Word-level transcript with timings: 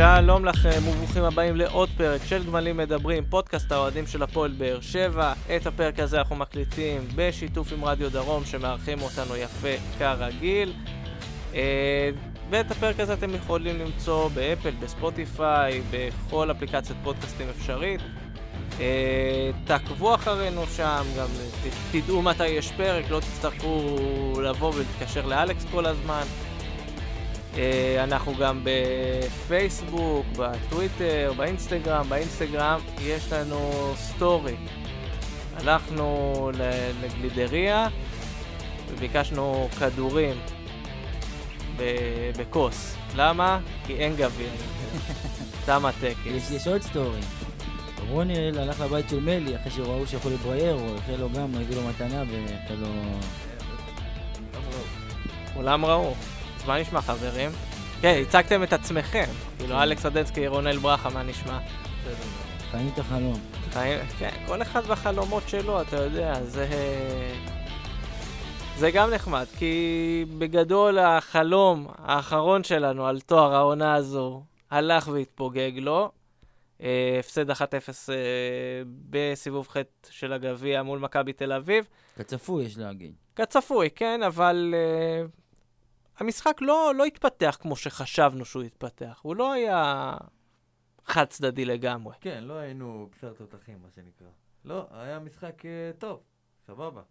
שלום 0.00 0.44
לכם 0.44 0.88
וברוכים 0.88 1.24
הבאים 1.24 1.56
לעוד 1.56 1.88
פרק 1.96 2.20
של 2.24 2.46
גמלים 2.46 2.76
מדברים, 2.76 3.24
פודקאסט 3.30 3.72
האוהדים 3.72 4.06
של 4.06 4.22
הפועל 4.22 4.52
באר 4.58 4.80
שבע. 4.80 5.32
את 5.56 5.66
הפרק 5.66 6.00
הזה 6.00 6.18
אנחנו 6.18 6.36
מקליטים 6.36 7.00
בשיתוף 7.16 7.72
עם 7.72 7.84
רדיו 7.84 8.10
דרום 8.10 8.44
שמארחים 8.44 8.98
אותנו 9.00 9.36
יפה 9.36 9.68
כרגיל. 9.98 10.72
אה, 11.54 12.10
ואת 12.50 12.70
הפרק 12.70 13.00
הזה 13.00 13.12
אתם 13.12 13.34
יכולים 13.34 13.78
למצוא 13.78 14.28
באפל, 14.28 14.70
בספוטיפיי, 14.70 15.82
בכל 15.90 16.50
אפליקציית 16.50 16.98
פודקאסטים 17.02 17.48
אפשרית. 17.48 18.00
אה, 18.80 19.50
תעקבו 19.64 20.14
אחרינו 20.14 20.66
שם, 20.66 21.02
גם 21.18 21.28
תדעו 21.92 22.22
מתי 22.22 22.46
יש 22.46 22.72
פרק, 22.72 23.10
לא 23.10 23.20
תצטרכו 23.20 23.96
לבוא 24.42 24.72
ולהתקשר 24.74 25.26
לאלכס 25.26 25.66
כל 25.72 25.86
הזמן. 25.86 26.22
אה, 27.56 28.04
אנחנו 28.04 28.34
גם 28.34 28.64
בפייסבוק, 28.64 30.26
בטוויטר, 30.36 31.32
באינסטגרם. 31.36 32.08
באינסטגרם 32.08 32.80
יש 33.02 33.32
לנו 33.32 33.92
סטורי. 33.96 34.56
הלכנו 35.56 36.50
לגלידריה 37.02 37.88
וביקשנו 38.88 39.68
כדורים 39.78 40.36
בכוס. 42.38 42.96
למה? 43.16 43.60
כי 43.86 43.94
אין 43.94 44.16
גביע. 44.16 44.50
תם 45.66 45.86
הטקס. 45.86 46.18
יש, 46.26 46.50
יש 46.50 46.66
עוד 46.66 46.82
סטורי. 46.82 47.20
רוניאל 48.08 48.58
הלך 48.58 48.80
לבית 48.80 49.08
של 49.08 49.20
מלי 49.20 49.56
אחרי 49.56 49.70
שראו 49.70 50.06
שיכול 50.06 50.32
לבריירו, 50.32 50.94
החל 50.96 51.16
לו 51.18 51.28
גם, 51.30 51.54
הביא 51.54 51.76
לו 51.76 51.88
מתנה 51.88 52.22
והחל 52.30 52.74
לו... 52.74 52.88
כולם 55.54 55.84
ראו. 55.84 56.14
מה 56.70 56.80
נשמע 56.80 57.00
חברים? 57.00 57.50
כן, 58.00 58.22
הצגתם 58.22 58.62
את 58.62 58.72
עצמכם. 58.72 59.24
כאילו 59.58 59.82
אלכס 59.82 60.06
אדנסקי, 60.06 60.46
רונל 60.46 60.78
ברכה, 60.78 61.10
מה 61.10 61.22
נשמע? 61.22 61.58
חיים 62.70 62.90
את 62.94 62.98
החלום. 62.98 63.40
חיים, 63.72 63.98
כן, 64.18 64.30
כל 64.46 64.62
אחד 64.62 64.82
והחלומות 64.86 65.42
שלו, 65.48 65.82
אתה 65.82 65.96
יודע, 65.96 66.44
זה... 66.44 66.68
זה 68.76 68.90
גם 68.90 69.10
נחמד, 69.10 69.44
כי 69.58 70.24
בגדול 70.38 70.98
החלום 70.98 71.86
האחרון 71.98 72.64
שלנו 72.64 73.06
על 73.06 73.20
תואר 73.20 73.54
העונה 73.54 73.94
הזו 73.94 74.42
הלך 74.70 75.08
והתפוגג 75.08 75.72
לו. 75.78 76.10
אה, 76.82 77.16
הפסד 77.20 77.50
1-0 77.50 77.54
אה, 77.62 78.14
בסיבוב 79.10 79.68
ח' 79.68 79.76
של 80.10 80.32
הגביע 80.32 80.82
מול 80.82 80.98
מכבי 80.98 81.32
תל 81.32 81.52
אביב. 81.52 81.84
כצפוי, 82.16 82.64
יש 82.64 82.78
להגיד. 82.78 83.12
כצפוי, 83.36 83.88
כן, 83.94 84.22
אבל 84.22 84.74
uh, 84.74 85.39
המשחק 86.20 86.58
לא, 86.60 86.92
לא 86.96 87.04
התפתח 87.04 87.56
כמו 87.60 87.76
שחשבנו 87.76 88.44
שהוא 88.44 88.62
התפתח. 88.62 89.20
הוא 89.22 89.36
לא 89.36 89.52
היה 89.52 90.14
חד 91.04 91.24
צדדי 91.24 91.64
לגמרי. 91.64 92.14
כן, 92.20 92.44
לא 92.44 92.54
היינו 92.54 93.08
בשר 93.16 93.32
תותחים, 93.32 93.78
מה 93.82 93.88
שנקרא. 93.94 94.26
לא, 94.64 94.86
היה 94.90 95.18
משחק 95.18 95.66
אה, 95.66 95.90
טוב, 95.98 96.20
סבבה. 96.66 97.02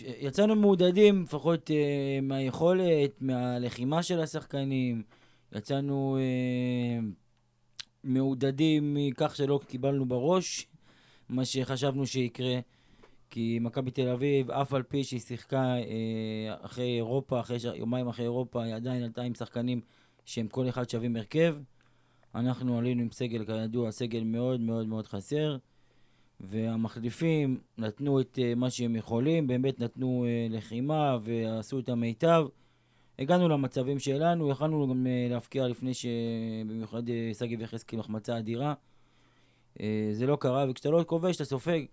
יצאנו 0.00 0.56
מעודדים, 0.56 1.22
לפחות 1.22 1.70
אה, 1.70 2.18
מהיכולת, 2.22 3.10
מהלחימה 3.20 4.02
של 4.02 4.20
השחקנים. 4.20 5.02
יצאנו 5.52 6.18
אה, 6.20 7.06
מעודדים 8.04 8.94
מכך 8.94 9.36
שלא 9.36 9.60
קיבלנו 9.68 10.06
בראש 10.06 10.66
מה 11.28 11.44
שחשבנו 11.44 12.06
שיקרה. 12.06 12.58
כי 13.30 13.58
מכבי 13.60 13.90
תל 13.90 14.08
אביב, 14.08 14.50
אף 14.50 14.74
על 14.74 14.82
פי 14.82 15.04
שהיא 15.04 15.20
שיחקה 15.20 15.62
אה, 15.62 16.54
אחרי 16.60 16.96
אירופה, 16.96 17.40
אחרי 17.40 17.60
ש... 17.60 17.64
יומיים 17.64 18.08
אחרי 18.08 18.24
אירופה, 18.24 18.62
היא 18.62 18.74
עדיין 18.74 19.02
עלתה 19.02 19.22
עם 19.22 19.34
שחקנים 19.34 19.80
שהם 20.24 20.48
כל 20.48 20.68
אחד 20.68 20.90
שווים 20.90 21.16
הרכב. 21.16 21.56
אנחנו 22.34 22.78
עלינו 22.78 23.02
עם 23.02 23.10
סגל, 23.10 23.44
כידוע, 23.44 23.90
סגל 23.90 24.24
מאוד 24.24 24.60
מאוד 24.60 24.86
מאוד 24.86 25.06
חסר. 25.06 25.56
והמחליפים 26.40 27.60
נתנו 27.78 28.20
את 28.20 28.38
uh, 28.38 28.54
מה 28.58 28.70
שהם 28.70 28.96
יכולים, 28.96 29.46
באמת 29.46 29.80
נתנו 29.80 30.26
uh, 30.26 30.52
לחימה 30.52 31.18
ועשו 31.22 31.78
את 31.78 31.88
המיטב. 31.88 32.46
הגענו 33.18 33.48
למצבים 33.48 33.98
שלנו, 33.98 34.50
יכלנו 34.50 34.88
גם 34.88 35.06
uh, 35.06 35.32
להפקיע 35.32 35.68
לפני 35.68 35.92
שבמיוחד 35.94 37.08
uh, 37.08 37.12
שגיב 37.38 37.60
יחזקאל 37.60 38.00
החמצה 38.00 38.38
אדירה. 38.38 38.74
Uh, 39.78 39.82
זה 40.12 40.26
לא 40.26 40.36
קרה, 40.36 40.66
וכשאתה 40.70 40.90
לא 40.90 41.04
כובש 41.06 41.36
אתה 41.36 41.44
סופג, 41.44 41.84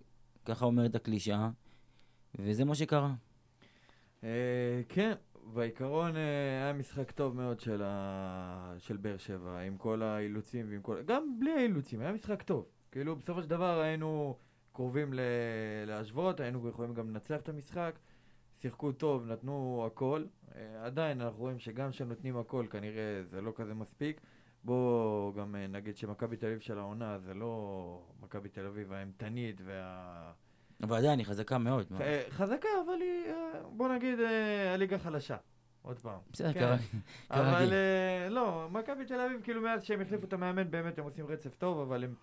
ככה 0.46 0.64
אומרת 0.64 0.94
הקלישאה, 0.94 1.50
וזה 2.38 2.64
מה 2.64 2.74
שקרה. 2.74 3.14
אה, 4.24 4.80
כן, 4.88 5.12
בעיקרון 5.54 6.16
אה, 6.16 6.20
היה 6.62 6.72
משחק 6.72 7.10
טוב 7.10 7.36
מאוד 7.36 7.60
של, 7.60 8.96
באר 9.00 9.16
שבע, 9.16 9.60
עם 9.60 9.76
כל 9.76 10.02
האילוצים 10.02 10.66
ועם 10.70 10.82
כל... 10.82 11.02
גם 11.02 11.38
בלי 11.40 11.52
האילוצים, 11.52 12.00
היה 12.00 12.12
משחק 12.12 12.42
טוב. 12.42 12.66
כאילו, 12.92 13.16
בסופו 13.16 13.42
של 13.42 13.48
דבר 13.48 13.80
היינו 13.80 14.36
קרובים. 14.72 15.14
להשוות, 15.86 16.40
היינו 16.40 16.68
יכולים 16.68 16.94
גם 16.94 17.10
לנצח 17.10 17.36
את 17.36 17.48
המשחק. 17.48 17.98
שיחקו 18.62 18.92
טוב, 18.92 19.26
נתנו 19.26 19.84
הכל. 19.86 20.24
אה, 20.54 20.84
עדיין 20.84 21.20
אנחנו 21.20 21.38
רואים 21.38 21.58
שגם 21.58 21.90
כשנותנים 21.90 22.36
הכל, 22.36 22.66
כנראה 22.70 23.22
זה 23.30 23.40
לא 23.40 23.52
כזה 23.56 23.74
מספיק. 23.74 24.20
בואו 24.66 25.32
גם 25.36 25.56
אה, 25.56 25.66
נגיד 25.66 25.96
שמכבי 25.96 26.36
תל 26.36 26.46
אביב 26.46 26.60
של 26.60 26.78
העונה 26.78 27.18
זה 27.18 27.34
לא 27.34 28.00
מכבי 28.20 28.48
תל 28.48 28.66
אביב 28.66 28.92
האימתנית 28.92 29.60
וה... 29.64 30.32
אבל 30.82 30.96
עדיין 30.96 31.18
היא 31.18 31.26
חזקה 31.26 31.58
מאוד. 31.58 31.86
אה, 32.00 32.22
חזקה, 32.30 32.68
אבל 32.86 33.00
היא, 33.00 33.32
אה, 33.32 33.60
בוא 33.68 33.88
נגיד, 33.88 34.18
הליגה 34.74 34.98
חלשה. 34.98 35.36
עוד 35.82 35.98
פעם. 35.98 36.18
בסדר, 36.32 36.52
כן. 36.52 36.76
אבל 37.30 37.52
כרגיל. 37.52 37.72
אה, 37.72 38.28
לא, 38.28 38.68
מכבי 38.72 39.04
תל 39.04 39.20
אביב, 39.20 39.40
כאילו 39.44 39.62
מאז 39.62 39.84
שהם 39.84 40.00
החליפו 40.00 40.26
את 40.26 40.32
המאמן, 40.32 40.70
באמת 40.70 40.98
הם 40.98 41.04
עושים 41.04 41.26
רצף 41.26 41.54
טוב, 41.54 41.80
אבל 41.80 42.04
הם, 42.04 42.14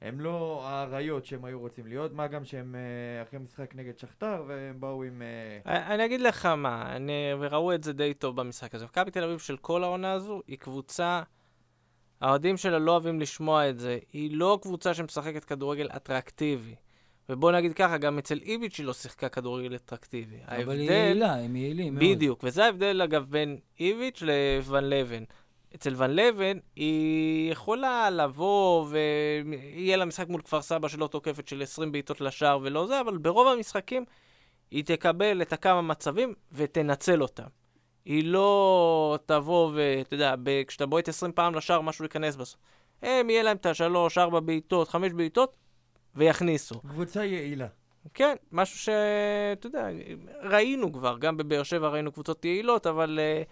הם 0.00 0.20
לא 0.20 0.62
האריות 0.64 1.24
שהם 1.24 1.44
היו 1.44 1.60
רוצים 1.60 1.86
להיות, 1.86 2.12
מה 2.12 2.26
גם 2.26 2.44
שהם 2.44 2.76
אחרי 3.22 3.38
משחק 3.38 3.74
נגד 3.74 3.98
שכתר, 3.98 4.44
והם 4.46 4.80
באו 4.80 5.02
עם... 5.02 5.22
אני 5.66 5.94
אני 5.94 6.04
אגיד 6.04 6.20
לך 6.20 6.46
מה, 6.46 6.96
אני, 6.96 7.12
וראו 7.40 7.74
את 7.74 7.82
זה 7.82 7.92
די 7.92 8.14
טוב 8.14 8.36
במשחק 8.36 8.74
הזה. 8.74 8.84
מכבי 8.84 9.10
תל 9.10 9.24
אביב 9.24 9.38
של 9.38 9.56
כל 9.56 9.84
העונה 9.84 10.12
הזו 10.12 10.42
היא 10.46 10.58
קבוצה, 10.58 11.22
האוהדים 12.20 12.56
שלה 12.56 12.78
לא 12.78 12.92
אוהבים 12.92 13.20
לשמוע 13.20 13.68
את 13.68 13.78
זה, 13.78 13.98
היא 14.12 14.30
לא 14.36 14.58
קבוצה 14.62 14.94
שמשחקת 14.94 15.44
כדורגל 15.44 15.88
אטרקטיבי. 15.96 16.74
ובוא 17.28 17.52
נגיד 17.52 17.72
ככה, 17.74 17.98
גם 17.98 18.18
אצל 18.18 18.38
איביץ' 18.42 18.78
היא 18.78 18.86
לא 18.86 18.92
שיחקה 18.92 19.28
כדורגל 19.28 19.74
אטרקטיבי. 19.74 20.36
אבל 20.46 20.78
היא 20.78 20.90
יעילה, 20.90 21.34
הם 21.34 21.56
יעילים 21.56 21.94
מאוד. 21.94 22.04
בדיוק, 22.04 22.40
וזה 22.42 22.64
ההבדל 22.64 23.02
אגב 23.04 23.26
בין 23.28 23.58
איביץ' 23.80 24.22
לוון 24.22 24.84
לבן. 24.84 25.24
אצל 25.74 25.94
ון 25.96 26.10
לבן 26.10 26.58
היא 26.76 27.52
יכולה 27.52 28.10
לבוא 28.10 28.86
ויהיה 28.90 29.96
לה 29.96 30.04
משחק 30.04 30.28
מול 30.28 30.42
כפר 30.42 30.62
סבא 30.62 30.88
שלא 30.88 31.06
תוקפת 31.06 31.48
של 31.48 31.62
20 31.62 31.92
בעיטות 31.92 32.20
לשער 32.20 32.58
ולא 32.62 32.86
זה, 32.86 33.00
אבל 33.00 33.16
ברוב 33.16 33.48
המשחקים 33.48 34.04
היא 34.70 34.84
תקבל 34.84 35.42
את 35.42 35.52
הכמה 35.52 35.82
מצבים 35.82 36.34
ותנצל 36.52 37.22
אותם. 37.22 37.59
היא 38.04 38.24
לא 38.24 39.18
תבוא 39.26 39.70
ואתה 39.74 40.14
יודע, 40.14 40.34
כשאתה 40.66 40.86
בועט 40.86 41.08
20 41.08 41.32
פעם 41.32 41.54
לשער 41.54 41.80
משהו 41.80 42.04
ייכנס 42.04 42.36
בסוף. 42.36 42.60
הם 43.02 43.30
יהיה 43.30 43.42
להם 43.42 43.56
את 43.56 43.66
השלוש, 43.66 44.18
ארבע 44.18 44.40
בעיטות, 44.40 44.88
חמש 44.88 45.12
בעיטות 45.12 45.56
ויכניסו. 46.14 46.80
קבוצה 46.80 47.24
יעילה. 47.24 47.66
כן, 48.14 48.34
משהו 48.52 48.78
שאתה 48.78 49.66
יודע, 49.66 49.88
ראינו 50.42 50.92
כבר, 50.92 51.18
גם 51.18 51.36
בבאר 51.36 51.62
שבע 51.62 51.88
ראינו 51.88 52.12
קבוצות 52.12 52.44
יעילות, 52.44 52.86
אבל 52.86 53.18
אה, 53.22 53.42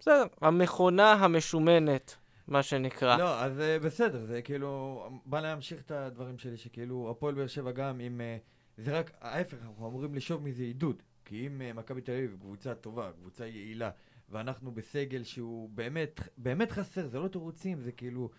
בסדר, 0.00 0.24
המכונה 0.40 1.12
המשומנת, 1.12 2.16
מה 2.48 2.62
שנקרא. 2.62 3.16
לא, 3.16 3.40
אז 3.40 3.60
אה, 3.60 3.78
בסדר, 3.78 4.24
זה 4.24 4.42
כאילו, 4.42 5.02
בא 5.26 5.40
להמשיך 5.40 5.82
את 5.82 5.90
הדברים 5.90 6.38
שלי, 6.38 6.56
שכאילו, 6.56 7.10
הפועל 7.10 7.34
באר 7.34 7.46
שבע 7.46 7.70
גם 7.70 8.00
אם... 8.00 8.20
אה, 8.20 8.36
זה 8.76 8.98
רק 8.98 9.10
ההפך, 9.20 9.56
אנחנו 9.62 9.88
אמורים 9.88 10.14
לשאוב 10.14 10.42
מזה 10.42 10.62
עידוד. 10.62 11.02
כי 11.32 11.46
אם 11.46 11.62
אה, 11.62 11.72
מכבי 11.72 12.00
תל 12.00 12.12
אביב 12.12 12.36
קבוצה 12.40 12.74
טובה, 12.74 13.10
קבוצה 13.12 13.46
יעילה, 13.46 13.90
ואנחנו 14.28 14.72
בסגל 14.72 15.22
שהוא 15.22 15.70
באמת, 15.70 16.20
באמת 16.36 16.70
חסר, 16.70 17.08
זה 17.08 17.18
לא 17.18 17.28
תירוצים, 17.28 17.80
זה 17.80 17.92
כאילו... 17.92 18.30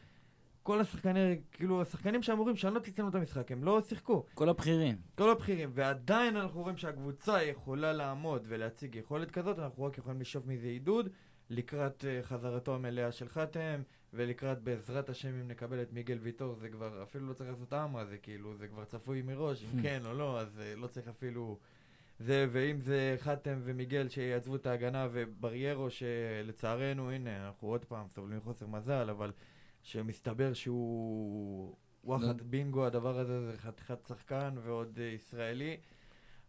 כל 0.63 0.81
השחקנים, 0.81 1.41
כאילו, 1.51 1.81
השחקנים 1.81 2.23
שאמורים 2.23 2.55
לשנות 2.55 2.87
אצלנו 2.87 3.09
את 3.09 3.15
המשחק, 3.15 3.51
הם 3.51 3.63
לא 3.63 3.81
שיחקו. 3.81 4.25
כל 4.33 4.49
הבכירים. 4.49 4.95
כל 5.15 5.29
הבכירים, 5.29 5.69
ועדיין 5.73 6.37
אנחנו 6.37 6.61
רואים 6.61 6.77
שהקבוצה 6.77 7.43
יכולה 7.43 7.93
לעמוד 7.93 8.45
ולהציג 8.47 8.95
יכולת 8.95 9.31
כזאת, 9.31 9.59
אנחנו 9.59 9.83
רק 9.83 9.97
יכולים 9.97 10.21
לשאוב 10.21 10.49
מזה 10.49 10.67
עידוד 10.67 11.09
לקראת 11.49 12.01
uh, 12.01 12.25
חזרתו 12.25 12.75
המלאה 12.75 13.11
של 13.11 13.29
חתם, 13.29 13.81
ולקראת 14.13 14.61
בעזרת 14.61 15.09
השם 15.09 15.29
אם 15.29 15.47
נקבל 15.47 15.81
את 15.81 15.93
מיגל 15.93 16.17
ויטור, 16.21 16.55
זה 16.55 16.69
כבר 16.69 17.03
אפילו 17.03 17.27
לא 17.27 17.33
צריך 17.33 17.49
לעשות 17.49 17.73
עמרה, 17.73 18.05
זה 18.05 18.17
כאילו, 18.17 18.55
זה 18.55 18.67
כבר 18.67 18.85
צפוי 18.85 19.21
מראש, 19.21 19.63
אם 19.63 19.81
כן 19.83 20.01
או 20.05 20.13
לא, 20.13 20.39
אז 20.39 20.59
uh, 20.59 20.79
לא 20.79 20.87
צריך 20.87 21.07
אפילו... 21.07 21.59
זה, 22.19 22.45
ואם 22.51 22.81
זה 22.81 23.15
חתם 23.19 23.59
ומיגל 23.63 24.09
שיעזבו 24.09 24.55
את 24.55 24.67
ההגנה, 24.67 25.07
ובריירו 25.11 25.87
שלצערנו, 25.89 27.11
הנה, 27.11 27.45
אנחנו 27.47 27.67
עוד 27.67 27.85
פעם 27.85 28.07
סובלים 28.09 28.37
מחוסר 28.37 28.67
מזל, 28.67 29.09
אבל 29.09 29.31
שמסתבר 29.81 30.53
שהוא 30.53 31.75
וואחד 32.03 32.41
בינגו, 32.41 32.85
הדבר 32.85 33.19
הזה 33.19 33.51
זה 33.51 33.57
חתיכת 33.57 34.05
שחקן 34.07 34.49
ועוד 34.63 34.99
אה, 35.01 35.05
ישראלי. 35.05 35.77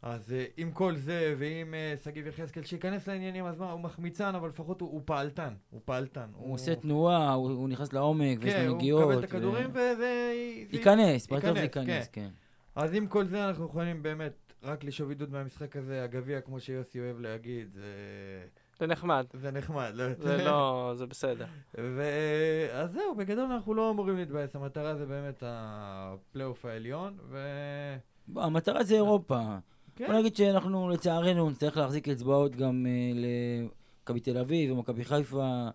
אז 0.03 0.33
אה, 0.33 0.45
עם 0.57 0.73
כל 0.73 0.97
זה, 0.97 1.35
ועם 1.39 1.75
אה, 1.75 1.95
שגיב 2.05 2.27
יחזקאל 2.27 2.65
שייכנס 2.65 3.09
לעניינים, 3.09 3.47
אז 3.47 3.59
מה, 3.59 3.71
הוא 3.73 3.81
מחמיצן, 3.81 4.35
אבל 4.35 4.49
לפחות 4.49 4.81
הוא, 4.81 4.91
הוא 4.91 5.03
פעלתן. 5.05 5.55
הוא 5.71 5.81
פעלתן. 5.85 6.27
הוא 6.35 6.55
עושה 6.55 6.75
תנועה, 6.75 7.33
הוא, 7.33 7.51
הוא 7.51 7.69
נכנס 7.69 7.93
לעומק, 7.93 8.39
ויש 8.41 8.55
כן, 8.55 8.65
לו 8.65 8.71
הוא 8.71 8.77
נגיעות. 8.79 9.03
מקבל 9.03 9.19
את 9.19 9.25
הכדורים, 9.25 9.71
וזה... 9.71 9.97
זה- 9.97 10.35
ייכנס, 10.77 11.27
בסוף 11.27 11.45
ייכנס, 11.45 11.63
ייכנס, 11.63 12.09
כן. 12.09 12.29
אז 12.75 12.95
עם 12.95 13.07
כל 13.07 13.27
זה 13.27 13.49
אנחנו 13.49 13.65
יכולים 13.65 14.03
באמת 14.03 14.44
רק 14.65 14.85
לשאוב 14.85 15.09
עידוד 15.09 15.33
מהמשחק 15.33 15.77
הזה. 15.77 16.05
הגביע, 16.05 16.41
כמו 16.41 16.61
שיוסי 16.61 17.01
אוהב 17.01 17.21
להגיד, 17.21 17.73
זה, 17.73 17.83
זה 18.79 18.87
נחמד. 18.87 19.27
זה 19.33 19.51
נחמד. 19.51 19.91
לא 19.95 20.05
זה. 20.15 20.45
לא, 20.45 20.93
זה 20.97 21.07
בסדר. 21.07 21.47
ו... 21.79 22.03
אז 22.73 22.93
זהו, 22.93 23.15
בגדול 23.15 23.45
אנחנו 23.45 23.75
לא 23.75 23.91
אמורים 23.91 24.17
להתבאס, 24.17 24.57
המטרה 24.57 24.97
זה 24.97 25.07
באמת 25.07 25.43
הפלייאוף 25.47 26.65
העליון, 26.65 27.17
ו... 27.29 27.39
המטרה 28.37 28.85
זה 28.85 28.95
אירופה. 28.95 29.41
כן, 29.97 30.07
בוא 30.07 30.15
נגיד 30.15 30.37
שאנחנו 30.37 30.89
לצערנו 30.89 31.51
נצטרך 31.51 31.77
להחזיק 31.77 32.09
אצבעות 32.09 32.57
גם 32.57 32.87
אה, 32.89 33.13
למכבי 33.15 34.21
תל 34.21 34.39
אביב 34.39 34.73
ומכבי 34.73 35.05
חיפה, 35.05 35.69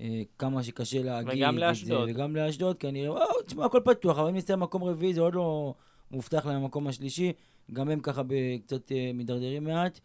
אה, 0.00 0.22
כמה 0.38 0.62
שקשה 0.62 1.02
להגיד 1.02 1.42
וגם 1.42 1.58
לאשדוד. 1.58 2.08
וגם 2.10 2.36
לאשדוד, 2.36 2.76
כנראה, 2.76 3.08
או, 3.08 3.42
תשמע, 3.46 3.64
הכל 3.64 3.80
פתוח, 3.84 4.18
אבל 4.18 4.28
אם 4.28 4.36
נסיים 4.36 4.60
מקום 4.60 4.84
רביעי 4.84 5.14
זה 5.14 5.20
עוד 5.20 5.34
לא 5.34 5.74
מובטח 6.10 6.46
להם 6.46 6.62
המקום 6.62 6.86
השלישי, 6.86 7.32
גם 7.72 7.88
הם 7.88 8.00
ככה 8.00 8.22
קצת 8.62 8.92
אה, 8.92 9.10
מידרדרים 9.14 9.64
מעט. 9.64 10.00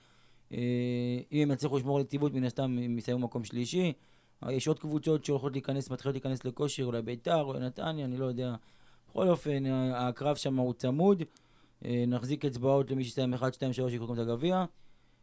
אה, 0.53 0.57
אם 1.31 1.41
הם 1.41 1.51
יצליחו 1.51 1.77
לשמור 1.77 1.97
על 1.97 2.03
יציבות, 2.03 2.33
מן 2.33 2.43
הסתם 2.43 2.77
הם 2.83 2.97
יסיימו 2.97 3.19
מקום 3.19 3.43
שלישי. 3.43 3.93
אה, 4.43 4.53
יש 4.53 4.67
עוד 4.67 4.79
קבוצות 4.79 5.25
שהולכות 5.25 5.51
להיכנס, 5.51 5.89
מתחילות 5.89 6.15
להיכנס 6.15 6.45
לכושר, 6.45 6.83
אולי 6.83 7.01
ביתר, 7.01 7.41
אולי 7.41 7.59
נתניה, 7.59 8.05
אני 8.05 8.17
לא 8.17 8.25
יודע. 8.25 8.55
בכל 9.09 9.27
אופן, 9.27 9.63
הקרב 9.95 10.35
שם 10.35 10.57
הוא 10.57 10.73
צמוד. 10.73 11.23
נחזיק 12.07 12.45
אצבעות 12.45 12.91
למי 12.91 13.03
שיסיים 13.03 13.33
1, 13.33 13.53
2, 13.53 13.73
3 13.73 13.93
יקחו 13.93 14.13
את 14.13 14.19
הגביע. 14.19 14.65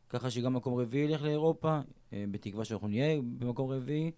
ככה 0.08 0.30
שגם 0.30 0.54
מקום 0.54 0.80
רביעי 0.80 1.04
ילך 1.04 1.22
לאירופה, 1.22 1.80
בתקווה 2.12 2.64
שאנחנו 2.64 2.88
נהיה 2.88 3.20
במקום 3.38 3.70
רביעי. 3.70 4.10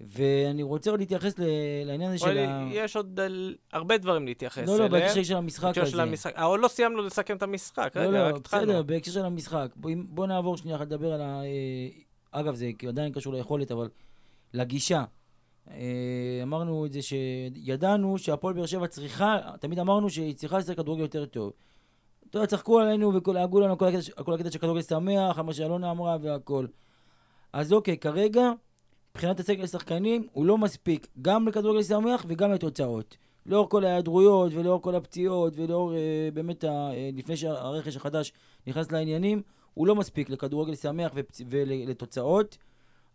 ואני 0.00 0.62
רוצה 0.62 0.90
עוד 0.90 1.00
להתייחס 1.00 1.34
לעניין 1.84 2.10
הזה 2.10 2.18
של 2.18 2.38
ה... 2.38 2.68
יש 2.72 2.96
עוד 2.96 3.20
הרבה 3.72 3.98
דברים 3.98 4.26
להתייחס 4.26 4.68
לא, 4.68 4.78
לא, 4.78 4.86
אליהם. 4.86 4.90
בהקשר 4.90 5.22
של 5.22 5.36
המשחק 5.36 5.78
הזה. 5.78 5.90
של 5.90 6.00
המשחק. 6.00 6.32
אה, 6.36 6.44
עוד 6.44 6.60
לא 6.60 6.68
סיימנו 6.68 7.02
לסכם 7.02 7.36
את 7.36 7.42
המשחק, 7.42 7.92
לא, 7.96 8.00
רגע, 8.00 8.10
לא, 8.10 8.28
רק 8.28 8.36
התחלנו. 8.36 8.66
בסדר, 8.66 8.82
בהקשר 8.82 9.12
של 9.12 9.24
המשחק. 9.24 9.68
בוא, 9.76 10.26
נעבור 10.26 10.56
שנייה 10.56 10.76
אחת 10.76 10.86
לדבר 10.86 11.12
על 11.12 11.20
ה... 11.20 11.42
אה, 11.42 11.88
אגב, 12.30 12.54
זה 12.54 12.70
עדיין 12.88 13.12
קשור 13.12 13.32
ליכולת, 13.32 13.72
אבל 13.72 13.88
לגישה. 14.54 15.04
אה, 15.70 16.40
אמרנו 16.42 16.86
את 16.86 16.92
זה 16.92 17.00
שידענו 17.02 18.18
שהפועל 18.18 18.54
באר 18.54 18.66
שבע 18.66 18.86
צריכה, 18.86 19.38
תמיד 19.60 19.78
אמרנו 19.78 20.10
שהיא 20.10 20.34
צריכה 20.34 20.58
לשחק 20.58 20.76
כדורגל 20.76 21.02
יותר 21.02 21.26
טוב. 21.26 21.52
אתה 22.30 22.38
יודע, 22.38 22.46
צחקו 22.46 22.80
עלינו 22.80 23.12
ולעגו 23.26 23.60
לנו 23.60 23.78
כל 23.78 24.34
הקטע 24.34 24.50
של 24.50 24.58
כדורגל 24.58 24.82
שמח, 24.82 25.38
על 25.38 25.44
מה 25.44 25.52
שאלונה 25.52 25.90
אמרה 25.90 26.16
והכל. 26.22 26.66
אז 27.52 27.72
אוקיי, 27.72 27.98
כרגע, 27.98 28.52
מבחינת 29.20 29.40
הסגל 29.40 29.64
השחקנים, 29.64 30.26
הוא 30.32 30.46
לא 30.46 30.58
מספיק 30.58 31.06
גם 31.22 31.48
לכדורגל 31.48 31.82
שמח 31.82 32.24
וגם 32.28 32.52
לתוצאות. 32.52 33.16
לאור 33.46 33.68
כל 33.68 33.84
ההיעדרויות 33.84 34.52
ולאור 34.54 34.82
כל 34.82 34.94
הפציעות 34.94 35.52
ולאור 35.56 35.94
אה, 35.94 36.28
באמת, 36.34 36.64
ה, 36.64 36.68
אה, 36.68 37.10
לפני 37.14 37.36
שהרכש 37.36 37.96
החדש 37.96 38.32
נכנס 38.66 38.92
לעניינים, 38.92 39.42
הוא 39.74 39.86
לא 39.86 39.94
מספיק 39.94 40.30
לכדורגל 40.30 40.74
שמח 40.74 41.12
ופצ... 41.14 41.40
ולתוצאות. 41.46 42.58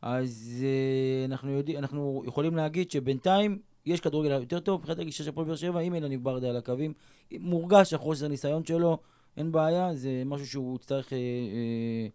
אז 0.02 0.64
אה, 0.64 1.26
אנחנו, 1.26 1.52
יודע, 1.52 1.80
אנחנו 1.80 2.24
יכולים 2.26 2.56
להגיד 2.56 2.92
שבינתיים 2.92 3.60
יש 3.86 4.00
כדורגל 4.00 4.32
יותר 4.32 4.60
טוב 4.60 4.80
מבחינת 4.80 5.00
הגישה 5.00 5.24
של 5.24 5.30
הפועל 5.30 5.48
באר 5.48 5.56
שבע, 5.56 5.80
עם 5.80 5.94
אילן 5.94 6.24
ברדה 6.24 6.50
על 6.50 6.58
הקווים. 6.58 6.94
מורגש 7.32 7.94
החוסר 7.94 8.26
הניסיון 8.26 8.66
שלו, 8.66 8.98
אין 9.38 9.52
בעיה, 9.52 9.96
זה 9.96 10.24
משהו 10.26 10.48
שהוא 10.48 10.76
יצטרך, 10.76 11.14
אה, 11.14 11.18
אה, 11.18 12.08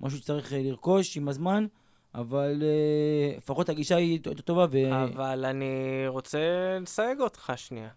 משהו 0.00 0.18
שצריך 0.18 0.52
אה, 0.52 0.62
לרכוש 0.62 1.16
עם 1.16 1.28
הזמן, 1.28 1.66
אבל 2.14 2.62
אה, 2.62 3.36
לפחות 3.36 3.68
הגישה 3.68 3.96
היא 3.96 4.20
טובה. 4.44 4.66
ו... 4.70 5.02
אבל 5.04 5.44
אני 5.44 5.74
רוצה 6.06 6.38
לסייג 6.80 7.20
אותך 7.20 7.52
שנייה. 7.56 7.88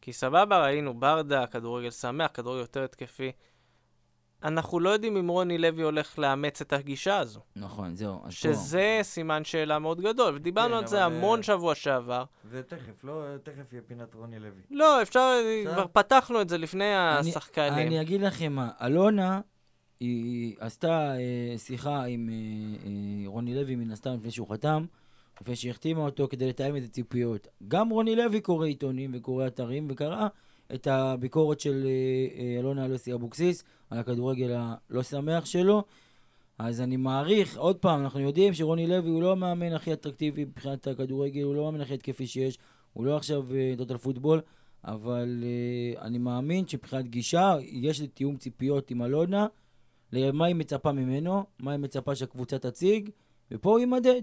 כי 0.00 0.12
סבבה, 0.12 0.62
ראינו 0.64 0.94
ברדה, 1.00 1.46
כדורגל 1.46 1.90
שמח, 1.90 2.30
כדורגל 2.34 2.60
יותר 2.60 2.84
התקפי. 2.84 3.32
אנחנו 4.42 4.80
לא 4.80 4.90
יודעים 4.90 5.16
אם 5.16 5.28
רוני 5.28 5.58
לוי 5.58 5.82
הולך 5.82 6.18
לאמץ 6.18 6.60
את 6.60 6.72
הגישה 6.72 7.18
הזו. 7.18 7.40
נכון, 7.56 7.94
זהו. 7.94 8.14
אז 8.14 8.22
פה- 8.24 8.30
שזה 8.30 8.98
סימן 9.02 9.44
שאלה 9.44 9.78
מאוד 9.78 10.00
גדול, 10.00 10.34
ודיברנו 10.34 10.74
כן, 10.76 10.78
על 10.82 10.86
זה 10.86 11.04
המון 11.04 11.38
אה, 11.38 11.42
שבוע 11.42 11.74
שעבר. 11.74 12.24
זה 12.50 12.62
תכף, 12.62 13.04
לא, 13.04 13.24
תכף 13.42 13.72
יהיה 13.72 13.82
פינת 13.86 14.14
רוני 14.14 14.38
לוי. 14.38 14.60
לא, 14.70 15.02
אפשר, 15.02 15.38
בסדר. 15.62 15.74
כבר 15.74 15.86
פתחנו 15.92 16.40
את 16.40 16.48
זה 16.48 16.58
לפני 16.58 16.84
אני- 17.18 17.30
השחקנים. 17.30 17.86
אני 17.86 18.00
אגיד 18.00 18.20
לכם 18.20 18.52
מה, 18.52 18.70
אלונה, 18.82 19.40
היא 20.00 20.54
עשתה 20.58 21.14
אה, 21.18 21.58
שיחה 21.58 22.04
עם 22.04 22.28
אה, 22.28 22.34
אה, 22.86 23.28
רוני 23.28 23.54
לוי, 23.54 23.76
מן 23.76 23.90
הסתם, 23.90 24.14
לפני 24.14 24.30
שהוא 24.30 24.48
חתם, 24.48 24.84
לפני 25.40 25.56
שהיא 25.56 25.70
החתימה 25.70 26.00
אותו, 26.00 26.28
כדי 26.30 26.48
לתאם 26.48 26.76
איזה 26.76 26.88
ציפיות. 26.88 27.48
גם 27.68 27.90
רוני 27.90 28.16
לוי 28.16 28.40
קורא 28.40 28.66
עיתונים 28.66 29.10
וקורא 29.14 29.46
אתרים, 29.46 29.86
וקרא 29.90 30.28
את 30.74 30.86
הביקורת 30.86 31.60
של 31.60 31.86
אה, 31.86 32.42
אה, 32.42 32.58
אלונה 32.58 32.84
אלוסי 32.84 33.14
אבוקסיס 33.14 33.64
על 33.90 33.98
הכדורגל 33.98 34.56
הלא 34.56 35.02
שמח 35.02 35.44
שלו. 35.44 35.84
אז 36.58 36.80
אני 36.80 36.96
מעריך, 36.96 37.58
עוד 37.58 37.76
פעם, 37.76 38.00
אנחנו 38.00 38.20
יודעים 38.20 38.54
שרוני 38.54 38.86
לוי 38.86 39.10
הוא 39.10 39.22
לא 39.22 39.32
המאמן 39.32 39.72
הכי 39.72 39.92
אטרקטיבי 39.92 40.44
מבחינת 40.44 40.86
הכדורגל, 40.86 41.42
הוא 41.42 41.54
לא 41.54 41.60
המאמן 41.60 41.80
הכי 41.80 41.94
התקפי 41.94 42.26
שיש, 42.26 42.58
הוא 42.92 43.06
לא 43.06 43.16
עכשיו 43.16 43.54
אה, 43.54 43.74
טוטל 43.76 43.96
פוטבול, 43.96 44.40
אבל 44.84 45.44
uh, 45.44 46.00
אני 46.00 46.18
מאמין 46.18 46.68
שמבחינת 46.68 47.08
גישה, 47.08 47.54
יש 47.60 48.02
תיאום 48.14 48.36
ציפיות 48.36 48.90
עם 48.90 49.02
אלונה, 49.02 49.46
למה 50.12 50.44
היא 50.46 50.54
מצפה 50.54 50.92
ממנו, 50.92 51.44
מה 51.58 51.70
היא 51.72 51.80
מצפה 51.80 52.14
שהקבוצה 52.14 52.58
תציג, 52.58 53.10
ופה 53.50 53.70
הוא 53.70 53.78
יימדד. 53.78 54.22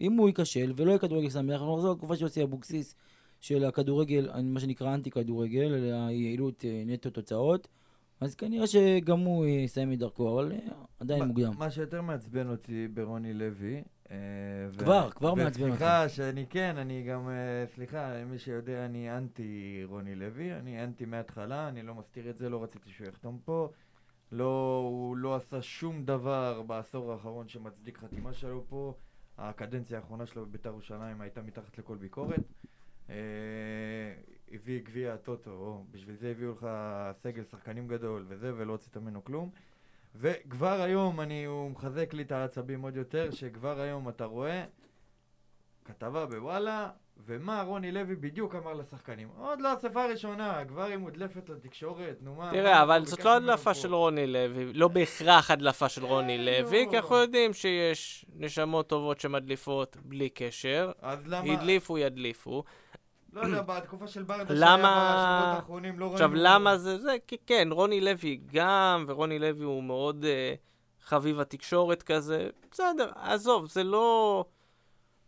אם 0.00 0.12
הוא 0.12 0.28
ייכשל 0.28 0.72
ולא 0.76 0.90
יהיה 0.90 0.98
כדורגל 0.98 1.30
שמח, 1.30 1.52
אנחנו 1.60 1.76
נחזור 1.76 1.92
לתקופה 1.94 2.16
של 2.16 2.22
יוסי 2.22 2.42
אבוקסיס, 2.42 2.94
של 3.40 3.64
הכדורגל, 3.64 4.30
מה 4.42 4.60
שנקרא 4.60 4.94
אנטי 4.94 5.10
כדורגל, 5.10 5.92
היעילות 6.08 6.64
אה, 6.64 6.82
נטו 6.86 7.10
תוצאות, 7.10 7.68
אז 8.20 8.34
כנראה 8.34 8.66
שגם 8.66 9.18
הוא 9.20 9.46
יסיים 9.46 9.92
את 9.92 9.98
דרכו, 9.98 10.32
אבל 10.40 10.52
אה, 10.52 10.58
עדיין 11.00 11.20
מה- 11.20 11.26
מוקדם. 11.26 11.52
מה 11.58 11.70
שיותר 11.70 12.02
מעצבן 12.02 12.48
אותי 12.48 12.88
ברוני 12.88 13.32
לוי, 13.34 13.82
אה, 14.10 14.16
ו- 14.72 14.78
כבר, 14.78 15.10
כבר 15.10 15.34
מעצבן 15.34 15.64
וסליחה 15.64 16.08
שאני 16.08 16.46
כן, 16.50 16.74
אני 16.78 17.02
גם, 17.02 17.28
סליחה, 17.74 18.24
מי 18.24 18.38
שיודע, 18.38 18.84
אני 18.84 19.16
אנטי 19.16 19.82
רוני 19.84 20.14
לוי, 20.14 20.52
אני 20.54 20.84
אנטי 20.84 21.04
מההתחלה, 21.04 21.68
אני 21.68 21.82
לא 21.82 21.94
מסתיר 21.94 22.30
את 22.30 22.38
זה, 22.38 22.48
לא 22.48 22.62
רציתי 22.62 22.90
שהוא 22.90 23.08
יחתום 23.08 23.38
פה. 23.44 23.68
לא, 24.32 24.82
הוא 24.84 25.16
לא 25.16 25.36
עשה 25.36 25.62
שום 25.62 26.04
דבר 26.04 26.62
בעשור 26.62 27.12
האחרון 27.12 27.48
שמצדיק 27.48 27.98
חתימה 27.98 28.32
שלו 28.32 28.64
פה. 28.68 28.94
הקדנציה 29.38 29.98
האחרונה 29.98 30.26
שלו 30.26 30.46
בבית"ר 30.46 30.68
ירושלים 30.68 31.20
הייתה 31.20 31.42
מתחת 31.42 31.78
לכל 31.78 31.96
ביקורת. 31.96 32.40
אה, 33.10 33.14
הביא 34.52 34.82
גביע 34.82 35.14
הטוטו, 35.14 35.84
בשביל 35.90 36.16
זה 36.16 36.30
הביאו 36.30 36.52
לך 36.52 36.66
סגל 37.12 37.44
שחקנים 37.44 37.88
גדול 37.88 38.24
וזה, 38.28 38.52
ולא 38.56 38.72
הוצאת 38.72 38.96
ממנו 38.96 39.24
כלום. 39.24 39.50
וכבר 40.14 40.80
היום 40.80 41.20
אני, 41.20 41.44
הוא 41.44 41.70
מחזק 41.70 42.14
לי 42.14 42.22
את 42.22 42.32
העצבים 42.32 42.82
עוד 42.82 42.96
יותר, 42.96 43.30
שכבר 43.30 43.80
היום 43.80 44.08
אתה 44.08 44.24
רואה 44.24 44.64
כתבה 45.84 46.26
בוואלה, 46.26 46.90
ומה 47.26 47.62
רוני 47.62 47.92
לוי 47.92 48.16
בדיוק 48.16 48.54
אמר 48.54 48.72
לשחקנים. 48.74 49.28
עוד 49.38 49.60
לא 49.60 49.74
אספה 49.74 50.06
ראשונה, 50.06 50.64
כבר 50.68 50.82
היא 50.82 50.96
מודלפת 50.96 51.48
לתקשורת, 51.48 52.16
נו 52.20 52.34
מה... 52.34 52.50
תראה, 52.52 52.82
אבל 52.82 53.06
זאת 53.06 53.24
לא 53.24 53.36
הדלפה 53.36 53.64
פה? 53.64 53.74
של 53.74 53.94
רוני 53.94 54.26
לוי, 54.26 54.72
לא 54.72 54.88
בהכרח 54.88 55.50
הדלפה 55.50 55.88
של 55.88 56.04
רוני 56.04 56.38
אה, 56.38 56.62
לוי, 56.62 56.84
לא. 56.84 56.90
כי 56.90 56.96
אנחנו 56.96 57.16
יודעים 57.16 57.52
שיש 57.52 58.24
נשמות 58.36 58.88
טובות 58.88 59.20
שמדליפות 59.20 59.96
בלי 60.04 60.28
קשר. 60.28 60.92
אז 61.02 61.26
למה... 61.26 61.52
הדליפו, 61.52 61.98
ידליפו. 61.98 62.64
לא 63.32 63.40
יודע, 63.40 63.62
בתקופה 63.68 64.06
של 64.06 64.22
ברדה 64.22 64.54
למה- 64.56 64.82
שהיה 64.82 65.38
בשבועות 65.38 65.56
האחרונים 65.56 65.98
לא 65.98 66.04
ראינו... 66.04 66.14
עכשיו, 66.14 66.30
למה 66.34 66.78
זה 66.78 66.98
זה? 66.98 67.16
כי 67.26 67.36
כן, 67.46 67.68
רוני 67.70 68.00
לוי 68.00 68.40
גם, 68.52 69.04
ורוני 69.08 69.38
לוי 69.38 69.64
הוא 69.64 69.82
מאוד 69.82 70.24
אה, 70.24 70.54
חביב 71.02 71.40
התקשורת 71.40 72.02
כזה. 72.02 72.48
בסדר, 72.70 73.10
עזוב, 73.16 73.66
זה 73.66 73.84
לא... 73.84 74.44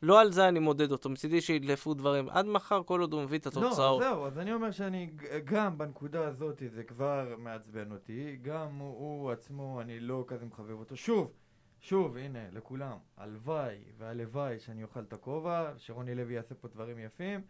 לא 0.02 0.20
על 0.20 0.32
זה 0.32 0.48
אני 0.48 0.58
מודד 0.58 0.92
אותו, 0.92 1.10
מצידי 1.10 1.40
שידלפו 1.40 1.94
דברים. 1.94 2.28
עד 2.28 2.46
מחר, 2.46 2.82
כל 2.82 3.00
עוד 3.00 3.12
הוא 3.12 3.22
מביא 3.22 3.38
את 3.38 3.46
לא, 3.46 3.50
התוצאות. 3.50 4.02
זהו, 4.02 4.26
אז 4.26 4.38
אני 4.38 4.52
אומר 4.52 4.70
שאני 4.70 5.10
גם 5.44 5.78
בנקודה 5.78 6.26
הזאת 6.26 6.62
זה 6.74 6.84
כבר 6.84 7.34
מעצבן 7.38 7.92
אותי, 7.92 8.38
גם 8.42 8.78
הוא, 8.78 8.88
הוא 8.98 9.30
עצמו, 9.30 9.80
אני 9.80 10.00
לא 10.00 10.24
כזה 10.26 10.46
מחבב 10.46 10.78
אותו. 10.78 10.96
שוב, 10.96 11.32
שוב, 11.80 12.16
הנה, 12.16 12.50
לכולם, 12.52 12.96
הלוואי 13.16 13.78
והלוואי 13.98 14.58
שאני 14.58 14.82
אוכל 14.82 15.00
את 15.00 15.12
הכובע, 15.12 15.72
שרוני 15.76 16.14
לוי 16.14 16.34
יעשה 16.34 16.54
פה 16.54 16.68
דברים 16.68 16.98
יפים. 16.98 17.40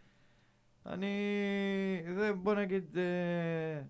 אני... 0.85 1.07
זה, 2.15 2.33
בוא 2.33 2.55
נגיד, 2.55 2.97
אה, 2.97 3.81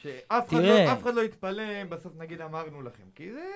שאף 0.00 0.48
אחד. 0.48 0.62
לא, 0.62 0.92
אף 0.92 1.02
אחד 1.02 1.14
לא 1.14 1.20
יתפלא 1.20 1.82
אם 1.82 1.90
בסוף 1.90 2.12
נגיד 2.16 2.40
אמרנו 2.40 2.82
לכם, 2.82 3.02
כי 3.14 3.32
זה, 3.32 3.46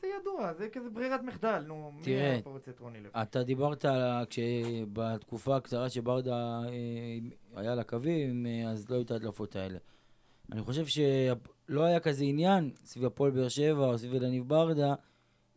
זה 0.00 0.06
ידוע, 0.20 0.52
זה 0.54 0.68
כזה 0.68 0.90
ברירת 0.90 1.22
מחדל, 1.22 1.64
נו, 1.66 1.92
מי 1.96 2.02
תראה. 2.02 2.38
פה 2.44 2.50
רוצה 2.50 2.70
את 2.70 2.80
רוני 2.80 3.00
לוי? 3.00 3.10
אתה 3.22 3.42
דיברת 3.42 3.84
על 3.84 4.24
כשבתקופה 4.30 5.56
הקצרה 5.56 5.90
שברדה 5.90 6.60
אה, 6.68 7.18
היה 7.56 7.72
על 7.72 7.78
הקווים, 7.78 8.46
אה, 8.46 8.70
אז 8.70 8.90
לא 8.90 8.94
היו 8.94 9.02
את 9.02 9.10
ההדלפות 9.10 9.56
האלה. 9.56 9.78
אני 10.52 10.62
חושב 10.62 10.86
שלא 10.86 11.84
היה 11.84 12.00
כזה 12.00 12.24
עניין 12.24 12.70
סביב 12.84 13.04
הפועל 13.04 13.30
באר 13.30 13.48
שבע 13.48 13.86
או 13.86 13.98
סביב 13.98 14.14
אלניב 14.14 14.48
ברדה, 14.48 14.94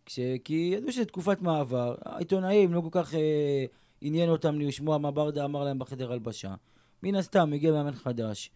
כש... 0.05 0.19
כי 0.43 0.71
ידעו 0.77 0.91
שזו 0.91 1.05
תקופת 1.05 1.41
מעבר. 1.41 1.95
העיתונאים 2.05 2.73
לא 2.73 2.81
כל 2.81 2.89
כך 2.91 3.13
אה, 3.13 3.65
עניין 4.01 4.29
אותם 4.29 4.59
לשמוע 4.59 4.97
מה 4.97 5.11
ברדה 5.11 5.45
אמר 5.45 5.63
להם 5.63 5.79
בחדר 5.79 6.11
הלבשה. 6.11 6.55
מן 7.03 7.15
הסתם 7.15 7.53
הגיע 7.53 7.71
מאמן 7.71 7.91
חדש, 7.91 8.51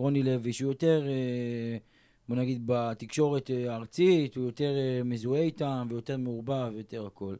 רוני 0.00 0.22
לוי, 0.22 0.52
שהוא 0.52 0.70
יותר, 0.70 1.02
אה, 1.08 1.76
בוא 2.28 2.36
נגיד, 2.36 2.62
בתקשורת 2.66 3.50
אה, 3.50 3.72
הארצית, 3.72 4.36
הוא 4.36 4.44
יותר 4.44 4.72
אה, 4.76 5.00
מזוהה 5.04 5.40
איתם 5.40 5.86
ויותר 5.90 6.16
מעורבב 6.16 6.70
ויותר 6.74 7.06
הכל. 7.06 7.36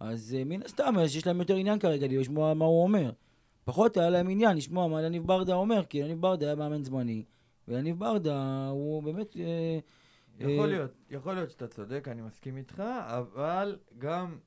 אז 0.00 0.36
מן 0.46 0.62
הסתם, 0.62 0.94
יש 1.04 1.26
להם 1.26 1.38
יותר 1.38 1.56
עניין 1.56 1.78
כרגע 1.78 2.06
לשמוע 2.10 2.54
מה 2.54 2.64
הוא 2.64 2.82
אומר. 2.82 3.10
פחות 3.64 3.96
היה 3.96 4.10
להם 4.10 4.28
עניין 4.28 4.56
לשמוע 4.56 4.88
מה 4.88 5.02
יניב 5.02 5.26
ברדה 5.26 5.54
אומר, 5.54 5.84
כי 5.84 5.98
יניב 5.98 6.20
ברדה 6.20 6.46
היה 6.46 6.54
מאמן 6.54 6.84
זמני, 6.84 7.24
ויניב 7.68 7.98
ברדה 7.98 8.68
הוא 8.68 9.02
באמת... 9.02 9.36
יכול 10.38 10.68
להיות, 10.68 10.90
יכול 11.10 11.34
להיות 11.34 11.50
שאתה 11.50 11.66
צודק, 11.66 12.08
אני 12.10 12.22
מסכים 12.22 12.56
איתך, 12.56 12.82
אבל 13.06 13.78
גם 13.98 14.38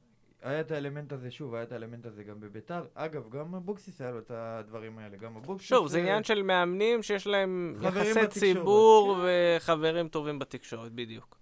היה 0.42 0.60
את 0.62 0.72
האלמנט 0.72 1.14
הזה, 1.14 1.32
שוב, 1.32 1.54
היה 1.56 1.64
את 1.64 1.72
האלמנט 1.72 2.06
הזה 2.06 2.24
גם 2.24 2.40
בביתר. 2.40 2.86
אגב, 2.94 3.30
גם 3.30 3.56
אבוקסיס 3.56 4.02
היה 4.02 4.12
לו 4.12 4.20
את 4.20 4.32
הדברים 4.34 4.98
האלה, 4.98 5.18
גם 5.18 5.36
אבוקסיס... 5.38 5.70
שוב, 5.70 5.88
זה 5.88 5.98
אה, 5.98 6.04
עניין 6.04 6.24
של 6.24 6.42
מאמנים 6.44 7.04
שיש 7.04 7.28
להם 7.28 7.76
חברים 7.82 8.18
יחסי 8.18 8.40
ציבור 8.40 9.16
כן. 9.16 9.22
וחברים 9.58 10.08
טובים 10.08 10.40
בתקשורת, 10.40 10.92
בדיוק. 10.92 11.38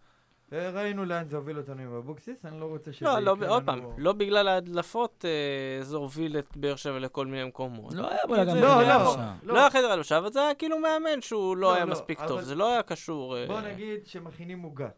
אה, 0.53 0.69
ראינו 0.69 1.05
לאן 1.05 1.27
זה 1.29 1.37
הוביל 1.37 1.57
אותנו 1.57 1.81
עם 1.81 1.93
אבוקסיס, 1.93 2.45
אני 2.45 2.59
לא 2.59 2.65
רוצה 2.65 2.93
שזה 2.93 3.05
לא, 3.05 3.19
לא, 3.19 3.35
יקרה 3.37 3.49
עוד 3.49 3.63
פעם, 3.65 3.79
לנו- 3.79 3.93
לא 3.97 4.13
בגלל 4.13 4.47
ההדלפות 4.47 5.25
אה, 5.25 5.83
זה 5.83 5.97
הוביל 5.97 6.37
את 6.39 6.57
באר 6.57 6.75
שבע 6.75 6.99
לכל 6.99 7.25
מיני 7.25 7.43
מקומות. 7.43 7.93
לא 7.93 8.09
היה 8.11 8.19
בלאגן 8.29 8.51
זה- 8.51 8.61
לא, 8.61 8.67
לא, 8.67 8.91
הלבשה. 8.91 9.33
לא 9.43 9.59
היה 9.59 9.69
חדר 9.69 9.91
הלבשה, 9.91 10.17
אבל 10.17 10.31
זה 10.31 10.41
היה 10.41 10.55
כאילו 10.55 10.79
מאמן 10.79 11.21
שהוא 11.21 11.57
לא 11.57 11.61
לא, 11.61 11.73
היה 11.73 11.85
לא, 11.85 11.91
מספיק 11.91 12.19
אבל- 12.19 12.27
טוב, 12.27 12.41
זה 12.41 12.55
לא 12.55 12.71
היה 12.71 12.83
קשור... 12.83 13.37
אה, 13.37 13.47
בוא 13.47 13.61
נגיד 13.61 14.05
שמכינים 14.05 14.61
עוגה. 14.61 14.89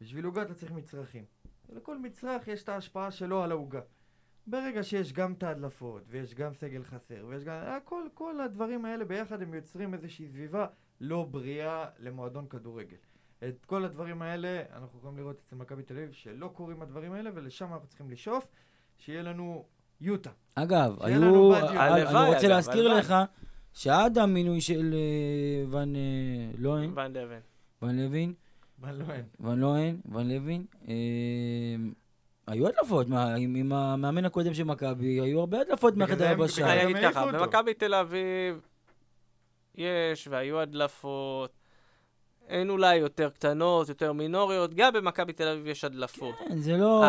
בשביל 0.00 0.24
עוגה 0.24 0.42
אתה 0.42 0.54
צריך 0.54 0.72
מצרכים. 0.72 1.24
לכל 1.68 1.98
מצרך 1.98 2.48
יש 2.48 2.62
את 2.62 2.68
ההשפעה 2.68 3.10
שלו 3.10 3.42
על 3.42 3.50
העוגה. 3.50 3.80
ברגע 4.46 4.82
שיש 4.82 5.12
גם 5.12 5.32
את 5.32 5.42
ההדלפות, 5.42 6.02
ויש 6.08 6.34
גם 6.34 6.54
סגל 6.54 6.82
חסר, 6.82 7.24
ויש 7.28 7.44
גם... 7.44 7.56
הכל, 7.66 8.02
כל 8.14 8.40
הדברים 8.40 8.84
האלה 8.84 9.04
ביחד 9.04 9.42
הם 9.42 9.54
יוצרים 9.54 9.94
איזושהי 9.94 10.28
סביבה 10.28 10.66
לא 11.00 11.26
בריאה 11.30 11.86
למועדון 11.98 12.46
כדורגל. 12.48 12.96
את 13.48 13.64
כל 13.66 13.84
הדברים 13.84 14.22
האלה 14.22 14.62
אנחנו 14.72 14.98
יכולים 14.98 15.18
לראות 15.18 15.40
אצל 15.46 15.56
מכבי 15.56 15.82
תל 15.82 15.94
אביב 15.94 16.12
שלא 16.12 16.48
קורים 16.48 16.82
הדברים 16.82 17.12
האלה, 17.12 17.30
ולשם 17.34 17.72
אנחנו 17.72 17.88
צריכים 17.88 18.10
לשאוף, 18.10 18.48
שיהיה 18.98 19.22
לנו 19.22 19.64
יוטה. 20.00 20.30
אגב, 20.54 21.02
לנו 21.02 21.54
היו... 21.54 21.54
אה, 21.54 21.84
הלוואי, 21.84 22.22
אני 22.22 22.28
רוצה 22.28 22.40
אגב, 22.40 22.48
להזכיר 22.48 22.84
הלוואי. 22.84 22.98
לך 22.98 23.14
שעד 23.72 24.18
המינוי 24.18 24.60
של 24.60 24.94
אה, 24.94 25.64
ון 25.70 25.96
אה, 25.96 26.00
ון 26.96 27.12
דבן. 27.12 27.40
ון 27.82 27.96
לוין, 27.96 28.08
לא 28.10 28.16
אין? 28.16 28.34
ון 28.80 29.60
לוהן, 29.60 30.00
ון 30.12 30.28
לוין, 30.28 30.64
אה, 30.88 30.94
היו 32.46 32.68
הדלפות, 32.68 33.08
מה, 33.08 33.34
עם, 33.34 33.72
המאמן 33.72 34.24
הקודם 34.24 34.54
של 34.54 34.64
מכבי, 34.64 35.20
היו 35.20 35.40
הרבה 35.40 35.60
הדלפות 35.60 35.96
מהחדר. 35.96 36.34
בגלל 36.34 36.68
אני 36.68 36.84
אגיד 36.84 36.96
ככה. 37.02 37.32
במכבי 37.32 37.74
תל 37.74 37.94
אביב 37.94 38.60
יש 39.74 40.28
והיו 40.28 40.60
הדלפות, 40.60 41.52
הן 42.48 42.70
אולי 42.70 42.96
יותר 42.96 43.30
קטנות, 43.30 43.88
יותר 43.88 44.12
מינוריות, 44.12 44.74
גם 44.74 44.92
במכבי 44.92 45.32
תל 45.32 45.48
אביב 45.48 45.66
יש 45.66 45.84
הדלפות. 45.84 46.34
כן, 46.38 46.60
זה 46.60 46.76
לא... 46.76 47.02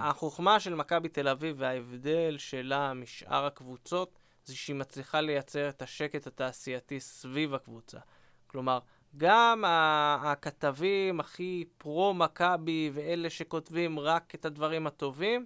החוכמה 0.00 0.60
של 0.60 0.74
מכבי 0.74 1.08
תל 1.08 1.28
אביב 1.28 1.56
וההבדל 1.58 2.34
שלה 2.38 2.94
משאר 2.94 3.46
הקבוצות 3.46 4.18
זה 4.44 4.56
שהיא 4.56 4.76
מצליחה 4.76 5.20
לייצר 5.20 5.68
את 5.68 5.82
השקט 5.82 6.26
התעשייתי 6.26 7.00
סביב 7.00 7.54
הקבוצה. 7.54 7.98
כלומר, 8.46 8.78
גם 9.16 9.64
הכתבים 9.66 11.20
הכי 11.20 11.64
פרו-מכבי 11.78 12.90
ואלה 12.94 13.30
שכותבים 13.30 13.98
רק 13.98 14.34
את 14.34 14.44
הדברים 14.44 14.86
הטובים, 14.86 15.44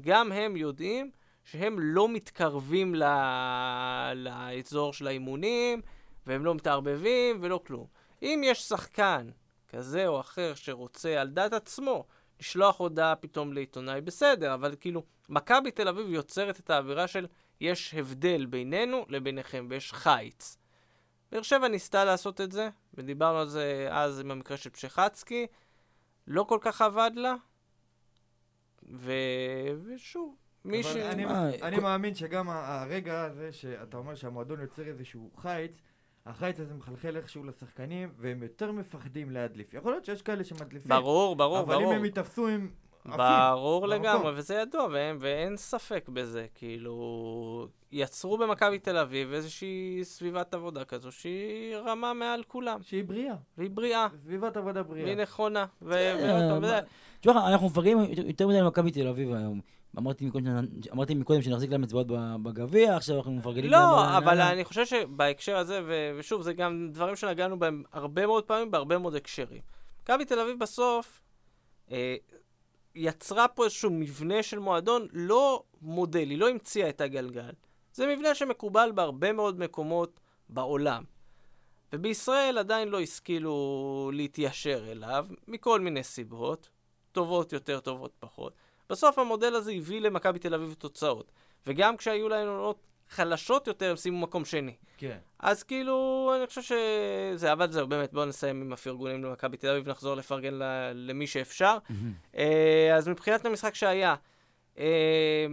גם 0.00 0.32
הם 0.32 0.56
יודעים 0.56 1.10
שהם 1.44 1.76
לא 1.80 2.08
מתקרבים 2.08 2.94
ל- 2.94 4.12
לאזור 4.14 4.92
של 4.92 5.06
האימונים, 5.06 5.82
והם 6.26 6.44
לא 6.44 6.54
מתערבבים 6.54 7.38
ולא 7.40 7.60
כלום. 7.66 7.86
אם 8.22 8.40
יש 8.44 8.62
שחקן 8.62 9.30
כזה 9.68 10.06
או 10.06 10.20
אחר 10.20 10.54
שרוצה 10.54 11.20
על 11.20 11.28
דעת 11.28 11.52
עצמו 11.52 12.04
לשלוח 12.40 12.78
הודעה 12.78 13.16
פתאום 13.16 13.52
לעיתונאי, 13.52 14.00
בסדר, 14.00 14.54
אבל 14.54 14.74
כאילו, 14.80 15.02
מכבי 15.28 15.70
תל 15.70 15.88
אביב 15.88 16.08
יוצרת 16.08 16.60
את 16.60 16.70
האווירה 16.70 17.08
של 17.08 17.26
יש 17.60 17.94
הבדל 17.94 18.46
בינינו 18.46 19.06
לביניכם 19.08 19.66
ויש 19.70 19.92
חיץ. 19.92 20.59
באר 21.32 21.42
שבע 21.42 21.68
ניסתה 21.68 22.04
לעשות 22.04 22.40
את 22.40 22.52
זה, 22.52 22.68
ודיברנו 22.94 23.38
על 23.38 23.48
זה 23.48 23.88
אז 23.90 24.20
עם 24.20 24.30
המקרה 24.30 24.56
של 24.56 24.70
פשחצקי, 24.70 25.46
לא 26.26 26.42
כל 26.42 26.58
כך 26.60 26.82
עבד 26.82 27.10
לה, 27.14 27.34
ו... 28.92 29.12
ושוב, 29.84 30.36
מי 30.64 30.82
ש... 30.82 30.86
אבל 30.86 31.00
אני, 31.00 31.24
מה, 31.24 31.48
אני 31.62 31.76
כל- 31.76 31.82
מאמין 31.82 32.14
שגם 32.14 32.48
הרגע 32.50 33.24
הזה 33.24 33.52
שאתה 33.52 33.96
אומר 33.96 34.14
שהמועדון 34.14 34.60
יוצר 34.60 34.86
איזשהו 34.86 35.30
חיץ, 35.36 35.72
החיץ 36.26 36.60
הזה 36.60 36.74
מחלחל 36.74 37.16
איכשהו 37.16 37.44
לשחקנים, 37.44 38.12
והם 38.16 38.42
יותר 38.42 38.72
מפחדים 38.72 39.30
להדליף. 39.30 39.74
יכול 39.74 39.92
להיות 39.92 40.04
שיש 40.04 40.22
כאלה 40.22 40.44
שמדליפים, 40.44 40.88
ברור, 40.88 41.36
ברור, 41.36 41.60
אבל 41.60 41.74
ברור. 41.74 41.92
אם 41.92 41.98
הם 41.98 42.04
ייתפסו 42.04 42.48
עם 42.48 42.70
עפים, 43.04 43.16
ברור 43.50 43.80
במקום. 43.86 44.02
לגמרי, 44.02 44.32
וזה 44.36 44.54
ידוע, 44.54 44.86
ואין, 44.92 45.16
ואין 45.20 45.56
ספק 45.56 46.08
בזה. 46.12 46.46
כאילו, 46.54 47.66
יצרו 47.92 48.38
במכבי 48.38 48.78
תל 48.78 48.96
אביב 48.96 49.32
איזושהי 49.32 50.00
סביבת 50.02 50.54
עבודה 50.54 50.84
כזו 50.84 51.12
שהיא 51.12 51.76
רמה 51.76 52.14
מעל 52.14 52.42
כולם, 52.48 52.82
שהיא 52.82 53.04
בריאה, 53.04 53.34
והיא 53.58 53.70
בריאה, 53.70 54.06
סביבת 54.24 54.56
עבודה 54.56 54.82
בריאה. 54.82 55.04
והיא 55.04 55.16
נכונה. 55.16 55.66
וזה- 55.82 56.80
תשמע, 57.20 57.48
אנחנו 57.52 57.66
מפרגנים 57.66 57.98
יותר- 58.26 58.48
מדי 58.48 58.60
למכבי 58.60 58.90
תל 58.90 59.08
אביב 59.08 59.32
היום. 59.34 59.60
אמרתי 59.98 60.26
מקודם, 60.26 60.46
אמרתי 60.92 61.14
מקודם 61.14 61.42
שנחזיק 61.42 61.70
להם 61.70 61.82
אצבעות 61.82 62.06
בגביע, 62.42 62.96
עכשיו 62.96 63.16
אנחנו 63.16 63.32
מפרגנים 63.32 63.70
להם 63.70 63.82
לא. 63.82 64.18
אבל 64.18 64.40
אני 64.40 64.64
חושב 64.64 64.86
שבהקשר 64.86 65.56
הזה, 65.56 65.80
ושוב, 66.18 66.42
זה 66.42 66.52
גם 66.52 66.88
דברים 66.92 67.16
שנגענו 67.16 67.58
בהם 67.58 67.82
הרבה 67.92 68.26
מאוד 68.26 68.44
פעמים, 68.44 68.70
בהרבה 68.70 68.98
מאוד 68.98 69.14
הקשרים. 69.14 69.60
מכבי 70.02 70.24
תל 70.24 70.40
אביב 70.40 70.58
בסוף 70.58 71.20
אה, 71.90 72.16
יצרה 72.94 73.48
פה 73.48 73.64
איזשהו 73.64 73.90
מבנה 73.90 74.42
של 74.42 74.58
מועדון 74.58 75.06
לא 75.12 75.62
מודל, 75.82 76.30
היא 76.30 76.38
לא 76.38 76.48
המציאה 76.48 76.88
את 76.88 77.00
הגלגל. 77.00 77.52
זה 77.92 78.06
מבנה 78.06 78.34
שמקובל 78.34 78.92
בהרבה 78.94 79.32
מאוד 79.32 79.58
מקומות 79.58 80.20
בעולם. 80.48 81.04
ובישראל 81.92 82.58
עדיין 82.58 82.88
לא 82.88 83.00
השכילו 83.00 84.10
להתיישר 84.14 84.92
אליו, 84.92 85.26
מכל 85.48 85.80
מיני 85.80 86.04
סיבות, 86.04 86.68
טובות 87.12 87.52
יותר, 87.52 87.80
טובות 87.80 88.12
פחות. 88.18 88.52
בסוף 88.90 89.18
המודל 89.18 89.54
הזה 89.54 89.72
הביא 89.72 90.00
למכבי 90.00 90.38
תל 90.38 90.54
אביב 90.54 90.74
תוצאות. 90.78 91.32
וגם 91.66 91.96
כשהיו 91.96 92.28
להם 92.28 92.48
עונות 92.48 92.89
חלשות 93.10 93.66
יותר, 93.66 93.90
הם 93.90 93.96
שימו 93.96 94.20
מקום 94.20 94.44
שני. 94.44 94.74
כן. 94.98 95.18
אז 95.38 95.62
כאילו, 95.62 96.32
אני 96.36 96.46
חושב 96.46 96.62
שזה, 96.62 97.52
אבל 97.52 97.72
זהו, 97.72 97.86
באמת, 97.86 98.12
בואו 98.12 98.24
נסיים 98.26 98.60
עם 98.62 98.72
הפרגונים 98.72 99.24
למכבי 99.24 99.56
תל 99.56 99.68
אביב, 99.70 99.88
נחזור 99.88 100.14
לפרגן 100.14 100.54
ל- 100.54 100.90
למי 100.94 101.26
שאפשר. 101.26 101.78
אה, 102.36 102.96
אז 102.96 103.08
מבחינת 103.08 103.46
המשחק 103.46 103.74
שהיה, 103.74 104.14
אה, 104.78 105.46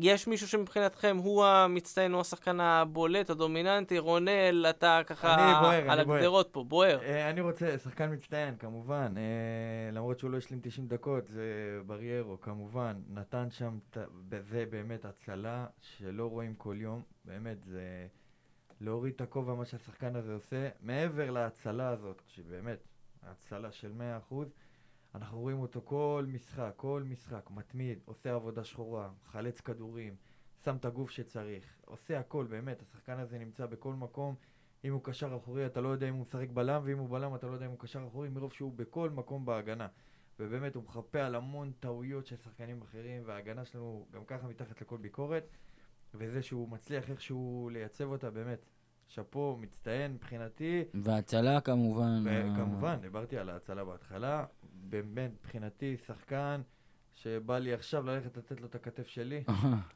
יש 0.00 0.26
מישהו 0.26 0.48
שמבחינתכם 0.48 1.16
הוא 1.22 1.44
המצטיין, 1.44 2.12
הוא 2.12 2.20
השחקן 2.20 2.60
הבולט, 2.60 3.30
הדומיננטי, 3.30 3.98
רונל, 3.98 4.66
אתה 4.70 5.00
ככה 5.06 5.34
אני 5.34 5.60
בוער, 5.60 5.90
על. 5.90 6.00
הגדרות 6.00 6.48
פה, 6.52 6.64
בוער. 6.64 7.00
אה, 7.02 7.30
אני 7.30 7.40
רוצה, 7.40 7.78
שחקן 7.78 8.12
מצטיין, 8.12 8.56
כמובן, 8.56 9.14
אה, 9.16 9.92
למרות 9.92 10.18
שהוא 10.18 10.30
לא 10.30 10.36
השלים 10.36 10.60
90 10.62 10.88
דקות, 10.88 11.28
זה 11.28 11.80
בריירו, 11.86 12.40
כמובן, 12.40 12.96
נתן 13.08 13.50
שם, 13.50 13.78
זה 14.50 14.64
באמת 14.70 15.04
הצלה 15.04 15.66
שלא 15.80 16.26
רואים 16.26 16.54
כל 16.54 16.76
יום, 16.78 17.02
באמת, 17.24 17.64
זה 17.64 18.06
להוריד 18.80 19.14
את 19.14 19.20
הכובע 19.20 19.54
מה 19.54 19.64
שהשחקן 19.64 20.16
הזה 20.16 20.34
עושה, 20.34 20.68
מעבר 20.80 21.30
להצלה 21.30 21.88
הזאת, 21.88 22.22
שבאמת, 22.26 22.78
הצלה 23.22 23.72
של 23.72 23.92
100%, 24.30 24.34
אנחנו 25.18 25.40
רואים 25.40 25.58
אותו 25.60 25.80
כל 25.84 26.26
משחק, 26.28 26.72
כל 26.76 27.02
משחק, 27.06 27.50
מתמיד, 27.50 27.98
עושה 28.04 28.34
עבודה 28.34 28.64
שחורה, 28.64 29.10
מחלץ 29.24 29.60
כדורים, 29.60 30.16
שם 30.64 30.76
את 30.76 30.84
הגוף 30.84 31.10
שצריך, 31.10 31.64
עושה 31.84 32.18
הכל, 32.18 32.46
באמת, 32.46 32.82
השחקן 32.82 33.18
הזה 33.18 33.38
נמצא 33.38 33.66
בכל 33.66 33.94
מקום. 33.94 34.34
אם 34.84 34.92
הוא 34.92 35.00
קשר 35.04 35.36
אחורי 35.36 35.66
אתה 35.66 35.80
לא 35.80 35.88
יודע 35.88 36.08
אם 36.08 36.14
הוא 36.14 36.20
משחק 36.20 36.48
בלם, 36.50 36.82
ואם 36.84 36.98
הוא 36.98 37.08
בלם 37.08 37.34
אתה 37.34 37.46
לא 37.46 37.52
יודע 37.52 37.66
אם 37.66 37.70
הוא 37.70 37.78
קשר 37.78 38.06
אחורי, 38.06 38.28
מרוב 38.28 38.52
שהוא 38.52 38.72
בכל 38.72 39.10
מקום 39.10 39.46
בהגנה. 39.46 39.88
ובאמת 40.40 40.74
הוא 40.74 40.84
מחפה 40.84 41.20
על 41.20 41.34
המון 41.34 41.72
טעויות 41.80 42.26
של 42.26 42.36
שחקנים 42.36 42.82
אחרים, 42.82 43.22
וההגנה 43.26 43.64
שלנו 43.64 44.06
גם 44.12 44.24
ככה 44.24 44.46
מתחת 44.46 44.80
לכל 44.80 44.96
ביקורת, 44.96 45.48
וזה 46.14 46.42
שהוא 46.42 46.68
מצליח 46.68 47.10
איכשהו 47.10 47.70
לייצב 47.72 48.04
אותה, 48.04 48.30
באמת, 48.30 48.64
שאפו, 49.08 49.56
מצטיין 49.60 50.12
מבחינתי, 50.12 50.84
והצלה 50.94 51.60
כמובן. 51.60 52.24
וכמובן, 52.24 52.96
דיברתי 53.00 53.38
על 53.38 53.50
ההצלה 53.50 53.84
בהתחלה, 53.84 54.44
באמת 54.72 55.30
מבחינתי 55.40 55.96
שחקן 56.06 56.60
שבא 57.14 57.58
לי 57.58 57.72
עכשיו 57.72 58.06
ללכת 58.06 58.36
לתת 58.36 58.60
לו 58.60 58.66
את 58.66 58.74
הכתף 58.74 59.06
שלי. 59.06 59.44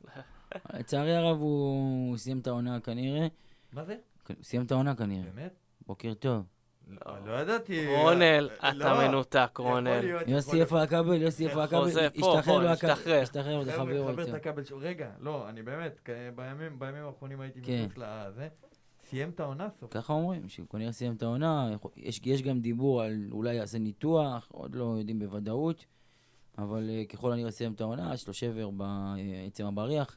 לצערי 0.75 1.17
הרב 1.17 1.41
הוא 1.41 2.17
סיים 2.17 2.39
את 2.39 2.47
העונה 2.47 2.81
כנראה. 2.81 3.27
מה 3.73 3.85
זה? 3.85 3.97
הוא 4.29 4.37
סיים 4.43 4.63
את 4.65 4.73
העונה 4.73 4.95
כנראה. 4.95 5.31
באמת? 5.35 5.55
בוקר 5.87 6.15
טוב. 6.15 6.45
לא 6.89 7.27
לא 7.27 7.33
ידעתי. 7.33 7.87
רונל, 7.97 8.51
אה, 8.63 8.69
אתה 8.71 8.95
לא, 8.95 9.09
מנותק, 9.09 9.51
רונל. 9.59 10.23
יוסי. 10.27 10.61
איפה 10.61 10.83
הכבל? 10.83 11.23
יוסי, 11.23 11.47
איפה 11.47 11.65
הכבל? 11.65 11.89
השתחרר 11.89 12.59
לו 12.59 12.69
הכבל. 12.69 12.91
השתחרר. 12.91 13.23
השתחרר, 13.23 13.65
זה 13.65 13.73
חבר'ה, 13.73 13.85
חבר 13.85 14.13
חבר 14.13 14.23
את 14.23 14.29
יותר. 14.29 14.37
הכבל 14.37 14.65
שלו. 14.65 14.79
רגע, 14.81 15.11
לא, 15.21 15.49
אני 15.49 15.63
באמת, 15.63 16.09
בימים 16.79 17.05
האחרונים 17.07 17.41
הייתי 17.41 17.63
כן. 17.63 17.85
מחוץ 17.85 17.99
לזה. 17.99 18.49
סיים 19.13 19.31
את 19.31 19.41
העונה 19.41 19.69
סוף. 19.81 19.93
ככה 19.93 20.13
אומרים, 20.13 20.49
שכנראה 20.49 20.93
סיים 20.93 21.13
את 21.13 21.23
העונה, 21.23 21.77
יש, 21.97 22.21
יש 22.25 22.43
גם 22.43 22.61
דיבור 22.61 23.03
על 23.03 23.29
אולי 23.31 23.55
יעשה 23.55 23.79
ניתוח, 23.79 24.49
עוד 24.53 24.75
לא 24.75 24.95
יודעים 24.99 25.19
בוודאות, 25.19 25.85
אבל 26.59 26.91
uh, 26.91 27.13
ככל 27.13 27.33
הנראה 27.33 27.51
סיים 27.51 27.73
את 27.73 27.81
העונה, 27.81 28.15
יש 28.15 28.29
לו 28.29 28.35
שבר 28.35 28.71
בעצם 28.71 29.67
הבריח. 29.67 30.17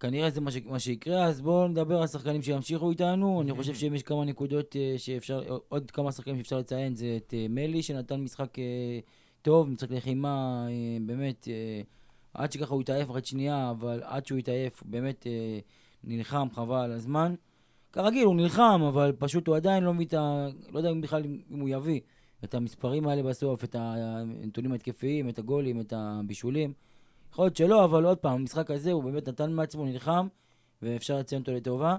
כנראה 0.00 0.30
זה 0.30 0.40
מה, 0.40 0.50
ש, 0.50 0.56
מה 0.56 0.78
שיקרה, 0.78 1.24
אז 1.24 1.40
בואו 1.40 1.68
נדבר 1.68 2.00
על 2.00 2.06
שחקנים 2.06 2.42
שימשיכו 2.42 2.90
איתנו. 2.90 3.42
אני 3.42 3.52
חושב 3.58 3.74
שאם 3.74 3.94
יש 3.94 4.02
כמה 4.02 4.24
נקודות 4.24 4.76
uh, 4.76 4.98
שאפשר, 4.98 5.58
עוד 5.68 5.90
כמה 5.90 6.12
שחקנים 6.12 6.36
שאפשר 6.36 6.58
לציין, 6.58 6.94
זה 6.94 7.16
את 7.16 7.30
uh, 7.30 7.52
מלי, 7.52 7.82
שנתן 7.82 8.20
משחק 8.20 8.58
uh, 8.58 8.60
טוב, 9.42 9.68
משחק 9.68 9.90
לחימה, 9.90 10.66
uh, 10.68 11.02
באמת, 11.06 11.44
uh, 11.44 11.86
עד 12.34 12.52
שככה 12.52 12.74
הוא 12.74 12.80
התעייף 12.80 13.10
אחרי 13.10 13.24
שנייה, 13.24 13.70
אבל 13.70 14.02
עד 14.04 14.26
שהוא 14.26 14.38
התעייף, 14.38 14.82
באמת 14.86 15.22
uh, 15.22 15.26
נלחם, 16.04 16.48
חבל 16.52 16.76
על 16.76 16.92
הזמן. 16.92 17.34
כרגיל, 17.94 18.24
הוא 18.24 18.36
נלחם, 18.36 18.82
אבל 18.88 19.12
פשוט 19.18 19.46
הוא 19.46 19.56
עדיין 19.56 19.84
לא 19.84 19.94
מביא 19.94 20.06
את 20.06 20.14
ה... 20.14 20.46
לא 20.72 20.78
יודע 20.78 20.90
אם 20.90 21.00
בכלל 21.00 21.22
אם 21.50 21.60
הוא 21.60 21.68
יביא 21.68 22.00
את 22.44 22.54
המספרים 22.54 23.08
האלה 23.08 23.22
בסוף, 23.22 23.64
את 23.64 23.76
הנתונים 23.78 24.72
ההתקפיים, 24.72 25.28
את 25.28 25.38
הגולים, 25.38 25.80
את 25.80 25.92
הבישולים. 25.96 26.72
יכול 27.32 27.44
להיות 27.44 27.56
שלא, 27.56 27.84
אבל 27.84 28.04
עוד 28.04 28.18
פעם, 28.18 28.32
המשחק 28.32 28.70
הזה 28.70 28.92
הוא 28.92 29.04
באמת 29.04 29.28
נתן 29.28 29.52
מעצמו, 29.52 29.84
נלחם, 29.84 30.26
ואפשר 30.82 31.18
לציין 31.18 31.40
אותו 31.40 31.52
לטובה. 31.52 31.96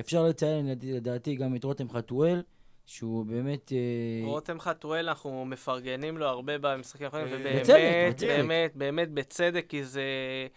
אפשר 0.00 0.24
לציין, 0.24 0.66
לדעתי- 0.82 1.36
גם 1.36 1.56
את 1.56 1.64
רותם 1.64 1.90
חתואל, 1.90 2.42
שהוא 2.88 3.26
באמת... 3.26 3.72
אה, 3.72 4.26
רותם 4.26 4.60
חתואל, 4.60 5.08
אנחנו 5.08 5.44
מפרגנים 5.44 6.18
לו 6.18 6.26
הרבה 6.26 6.58
במשחקים 6.58 7.04
האחרונים, 7.04 7.28
אה, 7.28 7.38
ובאמת, 7.40 7.60
בצדק, 7.60 7.80
בצדק. 8.10 8.28
באמת, 8.28 8.76
באמת 8.76 9.10
בצדק, 9.10 9.66
כי 9.68 9.84
זה... 9.84 10.02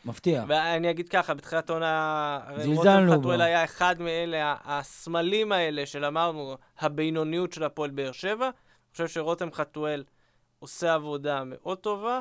מפתיע. 0.06 0.46
ואני 0.48 0.90
אגיד 0.90 1.10
ככה, 1.10 1.34
בתחילת 1.34 1.72
זלזלנו 2.58 3.12
רותם. 3.12 3.20
חתואל 3.20 3.42
היה 3.42 3.64
אחד 3.64 4.02
מאלה, 4.02 4.56
הסמלים 4.64 5.52
האלה 5.52 5.86
של 5.86 6.06
אמרנו, 6.06 6.56
הבינוניות 6.80 7.54
של 7.54 7.64
הפועל 7.64 7.90
באר 7.90 8.12
שבע. 8.12 8.46
אני 8.46 8.92
חושב 8.92 9.08
שרותם 9.08 9.52
חתואל 9.52 10.04
עושה 10.60 10.94
עבודה 10.94 11.44
מאוד 11.46 11.78
טובה. 11.78 12.20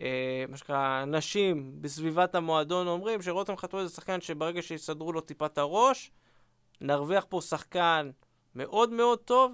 אה, 0.00 0.44
מה 0.48 0.56
שנקרא, 0.56 1.02
אנשים 1.02 1.72
בסביבת 1.80 2.34
המועדון 2.34 2.86
אומרים 2.86 3.22
שרותם 3.22 3.56
חתואל 3.56 3.86
זה 3.86 3.94
שחקן 3.94 4.20
שברגע 4.20 4.62
שיסדרו 4.62 5.12
לו 5.12 5.20
טיפה 5.20 5.46
את 5.46 5.58
הראש, 5.58 6.10
נרוויח 6.80 7.26
פה 7.28 7.40
שחקן 7.40 8.10
מאוד 8.56 8.92
מאוד 8.92 9.18
טוב, 9.18 9.52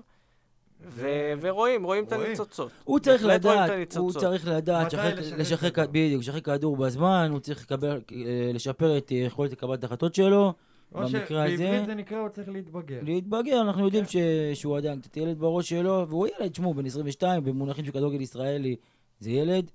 ו- 0.88 1.06
ורואים, 1.40 1.84
רואים 1.84 2.04
את. 2.04 2.12
הניצוצות. 2.12 2.70
הוא 2.84 2.98
צריך 2.98 3.24
לדעת, 3.24 3.96
הוא. 3.96 4.12
צריך 4.12 4.48
לדעת, 4.48 4.92
לשחק- 5.38 5.78
בדיוק, 5.90 6.20
לשחרר 6.20 6.40
כדור 6.40 6.76
בזמן, 6.76 7.28
הוא 7.32 7.40
צריך 7.40 7.62
לקבל, 7.62 7.88
אה, 7.90 8.00
לשפר 8.54 8.98
את 8.98 9.10
יכולת 9.10 9.54
קבלת 9.54 9.82
ההחלטות 9.82 10.14
שלו. 10.14 10.52
או 10.94 11.00
במקרה 11.00 11.44
הזה- 11.44 11.56
שבעברית 11.56 11.86
זה 11.86 11.94
נקרא, 11.94 12.18
הוא 12.18 12.28
צריך 12.28 12.48
להתבגר. 12.48 12.98
להתבגר, 13.02 13.60
אנחנו 13.60 13.84
יודעים 13.84 14.04
כן. 14.04 14.10
ש... 14.10 14.16
שהוא 14.60 14.76
עדיין 14.76 15.00
קצת 15.00 15.16
ילד 15.16 15.38
בראש 15.38 15.68
שלו, 15.68 16.06
והוא 16.08 16.26
ילד, 16.40 16.54
שמעו, 16.54 16.74
בן 16.74 16.86
22, 16.86 17.44
במונחים 17.44 17.84
של 17.84 17.92
כדורגל 17.92 18.20
ישראלי, 18.20 18.76
זה 19.20 19.30
ילד. 19.30 19.70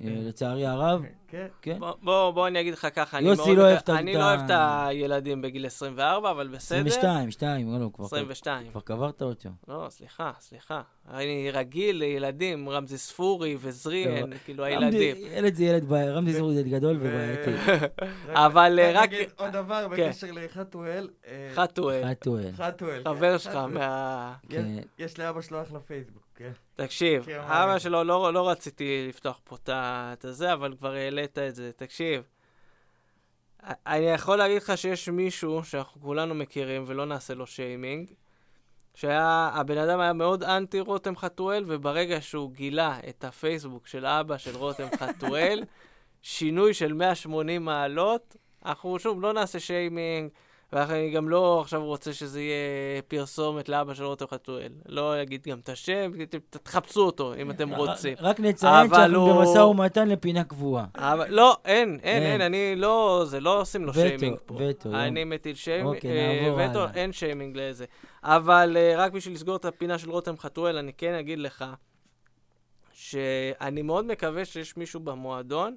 לצערי 0.00 0.66
הרב, 0.66 1.02
כן. 1.28 1.46
כן? 1.62 1.78
בוא, 2.02 2.30
בוא, 2.30 2.48
אני 2.48 2.60
אגיד 2.60 2.72
לך 2.72 2.88
ככה, 2.94 3.18
אני 3.18 3.26
לא 3.26 3.62
אוהב 3.62 3.78
את 3.78 3.90
אני 3.90 4.16
ה- 4.16 4.18
לא 4.18 4.24
אוהב 4.24 4.40
את 4.40 4.50
הילדים 4.54 5.42
בגיל 5.42 5.66
24, 5.66 6.30
אבל 6.30 6.48
בסדר. 6.48 6.78
22, 6.78 7.30
2, 7.30 7.80
לא, 7.80 7.90
כבר, 7.94 8.04
22. 8.04 8.70
כבר 8.70 8.80
קברת 8.80 9.22
אותו. 9.22 9.48
לא, 9.68 9.86
סליחה, 9.88 10.32
סליחה. 10.40 10.80
אני 11.10 11.50
רגיל 11.52 11.96
לילדים, 11.96 12.68
רמזי 12.68 12.98
ספורי 12.98 13.56
וזריאן, 13.60 14.30
כאילו 14.44 14.64
הילדים. 14.64 15.16
ילד 15.32 15.54
זה 15.54 15.64
ילד, 15.64 15.92
רמזי 15.92 16.32
זה 16.32 16.38
ילד 16.42 16.68
גדול 16.68 16.96
ובעייתי. 17.00 17.50
אבל, 18.46 18.80
רק 18.94 19.12
רק- 19.12 19.40
עוד 19.40 19.52
דבר 19.52 19.86
כן. 19.96 20.06
בקשר 20.08 20.26
לחתואל. 20.32 21.08
אה, 21.26 21.50
חתואל, 21.54 22.02
חתואל. 22.10 22.50
חתואל. 22.52 23.02
חבר 23.04 23.32
כן, 23.32 23.38
שלך. 23.38 23.54
מה... 23.54 24.34
כן. 24.48 24.66
יש 24.98 25.18
לאבא 25.18 25.40
שלו 25.40 25.62
אחלה 25.62 25.80
פייסבוק, 25.80 26.22
כן. 26.40 26.52
תקשיב, 26.74 27.28
אבא? 27.30 27.78
שלו, 27.78 28.04
לא, 28.04 28.32
לא 28.32 28.48
רציתי 28.48 29.06
לפתוח 29.08 29.40
פה 29.44 29.56
את 29.68 30.24
הזה, 30.24 30.52
אבל 30.52 30.76
כבר 30.76 30.92
העלית 30.92 31.38
את 31.38 31.54
זה. 31.54 31.72
תקשיב, 31.76 32.22
אני 33.62 34.04
יכול 34.04 34.38
להגיד 34.38 34.56
לך 34.56 34.72
שיש 34.76 35.08
מישהו 35.08 35.64
שאנחנו 35.64 36.00
כולנו 36.00 36.34
מכירים, 36.34 36.84
ולא 36.86 37.06
נעשה 37.06 37.34
לו 37.34 37.46
שיימינג, 37.46 38.10
שהיה, 38.94 39.50
הבן 39.54 39.78
אדם 39.78 40.00
היה 40.00 40.12
מאוד 40.12 40.44
אנטי 40.44 40.80
רותם 40.80 41.16
חתואל, 41.16 41.64
וברגע 41.66 42.20
שהוא 42.20 42.52
גילה 42.52 42.98
את 43.08 43.24
הפייסבוק 43.24 43.86
של 43.86 44.06
אבא 44.06 44.38
של 44.38 44.56
רותם 44.56 44.86
חתואל, 45.00 45.64
שינוי 46.22 46.74
של 46.74 46.92
180 46.92 47.64
מעלות, 47.64 48.36
אנחנו 48.64 48.98
שוב 48.98 49.22
לא 49.22 49.32
נעשה 49.32 49.60
שיימינג, 49.60 50.30
ואני 50.72 51.10
גם 51.10 51.28
לא 51.28 51.60
עכשיו 51.60 51.84
רוצה 51.84 52.12
שזה 52.12 52.40
יהיה 52.40 53.02
פרסומת 53.08 53.68
לאבא 53.68 53.94
של 53.94 54.04
רותם 54.04 54.26
חתואל. 54.26 54.72
לא 54.86 55.22
אגיד 55.22 55.46
גם 55.46 55.58
את 55.58 55.68
השם, 55.68 56.12
תחפשו 56.50 57.00
אותו 57.00 57.34
אם 57.34 57.50
אתם 57.50 57.74
רוצים. 57.74 58.14
רק 58.20 58.40
נציין 58.40 58.88
שאנחנו 58.94 59.26
במשא 59.26 59.58
ומתן 59.58 60.08
לפינה 60.08 60.44
קבועה. 60.44 60.84
אבל 60.94 61.26
לא, 61.30 61.56
אין, 61.64 61.98
אין, 62.02 62.22
אין. 62.22 62.40
אני 62.40 62.76
לא, 62.76 63.22
זה 63.26 63.40
לא 63.40 63.60
עושים 63.60 63.84
לו 63.84 63.94
שיימינג 63.94 64.36
פה. 64.46 64.54
וטו, 64.58 64.94
אני 64.94 65.24
מטיל 65.24 65.54
שיימינג, 65.54 65.96
אוקיי, 65.96 66.48
אה, 66.48 66.70
וטו. 66.70 66.84
אין 66.94 67.12
שיימינג 67.12 67.56
לזה. 67.56 67.84
אבל 68.22 68.76
אה, 68.76 68.94
רק 68.96 69.12
בשביל 69.12 69.34
לסגור 69.34 69.56
את 69.56 69.64
הפינה 69.64 69.98
של 69.98 70.10
רותם 70.10 70.38
חתואל, 70.38 70.76
אני 70.76 70.92
כן 70.92 71.14
אגיד 71.14 71.38
לך, 71.38 71.64
שאני 72.92 73.82
מאוד 73.82 74.04
מקווה 74.04 74.44
שיש 74.44 74.76
מישהו 74.76 75.00
במועדון 75.00 75.76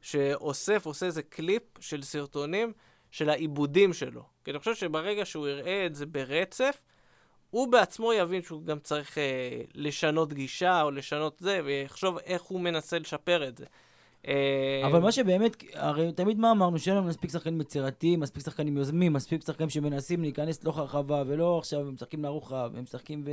שאוסף, 0.00 0.86
עושה 0.86 1.06
איזה 1.06 1.22
קליפ 1.22 1.62
של 1.80 2.02
סרטונים 2.02 2.72
של 3.14 3.30
העיבודים 3.30 3.92
שלו. 3.92 4.22
כי 4.44 4.50
אני 4.50 4.58
חושב 4.58 4.74
שברגע 4.74 5.24
שהוא 5.24 5.48
יראה 5.48 5.86
את 5.86 5.94
זה 5.94 6.06
ברצף, 6.06 6.82
הוא 7.50 7.72
בעצמו 7.72 8.12
יבין 8.12 8.42
שהוא 8.42 8.62
גם 8.62 8.78
צריך 8.78 9.18
אה, 9.18 9.60
לשנות 9.74 10.32
גישה 10.32 10.82
או 10.82 10.90
לשנות 10.90 11.36
זה, 11.40 11.60
ויחשוב 11.64 12.18
איך 12.18 12.42
הוא 12.42 12.60
מנסה 12.60 12.98
לשפר 12.98 13.48
את 13.48 13.58
זה. 13.58 13.64
אה, 14.28 14.82
אבל 14.86 15.00
מה 15.00 15.12
שבאמת, 15.12 15.64
הרי 15.74 16.12
תמיד 16.12 16.38
מה 16.38 16.50
אמרנו? 16.50 16.78
שאין 16.78 16.96
לנו 16.96 17.06
מספיק 17.06 17.30
שחקנים 17.30 17.60
יצירתיים, 17.60 18.20
מספיק 18.20 18.42
שחקנים 18.44 18.76
יוזמים, 18.76 19.12
מספיק 19.12 19.42
שחקנים 19.46 19.70
שמנסים 19.70 20.22
להיכנס 20.22 20.60
לתוך 20.60 20.78
הרחבה, 20.78 21.22
ולא 21.26 21.58
עכשיו 21.58 21.80
הם 21.80 21.94
משחקים 21.94 22.24
לרוחב, 22.24 22.70
הם 22.76 22.82
משחקים 22.82 23.22
ו... 23.26 23.30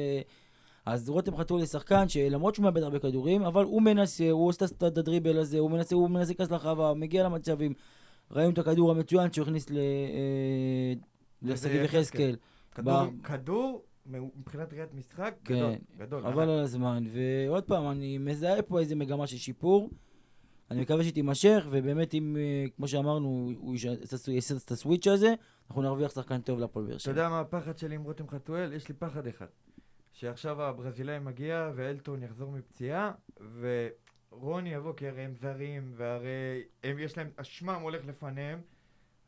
אז 0.86 1.10
רותם 1.10 1.38
חתול 1.38 1.60
זה 1.60 1.68
שחקן 1.68 2.10
שלמרות 2.10 2.56
שהוא 2.56 2.64
מאבד 2.64 2.84
הרבה 2.84 3.00
כדורים, 3.00 3.44
אבל 3.44 3.64
הוא 3.64 3.82
מנסה, 3.82 4.30
הוא 4.30 4.48
עושה 4.48 4.66
את 4.66 4.98
הדריבל 4.98 5.38
הזה, 5.38 5.60
הוא 5.60 5.72
מנסה, 5.72 5.96
הוא 5.96 6.10
מנסה 6.10 6.34
להיכנס 6.40 6.52
הוא 6.52 6.94
מגיע 6.94 7.24
למצבים. 7.24 7.74
ראינו 8.32 8.54
את 8.54 8.58
הכדור 8.58 8.92
המצוין 8.92 9.34
שהוא 9.34 9.44
הכניס. 9.44 9.72
אה, 9.72 10.94
לשגיב 11.42 11.82
יחזקאל. 11.84 12.36
כדור, 12.72 12.94
ב- 13.04 13.22
כדור, 13.28 13.84
מבחינת 14.06 14.74
ראיית 14.74 14.94
משחק, 14.94 15.34
כן, 15.46 15.56
גדול, 15.56 15.76
גדול. 15.98 16.22
חבל 16.24 16.50
על 16.50 16.60
הזמן. 16.60 17.04
ועוד 17.14 17.64
פעם, 17.64 17.92
אני 17.92 18.18
מזהה 18.18 18.62
פה 18.62 18.80
איזה 18.80 18.96
מגמה 18.96 19.28
של 19.28 19.38
שיפור. 19.38 19.90
אני 20.72 20.82
מקווה 20.82 21.04
שהיא 21.04 21.14
תימשך, 21.14 21.66
ובאמת, 21.72 22.14
אם, 22.14 22.38
אה, 22.40 22.66
כמו 22.76 22.88
שאמרנו, 22.88 23.52
הוא 23.58 23.76
יעשה 24.28 24.56
את 24.66 24.72
הסוויץ' 24.72 25.08
הזה, 25.08 25.34
אנחנו 25.68 25.82
נרוויח 25.82 26.12
שחקן 26.16 26.42
טוב 26.42 26.60
להפועל 26.60 26.86
באר 26.86 26.96
אתה 26.96 27.04
שבע. 27.04 27.12
יודע 27.12 27.30
מה 27.30 27.40
הפחד 27.40 27.78
שלי 27.78 27.96
עם 27.96 28.04
רותם 28.04 28.28
חתואל? 28.28 28.74
יש 28.74 28.88
לי 28.90 28.96
פחד 29.00 29.28
אחד. 29.28 29.46
שעכשיו 30.14 30.62
הברזילאי 30.62 31.20
מגיע 31.20 31.72
ואלטון 31.76 32.24
יחזור 32.24 32.52
מפציעה, 32.52 33.12
ורוני 34.32 34.74
יבוא, 34.74 34.94
כי 34.94 35.08
הרי 35.08 35.22
הם 35.22 35.36
זרים, 35.36 35.92
והרי 35.96 36.64
הם, 36.84 37.00
יש 37.00 37.18
להם, 37.18 37.30
אשמם 37.36 37.82
הולך 37.82 38.06
לפניהם, 38.06 38.62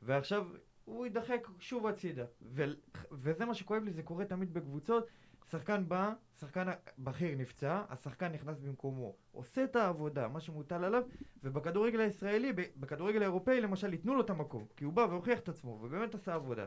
ועכשיו 0.02 0.48
הוא 0.86 1.06
יידחק 1.06 1.48
שוב 1.60 1.88
הצידה. 1.88 2.26
ו, 2.42 2.64
וזה 3.12 3.46
מה 3.46 3.54
שכואב 3.54 3.84
לי, 3.84 3.92
זה 3.92 4.04
קורה 4.04 4.26
תמיד 4.26 4.54
בקבוצות. 4.54 5.08
שחקן 5.52 5.88
בא, 5.88 6.14
שחקן 6.40 6.68
בכיר 6.98 7.38
נפצע, 7.38 7.82
השחקן 7.90 8.32
נכנס 8.32 8.60
במקומו, 8.60 9.16
עושה 9.32 9.64
את 9.64 9.76
העבודה, 9.76 10.28
מה 10.28 10.40
שמוטל 10.40 10.84
עליו, 10.84 11.04
ובכדורגל 11.44 12.00
הישראלי, 12.00 12.54
בכדורגל 12.54 13.22
האירופאי 13.22 13.62
למשל, 13.62 13.94
ייתנו 13.94 14.16
לו 14.16 14.22
את 14.22 14.30
המקום, 14.30 14.66
כי 14.78 14.86
הוא 14.86 14.94
בא 14.94 15.02
והוכיח 15.02 15.40
את 15.40 15.50
עצמו, 15.50 15.80
ובאמת 15.82 16.16
עשה 16.16 16.34
עבודה. 16.34 16.66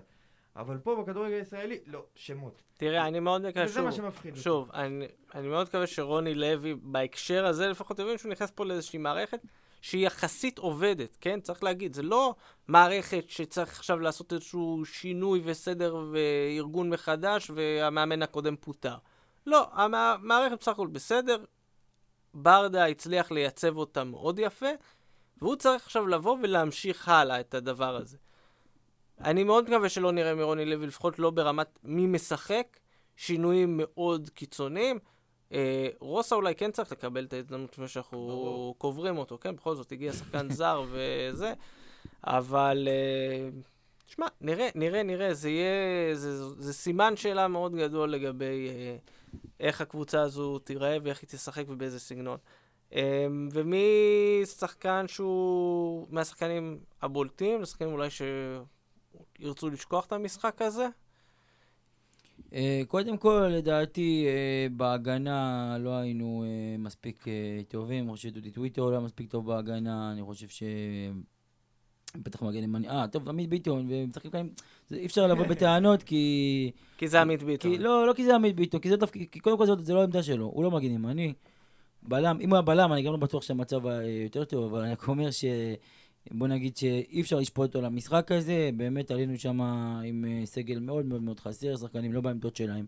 אבל 0.56 0.78
פה 0.78 1.02
בכדורגל 1.02 1.34
הישראלי, 1.34 1.78
לא, 1.86 2.04
שמות. 2.14 2.62
תראה, 2.76 3.06
אני 3.06 3.20
מאוד 3.20 3.48
מקווה, 3.48 3.64
וזה 3.64 3.82
מה 3.82 3.92
שוב, 3.92 4.04
שמפחיד. 4.04 4.36
שוב, 4.36 4.70
אני, 4.74 5.06
אני 5.34 5.48
מאוד 5.48 5.66
מקווה 5.66 5.86
שרוני 5.86 6.34
לוי, 6.34 6.74
בהקשר 6.82 7.46
הזה 7.46 7.68
לפחות, 7.68 7.98
יבין 7.98 8.18
שהוא 8.18 8.32
נכנס 8.32 8.50
פה 8.50 8.64
לאיזושהי 8.64 8.98
מערכת 8.98 9.40
שהיא 9.80 10.06
יחסית 10.06 10.58
עובדת, 10.58 11.16
כן? 11.20 11.40
צריך 11.40 11.62
להגיד, 11.62 11.94
זה 11.94 12.02
לא 12.02 12.34
מערכת 12.68 13.24
שצריך 13.28 13.78
עכשיו 13.78 13.98
לעשות 13.98 14.32
איזשהו 14.32 14.82
שינוי 14.84 15.42
וסדר 15.44 15.96
וארגון 16.12 16.90
מחדש 16.90 17.50
והמאמן 17.54 18.22
הקודם 18.22 18.56
פוטר. 18.56 18.96
לא, 19.46 19.68
המערכת 19.72 20.58
בסך 20.60 20.72
הכל 20.72 20.86
בסדר, 20.86 21.44
ברדה 22.34 22.86
הצליח 22.86 23.30
לייצב 23.30 23.76
אותה 23.76 24.04
מאוד 24.04 24.38
יפה, 24.38 24.70
והוא 25.38 25.56
צריך 25.56 25.84
עכשיו 25.84 26.06
לבוא 26.06 26.36
ולהמשיך 26.42 27.08
הלאה 27.08 27.40
את 27.40 27.54
הדבר 27.54 27.96
הזה. 27.96 28.16
אני 29.20 29.44
מאוד 29.44 29.64
מקווה 29.70 29.88
שלא 29.88 30.12
נראה 30.12 30.34
מרוני 30.34 30.64
לוי, 30.64 30.86
לפחות 30.86 31.18
לא 31.18 31.30
ברמת 31.30 31.78
מי 31.84 32.06
משחק, 32.06 32.80
שינויים 33.16 33.76
מאוד 33.76 34.30
קיצוניים. 34.34 34.98
אה, 35.52 35.88
רוסה 36.00 36.34
אולי 36.34 36.54
כן 36.54 36.70
צריך 36.70 36.92
לקבל 36.92 37.24
את 37.24 37.32
ההזדמנות 37.32 37.72
לפני 37.72 37.88
שאנחנו. 37.88 38.74
קוברים 38.78 39.18
אותו, 39.18 39.38
כן? 39.38 39.56
בכל 39.56 39.74
זאת 39.74 39.92
הגיע 39.92 40.12
שחקן 40.12 40.50
זר 40.58 40.84
וזה, 40.90 41.52
אבל... 42.24 42.88
אה, 42.90 43.48
תשמע, 44.06 44.26
נראה, 44.40 44.68
נראה, 44.74 45.02
נראה, 45.02 45.34
זה 45.34 45.50
יהיה, 45.50 46.14
זה, 46.14 46.48
זה 46.48 46.72
סימן 46.72 47.16
שאלה 47.16 47.48
מאוד 47.48 47.74
גדול 47.74 48.10
לגבי 48.10 48.68
אה, 48.68 48.96
איך 49.60 49.80
הקבוצה 49.80 50.20
הזו 50.22 50.58
תיראה 50.58 50.96
ואיך 51.02 51.20
היא 51.20 51.28
תשחק 51.28 51.64
ובאיזה 51.68 52.00
סגנון. 52.00 52.38
אה, 52.94 53.26
ומי 53.52 53.86
שחקן 54.44 55.08
שהוא 55.08 56.06
מהשחקנים 56.10 56.78
הבולטים, 57.02 57.62
לשחקנים 57.62 57.92
אולי 57.92 58.08
שירצו 59.38 59.70
לשכוח 59.70 60.06
את 60.06 60.12
המשחק 60.12 60.62
הזה? 60.62 60.88
אה, 62.52 62.82
קודם 62.88 63.16
כל, 63.16 63.50
לדעתי, 63.50 64.26
אה, 64.26 64.66
בהגנה 64.76 65.76
לא 65.80 65.90
היינו 65.90 66.44
אה, 66.46 66.78
מספיק 66.78 67.24
טובים. 67.68 68.04
אני 68.04 68.12
חושב 68.16 68.28
שדודי 68.28 68.50
טוויטר 68.50 68.84
לא 68.84 68.90
היה 68.90 69.00
מספיק 69.00 69.30
טוב 69.30 69.46
בהגנה. 69.46 70.12
אני 70.12 70.22
חושב 70.22 70.48
ש... 70.48 70.62
בטח 72.22 72.42
מגן 72.42 72.62
ימני. 72.64 72.88
אה, 72.88 73.08
טוב, 73.08 73.28
עמית 73.28 73.48
ביטון, 73.48 73.86
ומשחקים 73.90 74.30
כאן... 74.30 74.48
זה- 74.88 74.96
אי 74.96 75.06
אפשר 75.06 75.26
לבוא 75.26 75.46
בטענות 75.50 76.02
כי... 76.02 76.70
כי 76.98 77.08
זה 77.08 77.20
עמית 77.20 77.42
ביטון. 77.42 77.70
כי, 77.72 77.78
לא, 77.78 78.06
לא 78.06 78.12
כי 78.12 78.24
זה 78.24 78.34
עמית 78.34 78.56
ביטון, 78.56 78.80
כי 78.80 78.88
זה 78.88 78.96
תפקיד, 78.96 79.28
כי 79.30 79.40
קודם 79.40 79.58
כל 79.58 79.66
זה, 79.66 79.72
זה 79.78 79.94
לא 79.94 80.00
העמדה 80.00 80.22
שלו, 80.22 80.46
הוא 80.46 80.64
לא 80.64 80.70
מגן 80.70 80.90
ימני. 80.90 81.32
בלם, 82.02 82.38
אם 82.40 82.48
הוא 82.48 82.56
היה 82.56 82.62
בלם, 82.62 82.92
אני 82.92 83.02
גם 83.02 83.12
לא 83.12 83.18
בטוח 83.18 83.42
שהמצב 83.42 83.86
היה 83.86 84.22
יותר 84.22 84.44
טוב, 84.44 84.64
אבל 84.74 84.82
אני 84.82 84.92
רק 84.92 85.08
אומר 85.08 85.30
ש... 85.30 85.44
בוא 86.30 86.48
נגיד 86.48 86.76
שאי 86.76 87.20
אפשר 87.20 87.36
לשפוט 87.36 87.66
אותו 87.68 87.80
למשחק 87.86 88.32
הזה, 88.32 88.70
באמת 88.76 89.10
עלינו 89.10 89.38
שם 89.38 89.60
עם 90.04 90.24
אה, 90.28 90.46
סגל 90.46 90.78
מאוד 90.78 91.06
מאוד 91.06 91.22
מאוד 91.22 91.40
חסר, 91.40 91.76
שחקנים 91.76 92.12
לא 92.12 92.20
בעמדות 92.20 92.56
שלהם 92.56 92.86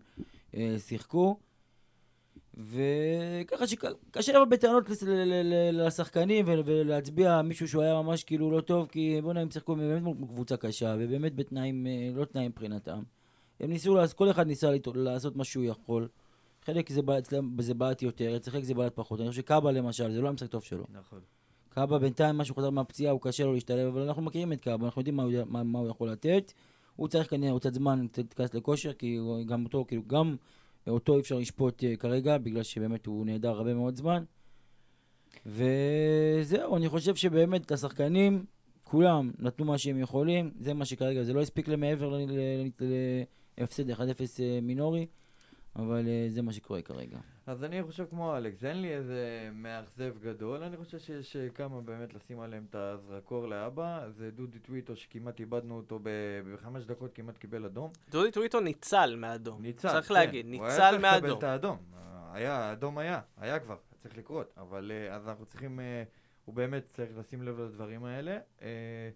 אה, 0.55 0.75
שיחקו. 0.79 1.37
וככה 2.57 3.67
שקשה 3.67 4.33
לבוא 4.33 4.45
בטענות 4.45 4.89
לשחקנים 5.73 6.45
ול- 6.47 6.63
ולהצביע 6.65 7.41
מישהו 7.41 7.67
שהוא 7.67 7.83
היה 7.83 8.01
ממש 8.01 8.23
כאילו 8.23 8.51
לא 8.51 8.61
טוב, 8.61 8.87
כי 8.87 9.19
בוא'נה 9.21 9.39
הם 9.41 9.51
שיחקו 9.51 9.75
באמת 9.75 10.03
קבוצה 10.27 10.57
קשה, 10.57 10.95
ובאמת 10.99 11.35
בתנאים, 11.35 11.87
אה, 11.87 12.09
לא 12.15 12.25
תנאים 12.25 12.51
מבחינתם. 12.51 13.03
הם 13.59 13.69
ניסו, 13.69 13.97
כל 14.15 14.31
אחד 14.31 14.47
ניסה 14.47 14.69
לעשות 14.95 15.35
מה 15.35 15.43
שהוא 15.43 15.63
יכול. 15.63 16.07
חלק 16.65 16.89
זה 17.59 17.73
בעט 17.73 18.01
יותר, 18.01 18.35
אצל 18.35 18.51
חלק 18.51 18.63
זה 18.63 18.73
בעט 18.73 18.91
פחות. 18.95 19.19
אני 19.19 19.29
חושב 19.29 19.41
שקאבה 19.41 19.71
למשל, 19.71 20.11
זה 20.11 20.21
לא 20.21 20.29
המשחק 20.29 20.47
טוב 20.47 20.63
שלו. 20.63 20.85
נכון. 20.93 21.19
קאבה 21.79 21.99
בינתיים, 21.99 22.37
מה 22.37 22.45
שהוא 22.45 22.57
חזר 22.57 22.69
מהפציעה, 22.69 23.11
הוא 23.11 23.21
קשה 23.21 23.45
לו 23.45 23.53
להשתלב, 23.53 23.87
אבל 23.87 24.01
אנחנו 24.01 24.21
מכירים 24.21 24.53
את 24.53 24.61
קאבה, 24.61 24.85
אנחנו 24.85 25.01
יודעים 25.01 25.15
מה 25.15 25.23
מה, 25.45 25.63
מה 25.63 25.79
הוא 25.79 25.89
יכול 25.89 26.09
לתת. 26.09 26.53
הוא 26.95 27.07
צריך 27.07 27.29
כנראה 27.29 27.51
עוד 27.51 27.61
קצת 27.61 27.73
זמן 27.73 28.05
קצת 28.11 28.23
להיכנס 28.23 28.53
לכושר, 28.53 28.93
כי 28.93 29.19
גם 29.45 29.63
אותו, 29.63 29.85
כאילו, 29.87 30.01
גם 30.07 30.35
אותו 30.87 31.15
אי 31.15 31.19
אפשר 31.19 31.37
לשפוט 31.37 31.83
uh, 31.83 31.97
כרגע, 31.99 32.37
בגלל 32.37 32.63
שבאמת 32.63 33.05
הוא 33.05 33.25
נעדר 33.25 33.49
הרבה 33.49 33.73
מאוד 33.73 33.95
זמן. 33.95 34.23
וזהו, 35.45 36.75
אני 36.77 36.89
חושב 36.89 37.15
שבאמת 37.15 37.71
השחקנים, 37.71 38.45
כולם 38.83 39.31
נתנו 39.39 39.65
מה 39.65 39.77
שהם 39.77 39.99
יכולים, 39.99 40.51
זה 40.59 40.73
מה 40.73 40.85
שכרגע, 40.85 41.23
זה 41.23 41.33
לא 41.33 41.41
הספיק 41.41 41.67
להם 41.67 41.79
מעבר 41.79 42.09
ל- 42.09 42.25
ל- 42.27 42.69
ל- 42.81 43.23
להפסד 43.57 43.91
1-0 43.91 43.99
אה, 44.39 44.59
מינורי, 44.61 45.05
אבל 45.79 46.07
אה, 46.07 46.27
זה 46.29 46.41
מה 46.41 46.53
שקורה 46.53 46.81
כרגע. 46.81 47.17
אז 47.45 47.63
אני 47.63 47.83
חושב 47.83 48.05
כמו 48.09 48.37
אלכס, 48.37 48.63
אין 48.63 48.81
לי 48.81 48.93
איזה 48.93 49.49
מאכזב 49.53 50.13
גדול, 50.21 50.63
אני 50.63 50.77
חושב 50.77 50.99
שיש 50.99 51.35
אה, 51.35 51.49
כמה 51.49 51.81
באמת 51.81 52.13
לשים 52.13 52.39
עליהם 52.39 52.65
את 52.69 52.75
הזרקור 52.75 53.47
לאבא, 53.47 54.09
זה 54.09 54.31
דודי 54.31 54.59
טוויטו 54.59 54.95
שכמעט 54.95 55.39
איבדנו 55.39 55.77
אותו 55.77 55.99
ב- 56.03 56.53
בחמש 56.53 56.85
דקות, 56.85 57.13
כמעט 57.13 57.37
קיבל 57.37 57.65
אדום. 57.65 57.91
דודי 58.09 58.31
טוויטו 58.31 58.59
ניצל 58.59 59.15
מאדום. 59.17 59.61
ניצל, 59.61 59.89
צריך 59.89 60.07
כן. 60.07 60.13
להגיד, 60.13 60.45
הוא 60.45 60.53
היה 60.53 60.63
ניצל 60.63 61.01
צריך 61.01 61.15
לקבל. 61.15 61.33
את 61.37 61.43
האדום. 61.43 61.77
היה, 62.31 62.55
האדום 62.55 62.97
היה, 62.97 63.21
היה 63.37 63.59
כבר, 63.59 63.77
צריך 63.97 64.17
לקרות, 64.17 64.53
אבל 64.57 64.91
אה, 64.91 65.15
אז 65.15 65.27
אנחנו 65.27 65.45
צריכים, 65.45 65.79
אה, 65.79 66.03
הוא 66.45 66.55
באמת 66.55 66.85
צריך 66.85 67.17
לשים 67.17 67.43
לב 67.43 67.59
לדברים 67.59 68.05
האלה. 68.05 68.39
אה, 68.61 69.09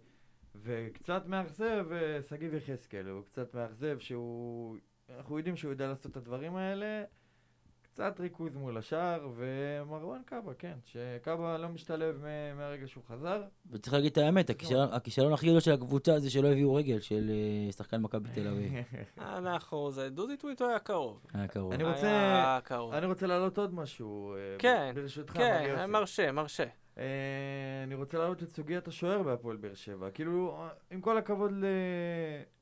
וקצת 0.55 1.25
מאכזב 1.25 1.85
שגיב 2.29 2.53
יחזקאל, 2.53 3.07
הוא 3.07 3.23
קצת 3.23 3.53
מאכזב 3.53 3.99
שהוא, 3.99 4.77
אנחנו 5.09 5.37
יודעים 5.37 5.55
שהוא 5.55 5.71
יודע 5.71 5.87
לעשות 5.87 6.11
את 6.11 6.17
הדברים 6.17 6.55
האלה. 6.55 7.03
קצת 7.81 8.19
ריכוז 8.19 8.55
מול 8.55 8.77
השאר, 8.77 9.29
ומרואן 9.35 10.21
קאבה, 10.25 10.53
כן, 10.53 10.73
שקאבה 10.85 11.57
לא 11.57 11.69
משתלב 11.69 12.15
מ- 12.25 12.57
מהרגע 12.57 12.87
שהוא 12.87 13.03
חזר. 13.07 13.43
וצריך 13.71 13.93
להגיד 13.93 14.11
את 14.11 14.17
האמת, 14.17 14.49
הכישלון- 14.49 14.89
הכישלון 14.91 15.33
הכי 15.33 15.47
גדול 15.47 15.59
של 15.59 15.71
הקבוצה 15.71 16.19
זה 16.19 16.29
שלא 16.29 16.47
הביאו 16.47 16.73
רגל 16.75 16.99
של 16.99 17.31
אה, 17.67 17.71
שחקן 17.71 18.01
מכבי 18.01 18.29
תל 18.33 18.47
אביב. 18.47 18.73
אנחנו, 19.17 19.91
זה, 19.91 20.09
דודי 20.09 20.37
טוויטו 20.37 20.67
היה 20.69 20.79
קרוב. 20.79 21.25
היה 21.33 21.47
קרוב. 21.47 21.73
אני 21.73 21.83
רוצה- 21.83 22.01
היה 22.07 22.59
קרוב. 22.63 22.93
אני 22.93 23.05
רוצה 23.05 23.27
להעלות 23.27 23.57
עוד 23.57 23.73
משהו, 23.73 24.35
אה, 24.35 24.55
כן, 24.59 24.91
ברשותך, 24.95 25.33
כן. 25.33 25.85
מרשה, 25.89 26.31
מרשה. 26.31 26.65
אה, 26.97 27.03
אני 27.83 27.95
רוצה 27.95 28.17
להעלות 28.17 28.43
את 28.43 28.49
סוגיית 28.49 28.87
השוער 28.87 29.23
בהפועל 29.23 29.57
באר 29.57 29.73
שבע. 29.73 30.09
כאילו, 30.09 30.57
עם 30.91 31.01
כל 31.01 31.17
הכבוד 31.17 31.51
ל- 31.51 31.65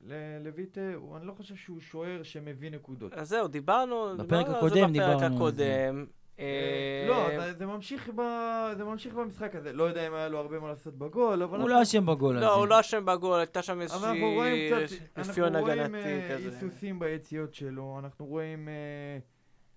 ל- 0.07 0.13
לויטה, 0.43 0.81
הוא- 0.95 1.17
אני 1.17 1.27
לא 1.27 1.33
חושב 1.33 1.55
שהוא 1.55 1.79
שוער 1.79 2.23
שמביא 2.23 2.71
נקודות. 2.71 3.13
אז 3.13 3.29
זהו, 3.29 3.47
דיברנו, 3.47 4.05
בפרק 4.17 4.27
דיברנו 4.45 4.47
על 4.47 4.69
זה 4.69 4.85
הקודם 4.85 4.93
בפרק 4.93 5.13
על 5.23 5.29
זה. 5.29 5.35
הקודם. 5.35 6.05
אה, 6.39 6.45
אה, 6.45 7.05
לא, 7.07 7.39
זה- 7.45 7.53
זה 7.53 7.65
ממשיך 7.65 8.09
ב- 8.15 8.71
זה 8.77 8.83
ממשיך 8.83 9.13
במשחק 9.13 9.55
הזה. 9.55 9.73
לא 9.73 9.83
יודע 9.83 10.07
אם 10.07 10.13
היה 10.13 10.27
לו 10.27 10.37
הרבה 10.37 10.59
מה 10.59 10.67
לעשות 10.67 10.93
בגול, 10.97 11.33
אבל... 11.43 11.43
הוא 11.43 11.55
אנחנו- 11.55 11.67
לא 11.67 11.81
אשם 11.81 12.05
בגול 12.05 12.37
הזה. 12.37 12.45
לא, 12.45 12.55
הוא 12.55 12.67
לא 12.67 12.79
אשם 12.79 13.05
בגול, 13.05 13.39
הייתה 13.39 13.61
שם 13.61 13.73
אבל 13.73 13.81
איזושהי 13.81 14.09
אנחנו 14.09 14.31
רואים 14.33 14.73
קצת, 14.87 14.95
אפיון 15.29 15.47
אנחנו 15.55 15.61
רואים 15.67 15.79
הגנתי 15.95 16.33
כזה. 16.33 16.49
היסוסים 16.49 16.99
ביציאות 16.99 17.53
שלו, 17.53 17.95
אנחנו 17.99 18.25
רואים 18.25 18.67
אה, 18.69 18.73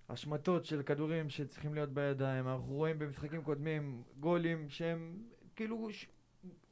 השמטות 0.09 0.65
של 0.65 0.83
כדורים 0.83 1.29
שצריכים 1.29 1.73
להיות 1.73 1.89
בידיים, 1.89 2.47
אנחנו 2.47 2.73
רואים 2.73 2.99
במשחקים 2.99 3.41
קודמים 3.41 4.03
גולים 4.19 4.69
שהם 4.69 5.17
כאילו, 5.55 5.87
ש... 5.91 6.05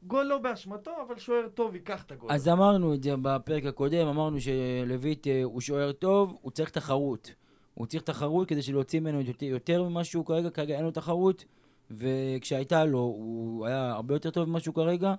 גול 0.08 0.26
לא 0.26 0.38
באשמתו, 0.38 0.92
אבל 1.08 1.20
שוער 1.20 1.48
טוב 1.54 1.76
ייקח 1.76 2.04
את 2.04 2.12
הגול. 2.12 2.32
אז 2.32 2.48
אמרנו 2.48 2.94
את 2.94 3.04
זה 3.04 3.12
בפרק 3.22 3.66
הקודם, 3.66 4.08
אמרנו 4.08 4.38
שלויט 4.42 5.28
אה, 5.28 5.44
הוא 5.44 5.62
שוער 5.62 5.92
טוב, 5.92 6.38
הוא 6.42 6.52
צריך 6.52 6.70
תחרות. 6.70 7.34
הוא 7.74 7.88
צריך 7.88 8.04
תחרות 8.04 8.48
כדי 8.48 8.62
שלהוציא 8.62 9.00
ממנו 9.00 9.22
יותר, 9.22 9.46
יותר 9.46 9.84
ממה 9.84 10.04
שהוא 10.04 10.26
כרגע, 10.26 10.50
כרגע 10.50 10.76
אין 10.76 10.86
לו 10.86 10.92
תחרות, 10.92 11.46
וכשהייתה 11.92 12.86
לו 12.86 13.00
הוא 13.00 13.66
היה 13.66 13.92
הרבה 13.92 14.16
יותר 14.16 14.30
טוב 14.30 14.50
ממה 14.50 14.60
שהוא 14.60 14.76
כרגע, 14.76 15.14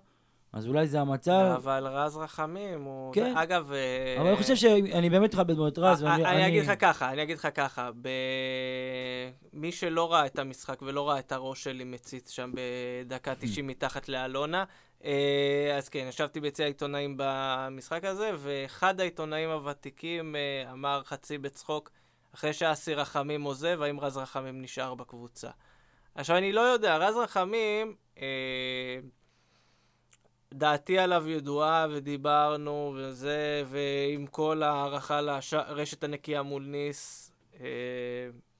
אז 0.54 0.66
אולי 0.66 0.86
זה 0.86 1.00
המצב. 1.00 1.52
אבל 1.56 1.86
רז 1.86 2.16
רחמים 2.16 2.82
הוא... 2.82 3.14
כן. 3.14 3.36
אגב... 3.36 3.72
אה, 3.72 4.20
אבל 4.20 4.28
אני 4.28 4.36
חושב 4.36 4.56
שאני 4.56 5.10
באמת 5.10 5.34
מכבד 5.34 5.56
מאוד 5.56 5.72
את 5.72 5.78
רז, 5.78 6.04
אה, 6.04 6.10
ואני... 6.10 6.26
אני 6.26 6.46
אגיד 6.48 6.62
לך 6.62 6.72
ככה, 6.78 7.10
אני 7.10 7.22
אגיד 7.22 7.38
לך 7.38 7.48
ככה. 7.54 7.90
מי 9.52 9.72
שלא 9.72 10.12
ראה 10.12 10.26
את 10.26 10.38
המשחק 10.38 10.82
ולא 10.82 11.08
ראה 11.08 11.18
את 11.18 11.32
הראש 11.32 11.64
שלי 11.64 11.84
מציץ 11.84 12.30
שם 12.30 12.52
בדקה 12.54 13.34
90 13.34 13.66
מתחת 13.66 14.08
לאלונה, 14.08 14.64
אה, 15.04 15.76
אז 15.76 15.88
כן, 15.88 16.06
ישבתי 16.08 16.40
ביציע 16.40 16.64
העיתונאים 16.64 17.14
במשחק 17.18 18.04
הזה, 18.04 18.30
ואחד 18.38 19.00
העיתונאים 19.00 19.50
הוותיקים 19.50 20.36
אה, 20.36 20.72
אמר 20.72 21.02
חצי 21.04 21.38
בצחוק, 21.38 21.90
אחרי 22.34 22.52
שאסי 22.52 22.94
רחמים 22.94 23.42
עוזב, 23.42 23.82
האם 23.82 24.00
רז 24.00 24.16
רחמים 24.16 24.62
נשאר 24.62 24.94
בקבוצה. 24.94 25.50
עכשיו, 26.14 26.36
אני 26.36 26.52
לא 26.52 26.60
יודע, 26.60 26.96
רז 26.96 27.16
רחמים, 27.16 27.94
אה, 28.18 28.98
דעתי 30.52 30.98
עליו 30.98 31.28
ידועה 31.28 31.87
ודיברנו 31.90 32.94
וזה, 32.96 33.62
ועם 33.66 34.26
כל 34.26 34.62
הערכה 34.62 35.20
לרשת 35.20 36.04
הנקייה 36.04 36.42
מול 36.42 36.62
ניס, 36.62 37.33
אה, 37.61 37.66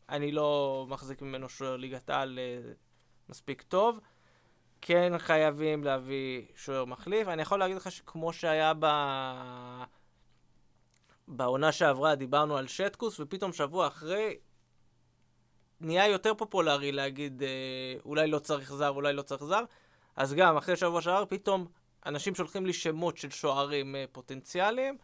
אני 0.09 0.33
לא 0.33 0.87
מחזיק 0.89 1.23
ממנו 1.23 1.49
שוער 1.49 1.77
ליגת 1.77 2.11
על 2.11 2.39
אה, 2.39 2.73
מספיק 3.29 3.63
טוב. 3.63 4.01
כן 4.81 5.13
חייבים 5.19 5.85
להביא 5.85 6.43
שוער 6.57 6.85
מחליף. 6.85 7.29
אני 7.29 7.43
יכול 7.43 7.59
להגיד 7.59 7.77
לך 7.77 7.91
שכמו 7.91 8.33
שהיה 8.33 8.73
ב... 8.79 8.87
בעונה 11.29 11.73
שעברה, 11.73 12.15
דיברנו 12.15 12.57
על 12.57 12.67
שטקוס, 12.67 13.21
ופתאום 13.21 13.53
שבוע 13.53 13.87
אחרי 13.87 14.37
נהיה 15.81 16.09
יותר 16.09 16.35
פופולרי 16.35 16.93
להגיד 16.93 17.43
אה, 17.43 17.95
אולי 18.05 18.27
לא 18.27 18.39
צריך 18.39 18.73
זר, 18.73 18.89
אולי 18.89 19.13
לא 19.13 19.23
צריך 19.23 19.45
זר. 19.45 19.65
אז 20.17 20.35
גם 20.35 20.57
אחרי 20.57 20.77
שבוע 20.77 21.03
שעבר, 21.03 21.25
פתאום 21.29 21.67
אנשים 22.07 22.35
שולחים 22.35 22.67
לי 22.67 22.73
שמות 22.73 23.17
של 23.17 23.31
שוערים 23.31 23.97
אה, 23.97 24.05
פוטנציאליים. 24.13 24.97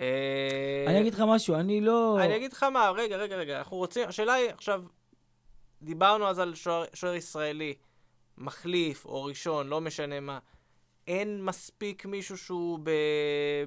אה, 0.00 0.84
אני 0.86 1.00
אגיד 1.00 1.14
לך 1.14 1.20
משהו, 1.26 1.54
אני 1.54 1.80
לא... 1.80 2.18
אני 2.20 2.36
אגיד 2.36 2.52
לך 2.52 2.62
מה, 2.62 2.90
רגע, 2.90 3.16
רגע, 3.16 3.36
רגע, 3.36 3.58
אנחנו 3.58 3.76
רוצים, 3.76 4.08
השאלה 4.08 4.32
היא 4.32 4.50
עכשיו, 4.50 4.84
דיברנו 5.82 6.26
אז 6.26 6.38
על 6.38 6.54
שוער, 6.54 6.84
שוער 6.94 7.14
ישראלי, 7.14 7.74
מחליף 8.38 9.04
או 9.04 9.24
ראשון, 9.24 9.68
לא 9.68 9.80
משנה 9.80 10.20
מה. 10.20 10.38
אין 11.08 11.44
מספיק 11.44 12.06
מישהו 12.06 12.38
שהוא 12.38 12.78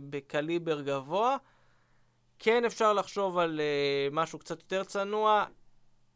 בקליבר 0.09 0.81
גבוה. 0.81 1.37
כן 2.39 2.65
אפשר 2.65 2.93
לחשוב 2.93 3.37
על 3.37 3.59
uh, 3.59 4.13
משהו 4.13 4.39
קצת 4.39 4.59
יותר 4.59 4.83
צנוע. 4.83 5.45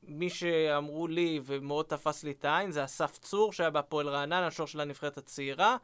מי 0.07 0.29
שאמרו 0.29 1.07
לי 1.07 1.39
ומאוד 1.45 1.85
תפס 1.85 2.23
לי 2.23 2.31
את 2.31 2.45
העין 2.45 2.71
זה 2.71 2.83
אסף 2.83 3.17
צור 3.17 3.53
שהיה 3.53 3.69
בהפועל 3.69 4.09
רעננה, 4.09 4.47
השוער 4.47 4.67
של 4.67 4.79
הנבחרת 4.79 5.17
הצעירה. 5.17 5.77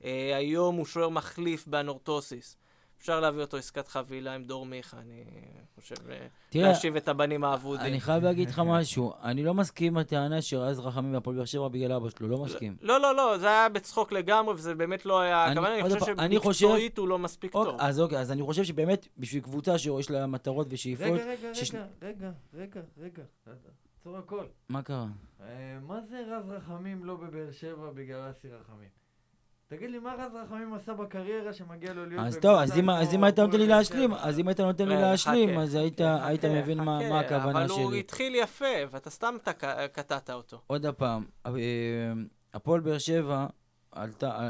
Uh, 0.00 0.04
היום 0.36 0.76
הוא 0.76 0.86
שוער 0.86 1.08
מחליף 1.08 1.66
באנורטוסיס. 1.66 2.56
אפשר 2.98 3.20
להביא 3.20 3.40
אותו 3.40 3.56
עסקת 3.56 3.88
חבילה 3.88 4.34
עם 4.34 4.44
דור 4.44 4.66
מיכה, 4.66 4.96
אני 4.98 5.24
חושב, 5.74 5.94
אה, 6.10 6.26
תראה, 6.50 6.68
להשיב 6.68 6.96
את 6.96 7.08
הבנים 7.08 7.44
האבודים. 7.44 7.86
אני 7.86 8.00
חייב 8.00 8.22
להגיד 8.22 8.48
לך 8.48 8.62
משהו. 8.66 9.12
אני 9.22 9.44
לא 9.44 9.54
מסכים 9.54 9.92
עם 9.92 9.98
הטענה 9.98 10.42
שרז 10.42 10.78
רחמים 10.80 11.14
והפועל 11.14 11.36
באר 11.36 11.44
שבע 11.44 11.68
בגלל 11.68 11.92
אבא 11.92 12.08
שלו, 12.10 12.28
לא 12.28 12.38
מסכים. 12.38 12.76
לא, 12.80 13.00
לא, 13.00 13.14
לא, 13.16 13.38
זה 13.38 13.46
היה 13.48 13.68
בצחוק 13.68 14.12
לגמרי, 14.12 14.54
וזה 14.54 14.74
באמת 14.74 15.06
לא 15.06 15.20
היה 15.20 15.44
אני- 15.46 15.52
הכוונה, 15.52 15.74
אני 16.24 16.38
חושב 16.38 16.64
שמקצועית 16.66 16.98
הוא 16.98 17.08
לא 17.08 17.18
מספיק 17.18 17.54
אוקיי, 17.54 17.72
טוב. 17.72 17.80
אז 17.80 18.00
אוקיי, 18.00 18.18
אז 18.18 18.32
אני 18.32 18.42
חושב 18.42 18.64
שבאמת, 18.64 19.08
בשביל 19.18 19.42
קבוצה 19.42 19.78
שיש 19.78 20.10
לה 20.10 20.26
מטרות 20.26 20.66
ושאיפות, 20.70 21.06
רגע, 21.06 21.24
רגע, 22.02 22.30
רגע, 22.54 22.80
רגע, 22.98 23.22
רגע, 23.46 23.68
עצור 24.00 24.16
הכל. 24.16 24.44
מה 24.68 24.82
קרה? 24.82 25.06
אה, 25.40 25.46
מה 25.86 26.00
זה 26.10 26.22
רז 26.30 26.50
רחמים 26.50 27.04
לא 27.04 27.16
בבאר 27.16 27.50
שבע 27.52 27.90
בגלל 27.94 28.30
אסי 28.30 28.48
רחמים? 28.48 28.88
תגיד 29.68 29.90
לי, 29.90 29.98
מה 29.98 30.14
רז 30.18 30.32
רחמים 30.34 30.74
עשה 30.74 30.94
בקריירה 30.94 31.52
שמגיע 31.52 31.92
לו 31.92 32.06
להיות 32.06 32.26
אז 32.26 32.38
טוב, 32.42 32.58
אז 32.58 32.78
אם- 32.78 32.82
כמו 32.82 32.92
אז 32.92 33.14
אם 33.14 33.24
היית 33.24 33.38
נותן 33.38 33.58
לי 33.60 33.66
להשלים? 33.66 34.14
אז 34.14 34.38
אם 34.38 34.48
היית 34.48 34.60
נותן 34.60 34.88
לי 34.88 34.94
להשלים. 34.96 35.58
אז 35.58 35.74
היית 35.74 35.94
חכה, 35.94 36.26
היית 36.26 36.44
מבין 36.44 36.78
מה 36.78 36.98
חכה, 37.00 37.08
מה 37.10 37.20
הכוונה 37.20 37.50
אבל 37.64 37.70
הוא 37.70 37.90
שלי. 37.90 38.00
התחיל 38.00 38.34
יפה, 38.34 38.64
ואתה 38.90 39.10
סתם 39.10 39.34
תק- 39.44 39.64
קטעת 39.92 40.30
אותו. 40.30 40.60
עוד 40.66 40.86
פעם, 40.86 41.24
אה, 41.46 41.52
הפועל 42.54 42.80
באר 42.80 42.98
שבע 42.98 43.46
הייתה, 43.92 44.48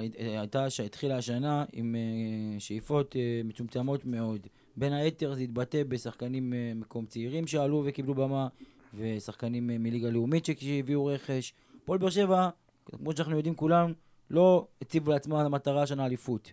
שהתחילה 0.70 1.16
השנה 1.16 1.64
עם 1.72 1.94
אה, 1.94 2.60
שאיפות 2.60 3.16
אה, 3.16 3.40
מצומצמות 3.44 4.04
מאוד. 4.04 4.46
בין 4.76 4.92
היתר 4.92 5.34
זה 5.34 5.40
התבטא 5.40 5.82
בשחקנים 5.88 6.52
מקום 6.74 7.06
צעירים 7.06 7.46
שעלו 7.46 7.82
וקיבלו 7.86 8.14
במה, 8.14 8.48
ושחקנים 8.94 9.66
מליגה 9.66 10.10
לאומית 10.10 10.44
שהביאו 10.44 11.06
רכש. 11.06 11.52
הפועל 11.82 11.98
באר 11.98 12.10
שבע, 12.10 12.48
כמו 12.84 13.12
שאנחנו 13.16 13.36
יודעים 13.36 13.54
כולם, 13.54 13.92
לא 14.30 14.66
הציבו 14.82 15.10
לעצמה 15.10 15.42
למטרה 15.42 15.82
השנה 15.82 16.06
אליפות. 16.06 16.52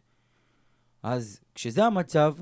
אז 1.03 1.39
כשזה 1.55 1.85
המצב, 1.85 2.35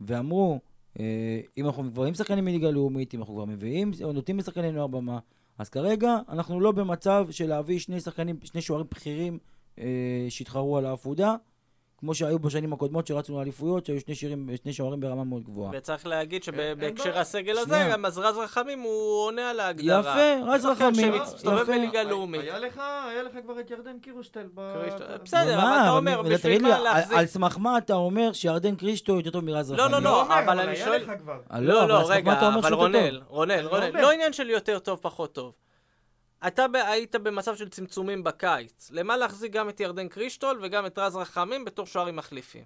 ואמרו, 0.00 0.60
אה, 1.00 1.40
אם 1.58 1.66
אנחנו 1.66 2.04
עם 2.04 2.14
שחקנים 2.14 2.44
מליגה 2.44 2.70
לאומית, 2.70 3.14
אם 3.14 3.20
אנחנו 3.20 3.34
כבר 3.34 3.44
מביאים, 3.44 3.90
או 4.04 4.12
נותנים 4.12 4.38
לשחקני 4.38 4.72
נוער 4.72 4.86
במה, 4.86 5.18
אז 5.58 5.68
כרגע 5.68 6.16
אנחנו 6.28 6.60
לא 6.60 6.72
במצב 6.72 7.26
של 7.30 7.48
להביא 7.48 7.78
שני 7.78 8.00
שחקנים, 8.00 8.38
שני 8.44 8.62
שוערים 8.62 8.86
בכירים 8.90 9.38
אה, 9.78 10.26
שיתחרו 10.28 10.78
על 10.78 10.86
העפודה, 10.86 11.36
כמו 12.02 12.14
שהיו 12.14 12.38
בשנים 12.38 12.72
הקודמות 12.72 13.06
שרצנו 13.06 13.38
לאליפויות, 13.38 13.86
שהיו 13.86 14.00
שני, 14.00 14.14
שירים, 14.14 14.48
שני 14.62 14.72
שוערים 14.72 15.00
ברמה 15.00 15.24
מאוד 15.24 15.42
גבוהה. 15.44 15.70
וצריך 15.74 16.06
להגיד 16.06 16.42
שבהקשר 16.42 17.04
בעיה. 17.10 17.20
הסגל 17.20 17.58
הזה, 17.58 17.64
שנייה. 17.74 17.92
גם 17.92 18.04
אז 18.06 18.18
רז 18.18 18.36
רחמים 18.36 18.80
הוא 18.80 19.26
עונה 19.26 19.50
על 19.50 19.60
ההגדרה. 19.60 20.00
יפה, 20.00 20.50
רז 20.52 20.66
רחמים, 20.66 21.14
יפה. 21.14 21.64
בליגה 21.64 22.02
לאומית. 22.02 22.40
היה 22.40 22.58
לך, 22.58 22.78
היה 23.10 23.22
לך 23.22 23.32
כבר 23.44 23.60
את 23.60 23.70
ירדן 23.70 23.98
קירושטל. 23.98 24.46
בסדר, 25.24 25.54
אבל 25.58 25.78
אתה 25.82 25.90
אומר, 25.90 26.22
בשביל 26.22 26.62
מה 26.62 26.76
על- 26.76 26.82
להחזיק- 26.82 27.18
על 27.18 27.26
סמך 27.26 27.56
מה 27.60 27.78
אתה 27.78 27.94
אומר 27.94 28.32
שירדן 28.32 28.76
קריסטו 28.76 29.16
יותר 29.16 29.30
טוב 29.30 29.44
מרז 29.44 29.70
לא, 29.72 29.76
רחמים? 29.82 29.92
לא, 29.92 30.10
לא, 30.10 30.22
אומר, 30.22 30.38
אבל 30.38 30.60
אני 30.60 30.76
שואל-. 30.76 31.04
אה, 31.52 31.60
לא, 31.60 31.88
לא, 31.88 31.98
מה 31.98 32.04
רגע, 32.14 32.32
אבל 32.58 32.72
רונל? 32.74 33.20
רונל, 33.28 33.52
אני 33.52 33.66
רונל. 33.66 34.00
לא 34.00 34.10
עניין 34.10 34.32
של 34.32 34.50
יותר 34.50 34.78
טוב, 34.78 34.98
פחות 35.02 35.32
טוב. 35.34 35.52
אתה 36.46 36.68
ב- 36.68 36.76
היית 36.76 37.14
במצב 37.16 37.56
של 37.56 37.68
צמצומים 37.68 38.24
בקיץ. 38.24 38.90
למה 38.92 39.16
להחזיק 39.16 39.52
גם 39.52 39.68
את 39.68 39.80
ירדן 39.80 40.08
קרישטול 40.08 40.58
וגם 40.62 40.86
את 40.86 40.98
רז 40.98 41.16
רחמים 41.16 41.64
בתור 41.64 41.86
שוערים 41.86 42.16
מחליפים? 42.16 42.64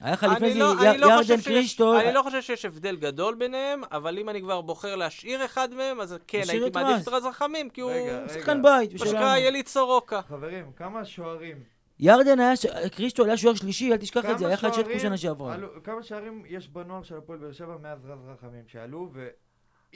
היה 0.00 0.12
לך 0.12 0.22
לפני 0.22 0.46
אני 0.46 0.52
זה 0.54 0.58
לא- 0.58 0.74
לא 0.74 0.76
חושב 1.18 1.30
ירדן 1.30 1.42
שיש- 1.42 1.44
קריסטו, 1.46 2.00
אני 2.00 2.12
לא 2.14 2.22
חושב 2.22 2.42
שיש 2.42 2.64
הבדל 2.64 2.96
גדול 2.96 3.34
ביניהם, 3.34 3.82
אבל 3.92 4.18
אם 4.18 4.28
אני 4.28 4.40
כבר 4.40 4.60
בוחר 4.60 4.96
להשאיר 4.96 5.44
אחד 5.44 5.74
מהם, 5.74 6.00
אז 6.00 6.16
כן, 6.26 6.42
הייתי 6.48 6.70
מעדיף 6.74 6.96
רז. 6.96 7.02
את 7.02 7.14
רז 7.14 7.24
רחמים, 7.26 7.70
כי 7.70 7.80
הוא. 7.80 7.92
שחקן 8.34 8.62
בית 8.62 8.92
מה 8.92 8.98
שנקרא. 8.98 9.36
יליד 9.36 9.66
סורוקה. 9.68 10.22
חברים, 10.22 10.72
כמה 10.76 11.04
שוערים? 11.04 11.62
ירדן 11.98 12.40
היה, 12.40 12.56
ש- 12.56 12.66
קריסטו 12.96 13.24
היה 13.24 13.36
שוער 13.36 13.54
שלישי, 13.54 13.92
אל 13.92 13.96
תשכח 13.96 14.24
את 14.30 14.38
זה, 14.38 14.46
היה 14.46 14.56
שוערים 14.56 14.98
שנה 14.98 15.16
שעברה. 15.16 15.56
כמה 15.84 16.02
שערים 16.02 16.42
יש 16.48 16.68
בנוער 16.68 17.02
של 17.02 17.16
הפועל 17.16 17.38
באר 17.38 17.52
שבע 17.52 17.76
מאז 17.82 17.98
רז 18.06 18.18
רחמים 18.28 18.64
שעלו, 18.68 19.08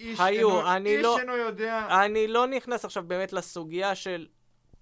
ואיש 0.05 0.21
היו, 0.21 0.49
אינו- 0.59 0.71
אני 0.73 0.97
איש 0.97 1.03
לא- 1.03 1.19
אינו 1.19 1.37
יודע... 1.37 1.87
אני 2.05 2.29
לא 2.29 2.47
נכנס 2.47 2.85
עכשיו 2.85 3.03
באמת 3.07 3.33
לסוגיה 3.33 3.95
של 3.95 4.27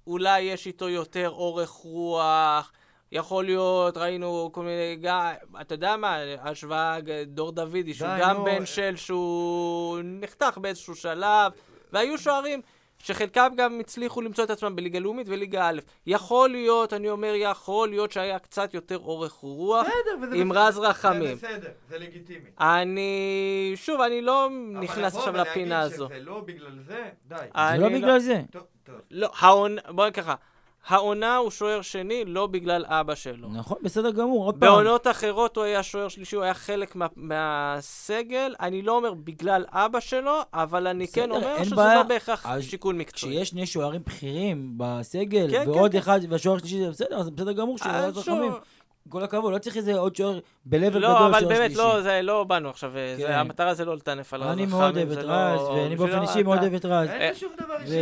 אולי 0.07 0.41
יש 0.41 0.67
איתו 0.67 0.89
יותר 0.89 1.31
אורך 1.31 1.69
רוח, 1.69 2.73
יכול 3.13 3.45
להיות, 3.45 3.97
ראינו 3.97 4.51
כל 4.53 4.63
מיני, 4.63 4.97
גם, 5.01 5.31
אתה 5.61 5.75
יודע 5.75 5.97
מה, 5.97 6.17
השוואה 6.41 6.99
דור 7.27 7.53
דוידי, 7.53 7.95
שהוא 7.95 8.09
גם 8.21 8.45
בן. 8.45 8.67
של 8.67 8.97
שהוא 8.97 9.99
נחתך 10.05 10.59
באיזשהו 10.59 10.95
שלב, 10.95 11.53
והיו 11.93 12.19
שוערים 12.19 12.61
שחלקם 13.03 13.53
גם 13.57 13.81
הצליחו 13.81 14.21
למצוא 14.21 14.45
את 14.45 14.51
עצמם 14.51 14.77
בליגה 14.77 14.99
לאומית 14.99 15.27
וליגה 15.29 15.69
א'. 15.69 15.81
יכול 16.07 16.51
להיות, 16.51 16.93
אני 16.93 17.11
אומר, 17.11 17.33
יכול 17.37 17.89
להיות 17.89 18.13
שהיה 18.13 18.39
קצת 18.39 18.75
יותר 18.75 18.99
אורך 18.99 19.33
רוח. 19.33 19.87
בסדר, 19.87 20.37
עם 20.37 20.49
בסדר. 20.49 20.61
רז 20.67 20.79
רחמים. 20.79 21.35
זה 21.37 21.47
בסדר, 21.49 21.71
זה 21.89 21.99
לגיטימי. 21.99 22.51
אני, 22.61 23.73
שוב, 23.77 24.01
אני 24.01 24.23
לא 24.23 24.49
נכנס 24.73 25.13
אבל 25.13 25.19
עכשיו 25.19 25.33
לבוא 25.33 25.45
לפינה 25.45 25.75
ולהגיד 25.75 25.95
הזו. 25.95 26.07
שזה 26.07 26.19
לא 26.25 26.41
בגלל 26.41 26.79
זה, 26.87 27.09
די. 27.29 27.37
זה 27.39 27.45
אני 27.55 27.81
לא 27.83 27.89
בגלל 27.89 28.19
זה. 28.19 28.43
טוב, 28.51 28.63
טוב. 28.85 28.95
לא, 29.11 29.31
העונה, 29.39 29.81
בוא 29.89 30.05
נגיד 30.05 30.15
ככה, 30.15 30.35
העונה 30.87 31.37
הוא 31.37 31.51
שוער 31.51 31.83
שני 31.83 32.25
לא 32.25 32.47
בגלל 32.47 32.85
אבא 32.89 33.15
שלו. 33.15 33.49
נכון, 33.49 33.79
בסדר 33.83 34.11
גמור, 34.11 34.45
עוד 34.45 34.55
פעם. 34.55 34.69
בעונות 34.69 35.07
אחרות 35.07 35.57
הוא 35.57 35.65
היה 35.65 35.83
שוער 35.83 36.09
שלישי, 36.09 36.37
הוא 36.37 36.45
היה 36.45 36.55
חלק 36.55 36.97
מה, 36.97 37.07
מהסגל. 37.17 38.55
אני 38.61 38.83
לא 38.83 38.97
אומר 38.97 39.15
בגלל 39.15 39.65
אבא 39.69 40.01
שלו, 40.01 40.41
אבל 40.55 40.87
אני 40.87 41.05
בסדר, 41.05 41.23
כן 41.25 41.31
אומר 41.31 41.65
שזה 41.65 41.77
בעיה. 41.77 41.95
לא 41.95 42.03
בהכרח 42.03 42.47
אז 42.47 42.63
שיקול 42.63 42.95
מקצועי. 42.95 43.35
כשיש 43.35 43.49
שני 43.49 43.67
שוערים 43.67 44.01
בכירים 44.07 44.73
בסגל, 44.77 45.51
כן, 45.51 45.71
ועוד 45.71 45.93
כן, 45.93 45.99
אחד, 45.99 46.21
והשוער 46.29 46.57
השלישי 46.57 46.79
זה 46.79 46.91
בסדר, 46.91 47.19
אז 47.19 47.31
בסדר 47.31 47.53
גמור 47.53 47.77
אז 47.81 48.17
רז 48.17 48.25
שוב, 48.25 48.35
רחמים. 48.35 48.53
כל 49.09 49.23
הכבוד, 49.23 49.53
לא 49.53 49.59
צריך 49.59 49.77
איזה 49.77 49.99
עוד 49.99 50.17
שוער 50.17 50.39
ב-level 50.67 50.79
גדול, 50.91 51.01
לא, 51.03 51.27
אבל 51.27 51.45
באמת. 51.49 51.75
לא, 51.77 52.03
זה 52.03 52.21
לא 52.23 52.45
באנו 52.45 52.69
עכשיו, 52.71 52.91
כן. 52.95 53.15
זה, 53.23 53.39
המטרה 53.39 53.75
זה 53.75 53.85
לא 53.85 53.97
לטנף 53.97 54.35
על 54.35 54.43
רז 54.43 54.53
אני 54.53 54.67
מאוד 54.67 54.97
אוהב 54.97 55.09
את 55.09 55.15
זה 55.15 55.21
רז, 55.21 55.27
לא- 55.61 55.71
ואני 55.71 55.97
באופן 55.97 56.13
בשביל- 56.13 56.29
אישי 56.29 56.43
מאוד 56.43 56.59
אוהב 56.59 56.75
את 56.75 56.85
רז. 56.85 57.09
אין 57.09 57.33
לי 57.33 57.39
שום 57.39 57.53
דבר 57.61 57.75
אישי. 57.83 57.95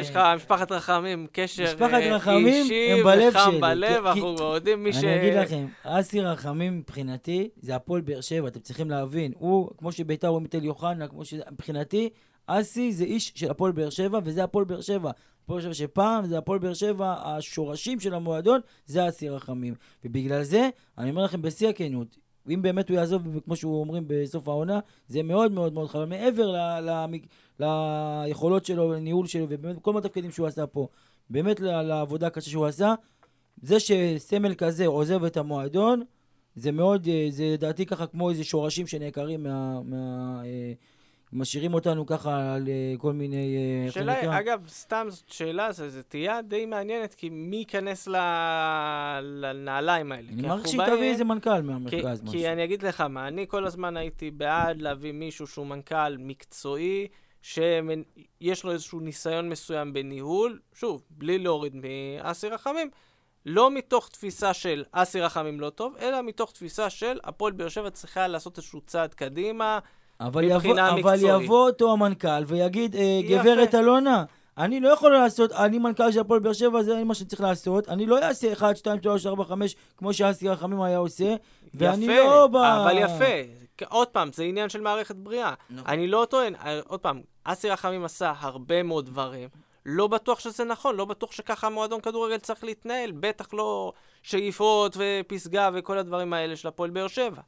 יש 0.00 0.10
לך 0.10 0.20
משפחת 0.36 0.72
רחמים, 0.72 1.26
קשר 1.32 1.62
משפחת 1.64 1.92
אה, 1.94 2.16
רחמים 2.16 2.46
אישי 2.46 2.92
הם 2.92 3.04
בלב 3.04 3.32
וחם 3.36 3.50
שלי, 3.50 3.60
בלב, 3.60 4.02
כי- 4.02 4.08
אנחנו 4.08 4.36
כי- 4.36 4.42
יודעים 4.42 4.84
מי 4.84 4.92
ש... 4.92 4.96
אני 5.04 5.16
אגיד 5.20 5.34
לכם, 5.34 5.66
אסי 5.84 6.20
רחמים 6.20 6.78
מבחינתי 6.78 7.48
זה 7.60 7.76
הפועל 7.76 8.00
באר 8.00 8.20
שבע, 8.20 8.48
אתם 8.48 8.60
צריכים 8.60 8.90
להבין. 8.90 9.32
הוא, 9.38 9.70
כמו 9.78 9.92
שביתר 9.92 10.28
רואים 10.28 10.44
את 10.44 10.54
אלי 10.54 10.68
אוחנה, 10.68 11.08
כמו 11.08 11.24
ש... 11.24 11.34
מבחינתי, 11.52 12.08
אסי 12.50 12.92
זה 12.92 13.04
איש 13.04 13.32
של 13.34 13.50
הפועל 13.50 13.72
באר 13.72 13.90
שבע, 13.90 14.18
וזה 14.24 14.44
הפועל 14.44 14.64
באר 14.64 14.80
שבע. 14.80 15.10
הפועל 15.44 15.62
באר 15.62 15.72
שבע 15.72 15.86
שפעם 15.86 16.26
זה 16.26 16.38
הפועל 16.38 16.58
באר 16.58 16.74
שבע, 16.74 17.14
השורשים 17.24 18.00
של 18.00 18.14
המועדון, 18.14 18.60
זה 18.86 19.08
אסי 19.08 19.28
רחמים. 19.28 19.74
ובגלל 20.04 20.42
זה, 20.42 20.68
אני 20.98 21.10
אומר 21.10 21.24
לכם 21.24 21.42
בשיא 21.42 21.68
הכנות, 21.68 22.16
אם 22.48 22.62
באמת 22.62 22.88
הוא 22.88 22.96
יעזוב, 22.96 23.22
כמו 23.44 23.56
שהוא 23.56 23.80
אומרים 23.80 24.04
בסוף 24.06 24.48
העונה, 24.48 24.80
זה 25.08 25.22
מאוד 25.22 25.52
מאוד 25.52 25.72
מאוד 25.72 25.88
חבל. 25.88 26.04
מעבר 26.04 26.50
ל, 26.50 26.56
ל, 26.80 27.64
ליכולות 28.24 28.64
שלו, 28.64 28.92
לניהול 28.92 29.26
שלו, 29.26 29.46
ובאמת 29.48 29.78
כל 29.82 29.98
התפקידים 29.98 30.30
שהוא 30.30 30.46
עשה 30.46 30.66
פה, 30.66 30.88
באמת 31.30 31.60
לעבודה 31.60 32.26
הקשה 32.26 32.50
שהוא 32.50 32.66
עשה, 32.66 32.94
זה 33.62 33.76
שסמל 33.80 34.54
כזה 34.54 34.86
עוזב 34.86 35.24
את 35.24 35.36
המועדון, 35.36 36.02
זה 36.54 36.72
מאוד, 36.72 37.08
אה, 37.08 37.26
זה 37.30 37.44
לדעתי 37.52 37.86
ככה 37.86 38.06
כמו 38.06 38.30
איזה 38.30 38.44
שורשים 38.44 38.86
שנעקרים 38.86 39.42
מה... 39.42 39.80
מה 39.82 40.42
אה, 40.44 40.72
משאירים 41.32 41.74
אותנו 41.74 42.06
ככה 42.06 42.54
על 42.54 42.68
כל 42.98 43.12
מיני... 43.12 43.56
אה, 43.86 43.92
שאלה, 43.92 44.18
נקרא? 44.18 44.38
אגב, 44.38 44.64
סתם 44.68 45.06
זאת 45.10 45.28
שאלה, 45.28 45.72
זו 45.72 46.02
תהייה 46.08 46.42
די 46.42 46.66
מעניינת, 46.66 47.14
כי 47.14 47.28
מי 47.28 47.56
ייכנס 47.56 48.08
ל... 48.08 48.16
לנעליים 49.22 50.12
האלה? 50.12 50.28
אני 50.28 50.42
כי 50.42 50.48
מעריך 50.48 50.68
שהיא 50.68 50.80
תביא 50.86 51.10
איזה 51.10 51.24
מנכ"ל 51.24 51.56
כי, 51.56 51.62
מהמרכז, 51.62 52.22
משהו. 52.22 52.32
כי 52.32 52.48
אני 52.48 52.64
אגיד 52.64 52.82
לך 52.82 53.00
מה, 53.00 53.28
אני 53.28 53.46
כל 53.48 53.66
הזמן 53.66 53.96
הייתי 53.96 54.30
בעד 54.30 54.82
להביא 54.82 55.12
מישהו 55.12 55.46
שהוא 55.46 55.66
מנכ"ל 55.66 56.16
מקצועי, 56.18 57.08
שיש 57.42 58.64
לו 58.64 58.72
איזשהו 58.72 59.00
ניסיון 59.00 59.48
מסוים 59.48 59.92
בניהול, 59.92 60.58
שוב, 60.74 61.02
בלי 61.10 61.38
להוריד 61.38 61.76
מאסי 61.76 62.48
רחמים, 62.48 62.90
לא 63.46 63.70
מתוך 63.70 64.08
תפיסה 64.08 64.54
של 64.54 64.84
אסי 64.92 65.20
רחמים 65.20 65.60
לא 65.60 65.70
טוב, 65.70 65.96
אלא 66.00 66.22
מתוך 66.22 66.52
תפיסה 66.52 66.90
של 66.90 67.18
הפועל 67.24 67.52
באר 67.52 67.68
שבע 67.68 67.90
צריכה 67.90 68.26
לעשות 68.26 68.58
איזשהו 68.58 68.80
צעד 68.80 69.14
קדימה. 69.14 69.78
אבל 70.20 70.44
יבוא, 70.44 70.56
מבחינה 70.56 70.90
אבל 70.90 70.98
מקצועית. 70.98 71.44
יבוא 71.44 71.66
אותו 71.66 71.92
המנכ"ל 71.92 72.44
ויגיד, 72.46 72.96
אה, 72.96 73.00
יפה. 73.02 73.42
גברת 73.42 73.74
אלונה, 73.74 74.24
אני 74.58 74.80
לא 74.80 74.88
יכול 74.88 75.12
לעשות, 75.12 75.52
אני 75.52 75.78
מנכ"ל 75.78 76.12
של 76.12 76.20
הפועל 76.20 76.40
באר 76.40 76.52
שבע, 76.52 76.82
זה 76.82 77.04
מה 77.04 77.14
שצריך 77.14 77.40
לעשות. 77.40 77.88
אני 77.88 78.06
לא 78.06 78.18
אעשה 78.22 78.52
1, 78.52 78.76
2, 78.76 79.02
3, 79.02 79.26
4, 79.26 79.44
5, 79.44 79.76
כמו 79.96 80.12
שאסי 80.12 80.48
רחמים 80.48 80.82
היה 80.82 80.98
עושה, 80.98 81.34
ואני 81.74 82.04
יפה, 82.04 82.14
לא 82.14 82.46
ב... 82.46 82.56
אבל 82.56 82.98
יפה. 82.98 83.34
עוד 83.88 84.08
פעם, 84.08 84.32
זה 84.32 84.42
עניין 84.44 84.68
של 84.68 84.80
מערכת 84.80 85.16
בריאה. 85.16 85.54
נכון. 85.70 85.90
אני 85.90 86.06
לא 86.06 86.26
טוען, 86.30 86.54
אה, 86.54 86.80
עוד 86.88 87.00
פעם, 87.00 87.20
אסי 87.44 87.68
רחמים 87.70 88.04
עשה 88.04 88.32
הרבה 88.40 88.82
מאוד 88.82 89.06
דברים. 89.06 89.48
לא 89.86 90.06
בטוח 90.06 90.40
שזה 90.40 90.64
נכון, 90.64 90.96
לא 90.96 91.04
בטוח 91.04 91.32
שככה 91.32 91.68
מועדון 91.68 92.00
כדורגל 92.00 92.38
צריך 92.38 92.64
להתנהל, 92.64 93.12
בטח 93.20 93.48
לא 93.52 93.92
שאיפות 94.22 94.96
ופסגה 94.96 95.70
וכל 95.74 95.98
הדברים 95.98 96.32
האלה 96.32 96.56
של 96.56 96.68
הפועל 96.68 96.90
באר 96.90 97.08
שבע. 97.08 97.40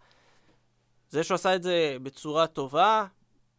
זה 1.12 1.24
שהוא 1.24 1.34
עשה 1.34 1.54
את 1.54 1.62
זה 1.62 1.96
בצורה 2.02 2.46
טובה, 2.46 3.06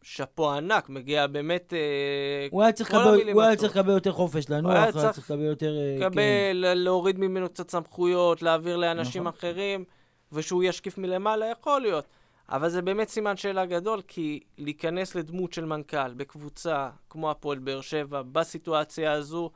שאפו 0.02 0.52
ענק, 0.52 0.90
מגיע 0.90 1.28
באמת... 1.28 1.74
אה, 1.74 2.48
הוא 2.52 2.64
היה 2.64 2.72
צריך 2.72 2.90
לקבל- 2.94 3.08
המילים 3.08 3.34
הוא 3.36 3.42
היה 3.42 3.52
הטובות. 3.52 3.70
צריך 3.72 3.78
לקבל 3.78 3.94
יותר 3.94 4.12
חופש 4.12 4.50
לנוח, 4.50 4.72
הוא 4.72 4.80
היה 4.82 4.92
צריך 4.92 5.18
לקבל 5.32 5.42
יותר... 5.46 5.76
אה, 5.78 5.96
כן. 6.00 6.06
לקבל, 6.06 6.74
להוריד 6.76 7.20
ממנו 7.20 7.50
קצת 7.50 7.70
סמכויות, 7.70 8.42
להעביר 8.42 8.78
לאנשים 8.78 9.24
נכון. 9.24 9.38
אחרים. 9.38 9.86
ושהוא 10.32 10.64
ישקיף 10.64 10.98
מלמעלה, 10.98 11.46
יכול 11.46 11.82
להיות. 11.82 12.06
אבל 12.50 12.70
זה 12.70 12.82
באמת 12.82 13.10
סימן 13.10 13.38
שאלה 13.38 13.66
גדול, 13.66 14.02
כי 14.08 14.40
להיכנס 14.58 15.16
לדמות 15.16 15.54
של 15.54 15.66
מנכ"ל 15.66 16.14
בקבוצה 16.14 16.90
כמו 17.10 17.32
הפועל 17.32 17.60
באר 17.60 17.82
שבע, 17.82 18.22
בסיטואציה 18.32 19.12
הזו, 19.12 19.52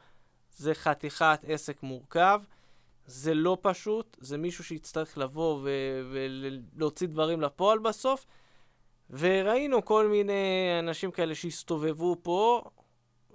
זה 0.57 0.73
חתיכת 0.73 1.39
עסק 1.47 1.83
מורכב. 1.83 2.41
זה 3.07 3.33
לא 3.33 3.57
פשוט, 3.61 4.17
זה 4.21 4.37
מישהו 4.37 4.63
שיצטרך 4.63 5.17
לבוא 5.17 5.59
ולהוציא 6.11 7.07
דברים 7.07 7.41
לפועל 7.41 7.79
בסוף. 7.79 8.25
וראינו 9.09 9.85
כל 9.85 10.07
מיני 10.07 10.69
אנשים 10.79 11.11
כאלה 11.11 11.35
שהסתובבו 11.35 12.15
פה, 12.21 12.61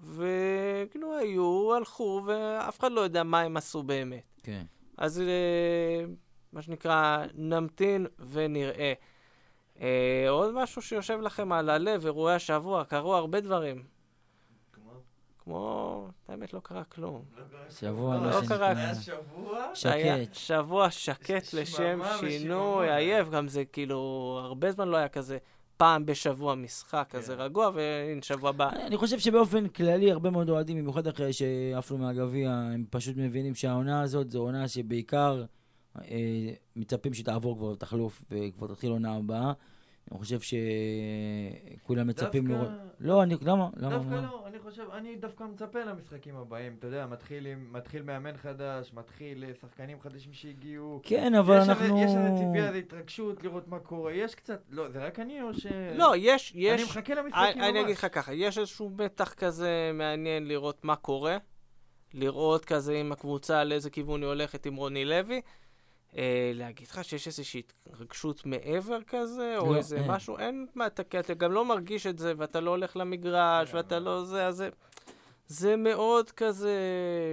וכאילו 0.02 1.16
היו, 1.18 1.74
הלכו, 1.74 2.22
ואף 2.26 2.78
אחד 2.78 2.92
לא 2.92 3.00
יודע 3.00 3.22
מה 3.22 3.40
הם 3.40 3.56
עשו 3.56 3.82
באמת. 3.82 4.40
כן. 4.42 4.62
אז 4.96 5.20
אה, 5.20 6.04
מה 6.52 6.62
שנקרא, 6.62 7.24
נמתין 7.35 8.06
ונראה. 8.30 8.92
אה, 9.80 10.26
עוד 10.28 10.54
משהו 10.54 10.82
שיושב 10.82 11.20
לכם 11.20 11.52
על 11.52 11.70
הלב, 11.70 12.04
אירועי 12.04 12.35
השבוע, 12.35 12.85
קרו 12.85 13.14
הרבה 13.14 13.40
דברים. 13.40 13.82
כמו, 15.44 16.07
האמת, 16.28 16.52
לא 16.52 16.61
קרה 16.61 16.85
כלום. 16.85 17.22
שבוע 17.70 18.16
לא 18.16 18.22
מה 18.40 18.46
קרה. 18.48 18.68
היה 18.68 18.94
שקט. 19.74 20.35
שבוע 20.35 20.90
שקט 20.90 21.55
לשם 21.55 22.00
שינוי. 22.20 22.92
עייף, 22.94 23.28
גם 23.31 23.48
זה 23.48 23.64
כאילו, 23.64 23.96
הרבה 24.42 24.72
זמן 24.72 24.88
לא 24.88 24.96
היה 24.96 25.09
כזה 25.09 25.38
פעם 25.76 26.07
בשבוע 26.07 26.55
משחק 26.55 27.07
כזה 27.11 27.35
כן. 27.37 27.40
רגוע, 27.40 27.70
והנה 27.74 28.22
שבוע 28.22 28.50
הבא. 28.50 28.70
אני 28.87 28.96
חושב 28.96 29.18
שבאופן 29.18 29.68
כללי, 29.68 30.11
הרבה 30.12 30.31
מאוד 30.31 30.50
אוהדים, 30.50 30.76
במיוחד 30.78 31.07
אחרי 31.07 31.33
שעפנו 31.33 31.98
מהגביע, 31.98 32.50
הם 32.50 32.85
פשוט 32.90 33.16
מבינים 33.16 33.55
שהעונה 33.55 34.02
הזאת 34.02 34.31
זו 34.31 34.40
עונה 34.40 34.68
שבעיקר 34.68 35.44
אה, 35.98 36.05
מצפים 36.76 37.14
שתעבור 37.14 37.57
כבר 37.57 37.66
ותחלוף 37.66 38.22
וכבר 38.31 38.66
תתחיל 38.66 38.90
עונה 38.90 39.16
הבאה. 39.16 39.52
אני 40.11 40.18
חושב 40.18 40.38
שכולם 40.40 42.07
מצפים 42.07 42.46
דווקא- 42.46 42.52
לראות... 42.62 42.68
לא, 43.00 43.22
אני... 43.22 43.37
למה? 43.42 43.68
למה? 43.76 43.96
דווקא? 43.98 44.14
לא, 44.14 44.46
אני 44.46 44.51
חושב, 44.62 44.85
אני 44.92 45.16
דווקא 45.16 45.44
מצפה 45.44 45.85
למשחקים 45.85 46.37
הבאים, 46.37 46.77
אתה 46.79 46.87
יודע, 46.87 47.07
מתחיל, 47.07 47.46
עם, 47.46 47.72
מתחיל 47.72 48.03
מאמן 48.03 48.37
חדש, 48.37 48.90
מתחיל 48.94 49.44
אה, 49.44 49.55
שחקנים 49.61 50.01
חדשים 50.01 50.33
שהגיעו. 50.33 51.01
כן, 51.03 51.35
אבל 51.35 51.59
יש 51.62 51.68
אנחנו... 51.68 51.85
הרי- 51.85 52.05
יש 52.05 52.11
הרי 52.14 52.38
ציפייה, 52.38 52.72
זה 52.72 52.79
התרגשות, 52.79 53.42
לראות 53.42 53.68
מה 53.68 53.79
קורה, 53.79 54.12
יש 54.12 54.35
קצת, 54.35 54.62
לא, 54.70 54.88
זה 54.90 55.05
רק 55.07 55.18
אני 55.20 55.42
או 55.42 55.55
ש... 55.55 55.66
לא, 55.94 56.12
יש, 56.16 56.53
אני 56.55 56.62
יש, 56.64 56.83
מחכה 56.90 57.14
למשחקים 57.14 57.42
אני, 57.62 57.68
אני 57.68 57.81
אגיד 57.81 57.88
ממש. 57.90 57.98
לך 58.05 58.07
ככה, 58.12 58.35
יש 58.35 58.59
איזשהו 58.59 58.90
מתח 58.98 59.33
כזה 59.35 59.90
מעניין 59.94 60.48
לראות 60.48 60.85
מה 60.85 60.96
קורה, 60.96 61.37
לראות 62.14 62.64
כזה 62.64 62.94
אם 62.94 63.12
הקבוצה 63.12 63.64
לאיזה 63.64 63.90
כיוון 63.90 64.20
היא 64.22 64.29
הולכת 64.29 64.66
עם 64.66 64.77
רוני 64.77 65.05
לוי. 65.05 65.40
אה, 66.16 66.53
להגיד 66.55 66.88
לך 66.88 67.05
שיש 67.05 67.27
איזושהי 67.27 67.62
התרגשות 67.87 68.46
מעבר 68.46 68.98
כזה, 69.07 69.59
או 69.59 69.72
לא, 69.72 69.77
איזה 69.77 69.96
אין. 69.96 70.11
משהו, 70.11 70.38
אין 70.38 70.66
מה, 70.75 70.87
אתה, 70.87 71.05
כי 71.05 71.18
אתה 71.18 71.35
גם 71.35 71.53
לא 71.53 71.64
מרגיש 71.64 72.07
את 72.07 72.18
זה, 72.18 72.33
ואתה 72.37 72.61
לא 72.61 72.70
הולך 72.70 72.96
למגרש, 72.96 73.70
כן, 73.70 73.77
ואתה 73.77 73.96
אבל- 73.96 74.05
לא 74.05 74.25
זה, 74.25 74.46
אז 74.46 74.57
זה... 74.57 74.68
זה 75.46 75.77
מאוד 75.77 76.31
כזה 76.31 76.77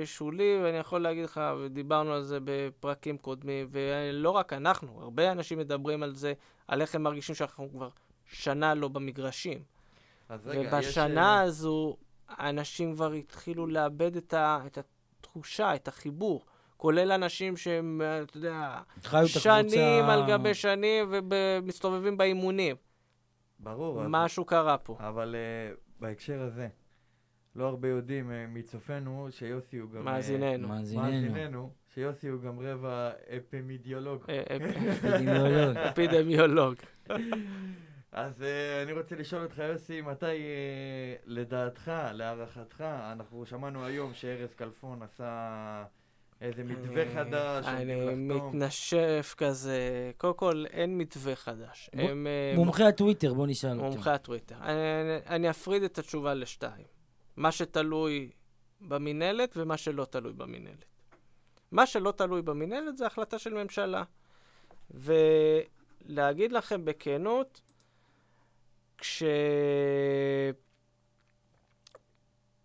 שולי, 0.06 0.60
ואני 0.64 0.78
יכול 0.78 1.02
להגיד 1.02 1.24
לך, 1.24 1.42
ודיברנו 1.60 2.14
על 2.14 2.24
זה 2.24 2.38
בפרקים 2.44 3.18
קודמים, 3.18 3.68
ולא 3.70 4.30
רק 4.30 4.54
אנחנו, 4.54 5.02
הרבה 5.02 5.32
אנשים 5.32 5.60
מדברים 5.60 6.04
על 6.04 6.16
זה, 6.16 6.34
על 6.68 6.82
איך 6.82 6.96
הם 6.96 7.04
מרגישים 7.04 7.36
שאנחנו 7.36 7.70
כבר 7.72 7.90
שנה 8.26 8.74
לא 8.74 8.88
במגרשים. 8.88 9.64
רגע, 10.46 10.80
יש, 10.80 10.88
ובשנה 10.88 11.36
אה, 11.38 11.42
הזו, 11.42 11.98
אנשים 12.30 12.94
כבר 12.94 13.12
התחילו 13.12 13.68
לאבד 13.68 14.16
את, 14.16 14.34
ה, 14.34 14.60
את 14.66 14.78
התחושה, 15.22 15.76
את 15.76 15.88
החיבור. 15.88 16.46
כולל 16.80 17.12
אנשים 17.12 17.58
שהם, 17.58 18.02
אתה 18.24 18.38
יודע, 18.38 18.80
הקבוצה... 18.98 19.28
שנים 19.28 20.04
על 20.04 20.24
גבי 20.28 20.54
שנים 20.54 21.06
ומסתובבים 21.12 22.18
באימונים. 22.18 22.76
ברור, 23.60 24.04
משהו 24.08 24.46
קרה 24.46 24.78
פה. 24.78 24.98
אבל 25.00 25.36
אה, 25.36 25.76
בהקשר 26.00 26.42
הזה, 26.42 26.68
לא 27.56 27.68
הרבה 27.68 27.88
יודעים 27.88 28.32
אה, 28.32 28.46
מצופינו 28.48 29.28
שיוסי 29.32 29.78
הוא 29.78 29.90
גם... 29.92 29.98
אה, 29.98 30.04
מאזיננו. 30.14 30.68
מאזיננו. 30.68 31.04
מאזיננו, 31.04 31.72
שיוסי 31.94 32.28
הוא 32.28 32.42
גם 32.42 32.60
רבע 32.60 33.12
אפימידיאולוג. 33.38 34.24
אה, 34.30 34.44
אפידמיולוג. 34.92 35.78
אפידמיולוג. 35.90 36.76
אז 38.12 38.42
אה, 38.44 38.84
אני 38.84 38.94
רוצה 38.94 39.16
לשאול 39.16 39.44
אותך, 39.44 39.58
יוסי, 39.58 40.02
מתי 40.02 40.26
אה, 40.26 41.16
לדעתך, 41.26 41.92
להערכתך, 42.14 42.82
אנחנו 42.82 43.46
שמענו 43.46 43.86
היום 43.86 44.14
שארז 44.14 44.54
כלפון 44.54 45.02
עשה 45.02 45.84
איזה 46.42 46.64
מתווה 46.64 47.04
חדש, 47.14 47.66
אני. 47.66 48.16
מתנשף 48.16 49.36
כזה. 49.38 50.12
קודם 50.18 50.34
כל, 50.34 50.66
אין 50.70 50.98
מתווה 50.98 51.36
חדש. 51.36 51.90
הם, 51.94 52.28
אה, 52.28 52.54
מומחי 52.56 52.84
הטוויטר, 52.84 53.34
בוא 53.34 53.48
נשאל 53.48 53.70
אותו. 53.72 53.82
מומחי 53.84 54.10
הטוויטר. 54.10 54.56
אני, 54.62 54.72
אני- 55.02 55.36
אני 55.36 55.50
אפריד 55.50 55.84
את 55.84 55.98
התשובה 55.98 56.34
לשתיים. 56.34 56.86
מה 57.38 57.52
שתלוי 57.52 58.30
במינהלת 58.82 59.54
ומה 59.58 59.78
שלא 59.78 60.06
תלוי 60.06 60.34
במינהלת. 60.34 60.86
מה 61.72 61.86
שלא 61.86 62.12
תלוי 62.12 62.42
במינהלת 62.42 62.98
זה 62.98 63.06
החלטה 63.06 63.40
של 63.40 63.54
ממשלה. 63.54 64.04
ולהגיד 64.92 66.52
לכם 66.52 66.86
בכנות, 66.86 67.62
כש... 68.98 69.24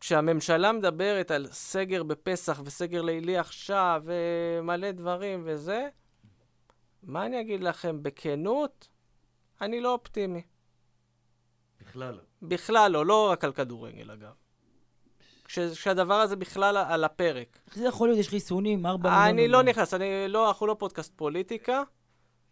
כשהממשלה 0.04 0.72
מדברת 0.72 1.30
על 1.30 1.46
סגר 1.50 2.02
בפסח 2.02 2.60
וסגר 2.64 3.02
לילי 3.02 3.38
עכשיו 3.38 4.02
ומלא 4.04 4.90
דברים 4.90 5.42
וזה, 5.46 5.88
מה 7.02 7.26
אני 7.26 7.40
אגיד 7.40 7.62
לכם 7.62 8.02
בכנות? 8.02 8.88
אני 9.60 9.80
לא 9.80 9.92
אופטימי. 9.92 10.42
בכלל 11.80 12.14
לא. 12.14 12.20
בכלל 12.42 12.90
לא, 12.92 13.06
לא 13.06 13.30
רק 13.30 13.44
על 13.44 13.52
כדורגל 13.52 14.10
אגב. 14.10 14.32
כש- 15.44 15.58
כשהדבר 15.58 16.14
הזה 16.14 16.36
בכלל 16.36 16.76
על 16.76 17.04
הפרק. 17.04 17.58
איך 17.66 17.78
זה 17.78 17.86
יכול 17.86 18.08
להיות? 18.08 18.20
יש 18.20 18.28
חיסונים, 18.28 18.86
ארבע 18.86 19.10
מיליון... 19.10 19.28
אני 19.28 19.48
לא 19.48 19.62
נכנס, 19.62 19.94
אני 19.94 20.28
לא, 20.28 20.48
אנחנו 20.48 20.66
לא 20.66 20.76
פודקאסט 20.78 21.12
פוליטיקה, 21.16 21.82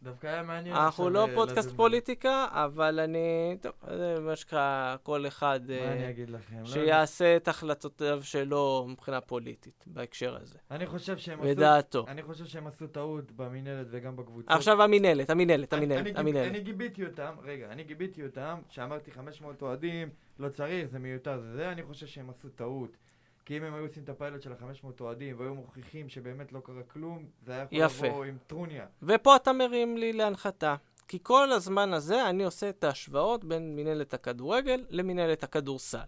דווקא 0.03 0.27
היה 0.27 0.43
מעניין 0.43 0.77
אנחנו 0.77 1.11
לא 1.11 1.29
אה, 1.29 1.35
פודקאסט. 1.35 1.71
פוליטיקה, 1.77 2.47
אבל 2.51 3.01
אני, 3.01 3.57
טוב, 3.61 3.73
זה 3.97 4.17
מה 4.21 4.37
שנקרא, 4.37 4.97
כל 5.03 5.27
אחד 5.27 5.61
מה 5.69 5.75
אה, 5.75 5.93
אני 5.93 6.11
אגיד 6.11 6.31
לכם? 6.31 6.61
לא. 6.61 6.67
שיעשה 6.67 7.37
את 7.37 7.49
החלטותיו 7.49 8.23
שלו 8.23 8.87
מבחינה 8.89 9.21
פוליטית 9.21 9.85
בהקשר 9.87 10.37
הזה, 10.37 10.59
אני 10.71 10.87
חושב 10.87 11.19
שהם 11.19 11.41
עשו... 11.41 11.49
ודעתו. 11.49 12.05
אני 12.09 12.23
חושב 12.23 12.47
שהם 12.47 12.67
עשו 12.67 12.87
טעות 12.87 13.33
במינהלת 13.33 13.87
וגם 13.91 14.17
בקבוצות. 14.17 14.51
עכשיו 14.51 14.83
המינהלת, 14.83 15.31
המינהלת, 15.31 15.73
המינהלת, 15.73 16.17
המינהלת. 16.17 16.51
אני 16.51 16.61
גיביתי 16.61 17.07
אותם, 17.07 17.35
רגע, 17.43 17.67
אני 17.71 17.85
גיביתי 17.85 18.25
אותם, 18.25 18.59
שאמרתי 18.69 19.11
500 19.11 19.63
אוהדים, 19.63 20.09
לא 20.39 20.49
צריך, 20.49 20.91
זה 20.91 20.99
מיותר, 20.99 21.41
זה 21.41 21.53
זה, 21.57 21.73
אני 21.73 21.83
חושב 21.83 22.07
שהם 22.07 22.31
עשו 22.31 22.49
טעות. 22.49 22.97
כי 23.45 23.59
אם 23.59 23.65
הם 23.65 23.75
היו 23.75 23.87
עושים 23.87 24.03
את 24.03 24.09
הפיילוט 24.09 24.43
של 24.43 24.53
ה-500 24.53 24.87
אוהדים 25.01 25.39
והיו 25.39 25.55
מוכיחים 25.55 26.09
שבאמת 26.09 26.53
לא 26.53 26.61
קרה 26.65 26.83
כלום, 26.83 27.27
זה 27.47 27.53
היה 27.53 27.63
יכול 27.71 27.79
יפה. 27.87 28.07
לבוא 28.07 28.25
עם 28.25 28.39
טרוניה. 28.47 28.87
ופה 29.03 29.37
אתה 29.37 29.53
מרים 29.53 29.97
לי 29.97 30.13
להנחתה. 30.13 30.77
כי 31.09 31.19
כל 31.23 31.53
הזמן 31.53 31.93
הזה 31.93 32.29
אני 32.29 32.45
עושה 32.45 32.69
את 32.69 32.85
ההשוואות 32.85 33.45
בין 33.45 33.77
מנהלת 33.77 34.15
הכדורגל 34.15 34.85
למנהלת 34.91 35.45
הכדורסל. 35.45 35.99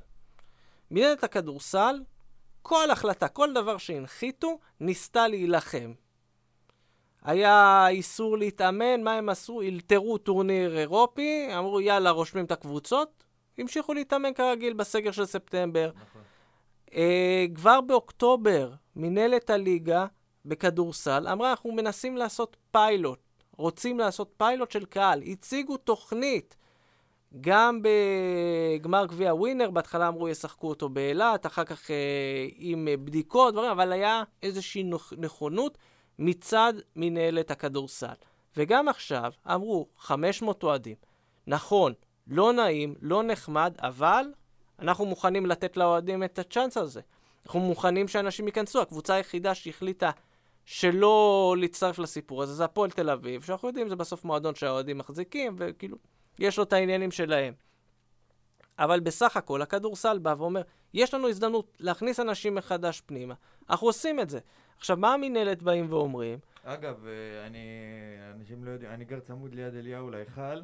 מנהלת 0.90 1.25
הכדורסל, 1.25 2.03
כל 2.62 2.90
החלטה, 2.90 3.29
כל 3.29 3.53
דבר 3.53 3.77
שהנחיתו, 3.77 4.59
ניסתה 4.81 5.29
להילחם. 5.29 5.92
היה 7.23 7.88
איסור 7.88 8.38
להתאמן, 8.38 9.03
מה 9.03 9.12
הם 9.12 9.29
עשו? 9.29 9.61
אלתרו 9.62 10.18
טורניר 10.18 10.79
אירופי, 10.79 11.49
אמרו 11.59 11.81
יאללה, 11.81 12.11
רושמים 12.11 12.44
את 12.44 12.53
הקבוצות, 12.53 13.25
המשיכו 13.59 13.94
להתאמן 13.94 14.35
כרגיל 14.35 14.73
בסגר 14.73 15.11
של 15.11 15.27
ספטמבר. 15.27 15.90
נכון. 15.94 16.23
אה, 16.94 17.46
כבר 17.54 17.80
באוקטובר, 17.80 18.72
מנהלת 18.96 19.50
הליגה 19.50 20.07
בכדורסל 20.44 21.28
אמרה, 21.33 21.50
אנחנו 21.50 21.72
מנסים 21.72 22.16
לעשות 22.16 22.57
פיילוט, 22.70 23.18
רוצים 23.57 23.98
לעשות 23.98 24.35
פיילוט 24.37 24.70
של 24.70 24.85
קהל. 24.85 25.23
הציגו 25.23 25.77
תוכנית, 25.77 26.56
גם 27.40 27.81
בגמר 27.83 29.06
גביע 29.06 29.35
ווינר, 29.35 29.71
בהתחלה 29.71 30.08
אמרו 30.08 30.29
ישחקו 30.29 30.69
אותו 30.69 30.88
באילת, 30.88 31.46
אחר 31.46 31.64
כך 31.64 31.90
אה, 31.90 32.46
עם 32.56 32.88
בדיקות, 33.04 33.54
דברים, 33.54 33.71
אבל 33.71 33.92
היה 33.92 34.23
איזושהי 34.42 34.90
נכונות 35.19 35.79
מצד 36.19 36.73
מנהלת 36.96 37.50
הכדורסל. 37.50 38.14
וגם 38.56 38.88
עכשיו 38.88 39.33
אמרו, 39.46 39.88
500 39.98 40.62
אוהדים. 40.62 40.96
נכון, 41.46 41.92
לא 42.27 42.52
נעים, 42.52 42.94
לא 43.00 43.23
נחמד, 43.23 43.75
אבל 43.79 44.25
אנחנו 44.88 45.06
מוכנים 45.06 45.46
לתת 45.46 45.76
לאוהדים 45.76 46.24
את 46.24 46.38
הצ'אנס 46.38 46.76
הזה. 46.76 47.00
אנחנו 47.46 47.60
מוכנים 47.60 48.08
שאנשים 48.08 48.46
ייכנסו. 48.46 48.82
הקבוצה 48.82 49.14
היחידה 49.14 49.54
שהחליטה 49.54 50.10
שלא 50.64 51.54
להצטרף 51.58 51.98
לסיפור 51.98 52.42
הזה 52.42 52.54
זה 52.54 52.64
הפועל 52.64 52.90
תל 52.90 53.10
אביב, 53.10 53.42
שאנחנו 53.42 53.68
יודעים, 53.68 53.88
זה 53.88 53.96
בסוף 53.96 54.24
מועדון 54.24 54.54
שהאוהדים 54.54 54.98
מחזיקים, 54.98 55.56
וכאילו, 55.58 55.96
יש 56.38 56.58
לו 56.58 56.64
את 56.64 56.72
העניינים 56.72 57.10
שלהם. 57.10 57.54
אבל 58.78 59.00
בסך 59.00 59.37
הכל, 59.37 59.62
הכדורסל 59.62 60.18
בא 60.18 60.35
ואומר, 60.38 60.62
יש 60.94 61.14
לנו 61.14 61.28
הזדמנות 61.28 61.76
להכניס 61.80 62.20
אנשים 62.20 62.54
מחדש 62.54 63.02
פנימה. 63.06 63.35
אנחנו 63.70 63.87
עושים 63.87 64.20
את 64.20 64.30
זה. 64.30 64.38
עכשיו, 64.78 64.96
מה 64.96 65.14
המינהלת 65.14 65.62
באים 65.62 65.87
ואומרים? 65.92 66.38
אגב, 66.64 67.06
אה, 67.06 67.46
אני, 67.46 67.58
אנשים 68.35 68.64
לא 68.64 68.70
יודעים, 68.70 68.90
אני 68.90 69.04
גר 69.04 69.20
צמוד 69.20 69.54
ליד 69.54 69.74
אליהו 69.74 70.10
להיכל, 70.10 70.60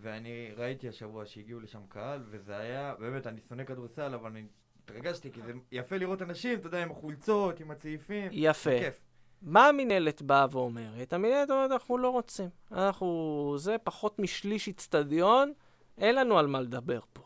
ואני 0.00 0.50
ראיתי 0.56 0.88
השבוע 0.88 1.26
שהגיעו 1.26 1.60
לשם 1.60 1.80
קהל, 1.88 2.20
וזה 2.30 2.56
היה, 2.56 2.94
באמת, 2.98 3.26
אני 3.26 3.40
שונא 3.48 3.64
כדורסל, 3.64 4.14
אבל 4.14 4.30
אני 4.30 4.42
התרגשתי, 4.84 5.32
כי 5.32 5.40
זה 5.42 5.52
יפה 5.72 5.96
לראות 5.96 6.22
אנשים, 6.22 6.58
אתה 6.58 6.66
יודע, 6.66 6.82
עם 6.82 6.90
החולצות, 6.90 7.60
עם 7.60 7.70
הצעיפים. 7.70 8.28
יפה. 8.32 8.78
כיף. 8.78 9.00
מה 9.42 9.68
המינהלת 9.68 10.22
באה 10.22 10.46
ואומרת? 10.50 11.12
המינהלת 11.12 11.50
אומרת, 11.50 11.70
אנחנו 11.70 11.98
לא 11.98 12.08
רוצים. 12.08 12.48
אנחנו, 12.72 13.54
זה 13.58 13.76
פחות 13.84 14.18
משליש 14.18 14.68
איצטדיון, 14.68 15.52
אין 15.98 16.14
לנו 16.14 16.38
על 16.38 16.46
מה 16.46 16.60
לדבר 16.60 17.00
פה. 17.12 17.22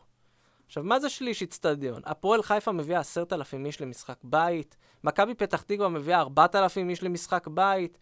עכשיו, 0.65 0.83
מה 0.83 0.99
זה 0.99 1.09
שליש 1.09 1.41
איצטדיון? 1.41 2.01
הפועל 2.05 2.43
חיפה 2.43 2.71
מביאה 2.71 2.99
עשרת 2.99 3.33
אלפים 3.33 3.65
איש 3.65 3.81
למשחק 3.81 4.17
בית, 4.23 4.77
מכבי 5.03 5.35
פתח 5.35 5.61
תקווה 5.61 5.89
מביאה 5.89 6.19
ארבעת 6.19 6.55
אלפים 6.55 6.89
איש 6.89 7.03
למשחק 7.03 7.47
בית. 7.47 7.97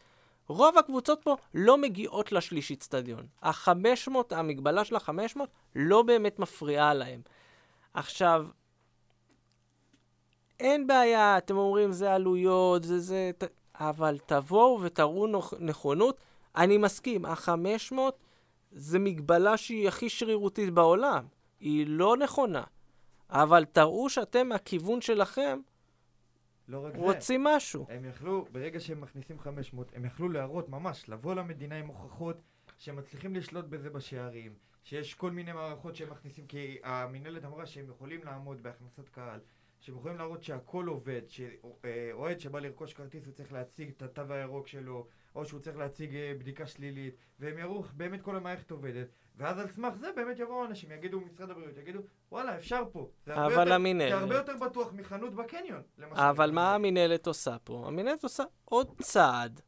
רוב 0.49 0.77
הקבוצות 0.77 1.21
פה 1.23 1.35
לא 1.53 1.77
מגיעות 1.77 2.31
לשליש 2.31 2.71
איצטדיון. 2.71 3.27
ה-500, 3.41 4.11
המגבלה 4.31 4.85
של 4.85 4.95
ה-500 4.95 5.39
לא 5.75 6.01
באמת 6.01 6.39
מפריעה 6.39 6.93
להם. 6.93 7.21
עכשיו, 7.93 8.47
אין 10.59 10.87
בעיה, 10.87 11.37
אתם 11.37 11.57
אומרים 11.57 11.91
זה 11.91 12.13
עלויות, 12.13 12.83
זה 12.83 12.99
זה... 12.99 13.31
ת... 13.37 13.43
אבל 13.75 14.17
תבואו 14.25 14.79
ותראו. 14.81 15.27
נכונות. 15.59 16.19
אני 16.55 16.77
מסכים, 16.77 17.25
ה-500 17.25 17.97
זה 18.71 18.99
מגבלה 18.99 19.57
שהיא 19.57 19.87
הכי 19.87 20.09
שרירותית 20.09 20.73
בעולם. 20.73 21.25
היא 21.59 21.85
לא 21.87 22.17
נכונה. 22.17 22.63
אבל 23.29 23.65
תראו 23.65 24.09
שאתם 24.09 24.47
מהכיוון 24.47 25.01
שלכם 25.01 25.59
לא 26.69 26.85
רק 26.85 26.93
זה. 26.93 26.99
רוצים 26.99 27.43
משהו. 27.43 27.85
הם 27.89 28.05
יכלו, 28.05 28.45
ברגע 28.51 28.79
שהם 28.79 29.01
מכניסים 29.01 29.39
500, 29.39 29.91
הם 29.95 30.05
יכלו 30.05 30.29
להראות 30.29 30.69
ממש, 30.69 31.09
לבוא 31.09 31.35
למדינה 31.35 31.75
עם 31.75 31.87
הוכחות 31.87 32.41
שהם 32.77 32.95
מצליחים 32.95 33.35
לשלוט 33.35 33.65
בזה 33.65 33.89
בשערים, 33.89 34.53
שיש 34.83 35.13
כל 35.13 35.31
מיני 35.31 35.53
מערכות 35.53 35.95
שהם 35.95 36.09
מכניסים, 36.09 36.47
כי 36.47 36.77
המינהלת 36.83 37.45
אמרה 37.45 37.65
שהם 37.65 37.89
יכולים 37.89 38.23
לעמוד 38.23 38.63
בהכנסת 38.63 39.09
קהל, 39.09 39.39
שהם 39.79 39.95
יכולים 39.95 40.17
להראות 40.17 40.43
שהכל 40.43 40.87
עובד, 40.87 41.21
שאוהד 41.27 42.39
שבא 42.39 42.59
לרכוש 42.59 42.93
כרטיס 42.93 43.25
הוא 43.25 43.33
צריך 43.33 43.53
להציג 43.53 43.89
את 43.89 44.01
התו 44.01 44.33
הירוק 44.33 44.67
שלו, 44.67 45.07
או 45.35 45.45
שהוא 45.45 45.59
צריך 45.59 45.77
להציג 45.77 46.15
אה, 46.15 46.33
בדיקה 46.39 46.65
שלילית, 46.65 47.15
והם 47.39 47.57
יראו 47.57 47.83
באמת 47.93 48.21
כל 48.21 48.35
המערכת 48.35 48.71
עובדת, 48.71 49.07
ואז 49.39 49.59
על 49.59 49.67
סמך 49.67 49.93
זה 49.99 50.07
באמת 50.15 50.39
יבואו 50.39 50.65
אנשים, 50.65 50.91
יגידו 50.91 51.19
משרד 51.21 51.49
הבריאות, 51.49 51.77
יגידו 51.77 51.99
וואלה 52.31 52.55
אפשר 52.57 52.83
פה, 52.91 53.09
זה 53.25 53.33
הרבה, 53.33 53.45
אבל 53.45 53.61
יותר, 53.63 53.73
המינהלת- 53.73 54.09
זה 54.11 54.17
הרבה 54.19 54.35
יותר 54.35 54.53
בטוח 54.57 54.93
מחנות 54.93 55.35
בקניון, 55.35 55.81
למשל. 55.97 56.21
אבל 56.21 56.51
מה 56.51 56.75
המינהלת 56.75 57.27
עושה 57.27 57.57
פה? 57.63 57.83
המינהלת 57.87 58.23
עושה 58.23 58.43
עוד 58.65 58.87
צעד. 59.01 59.61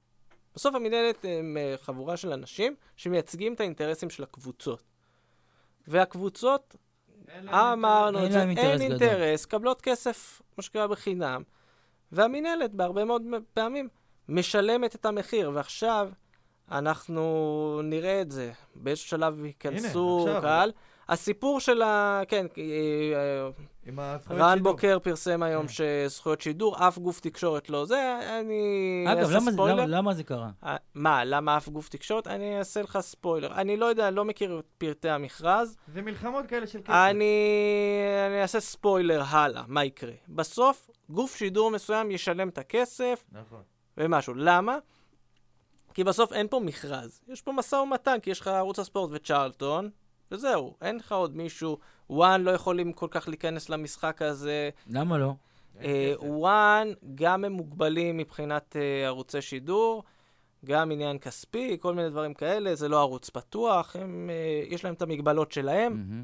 בסוף 0.56 0.76
המינהלת 0.76 1.26
הם 1.26 1.58
אה, 1.58 1.76
חבורה 1.78 2.18
של 2.18 2.34
אנשים 2.34 2.76
שמייצגים 2.96 3.54
את 3.54 3.60
האינטרסים 3.60 4.10
של 4.10 4.24
הקבוצות. 4.24 4.84
והקבוצות, 5.88 6.76
אין 7.28 7.50
אמרנו 7.50 8.18
אין 8.18 8.28
את 8.28 8.32
זה, 8.32 8.42
אין 8.42 8.54
גדול. 8.54 8.82
אינטרס, 8.82 9.46
קבלות 9.46 9.82
כסף, 9.82 10.42
מה 10.58 10.64
שקרה 10.64 10.88
בחינם. 10.88 11.44
והמינהלת 12.12 12.74
בהרבה 12.74 13.06
מאוד 13.06 13.22
פעמים 13.54 13.90
משלמת 14.30 14.96
את 14.96 15.06
המחיר, 15.06 15.52
ועכשיו 15.54 16.10
אנחנו 16.72 17.22
נראה 17.84 18.22
את 18.22 18.32
זה. 18.32 18.52
באיזשהו 18.76 19.10
שלב 19.10 19.46
ייכנסו. 19.46 20.28
קהל. 20.42 20.72
הסיפור 21.10 21.60
של 21.60 21.82
ה... 21.82 22.22
כן, 22.28 22.46
אה, 22.58 22.64
אה, 23.94 24.18
רן. 24.30 24.64
בוקר 24.64 24.98
פרסם 25.04 25.44
היום 25.44 25.68
כן. 25.68 25.74
שזכויות 26.08 26.42
שידור, 26.42 26.88
אף 26.88 26.98
גוף 26.98 27.20
תקשורת 27.20 27.70
לא 27.70 27.86
זה, 27.86 28.20
אני 28.40 29.06
אגב, 29.08 29.20
אעשה 29.20 29.32
למה 29.34 29.40
זה- 29.46 29.52
ספוילר. 29.52 29.76
למה- 29.76 29.86
למה 29.98 30.14
זה 30.14 30.24
קרה? 30.24 30.50
אה, 30.64 30.76
מה, 30.96 31.24
למה 31.26 31.58
אף 31.58 31.70
גוף 31.70 31.90
תקשורת? 31.90 32.28
אני 32.28 32.60
אעשה 32.60 32.82
לך 32.82 32.98
ספוילר. 33.02 33.54
אני 33.54 33.78
לא 33.78 33.86
יודע, 33.86 34.12
לא 34.12 34.26
מכיר 34.26 34.60
את 34.60 34.66
פרטי 34.78 35.10
המכרז. 35.10 35.78
זה 35.94 36.02
מלחמות 36.02 36.46
כאלה 36.48 36.68
של 36.68 36.80
כסף. 36.82 36.90
אני, 36.90 37.36
אני 38.28 38.42
אעשה 38.42 38.60
ספוילר 38.60 39.22
הלאה, 39.30 39.64
מה 39.68 39.86
יקרה. 39.86 40.14
בסוף, 40.30 40.90
גוף 41.10 41.36
שידור 41.36 41.72
מסוים 41.72 42.12
ישלם 42.12 42.50
את 42.50 42.58
הכסף 42.58 43.24
נכון. 43.32 43.62
ומשהו. 43.98 44.34
למה? 44.36 44.78
כי 45.94 46.04
בסוף 46.04 46.34
אין 46.34 46.48
פה 46.48 46.60
מכרז. 46.60 47.22
יש 47.28 47.42
פה 47.42 47.52
משא 47.52 47.76
ומתן, 47.76 48.18
כי 48.22 48.30
יש 48.30 48.40
לך 48.40 48.48
ערוץ 48.48 48.80
הספורט 48.80 49.10
וצ'רלטון, 49.14 49.90
וזהו. 50.32 50.76
אין 50.82 50.96
לך 50.96 51.12
עוד 51.12 51.38
מישהו. 51.38 51.78
וואן 52.10 52.42
לא 52.42 52.52
יכולים 52.52 52.94
כל 52.94 53.08
כך 53.12 53.28
להיכנס 53.28 53.70
למשחק 53.70 54.22
הזה. 54.22 54.70
למה 54.88 55.18
לא? 55.18 55.34
אה. 55.80 56.14
וואן, 56.20 56.88
גם 57.16 57.46
הם 57.46 57.52
מוגבלים 57.52 58.18
מבחינת 58.18 58.76
אה, 58.76 59.06
ערוצי 59.06 59.42
שידור, 59.42 60.04
גם 60.66 60.92
עניין 60.92 61.20
כספי, 61.20 61.78
כל 61.80 61.94
מיני 61.94 62.10
דברים 62.10 62.34
כאלה, 62.34 62.76
זה 62.76 62.88
לא 62.88 63.00
ערוץ 63.00 63.30
פתוח, 63.30 63.96
הם, 63.96 64.30
אה, 64.30 64.64
יש 64.68 64.86
להם 64.86 64.94
את 64.94 65.02
המגבלות 65.02 65.52
שלהם. 65.52 66.22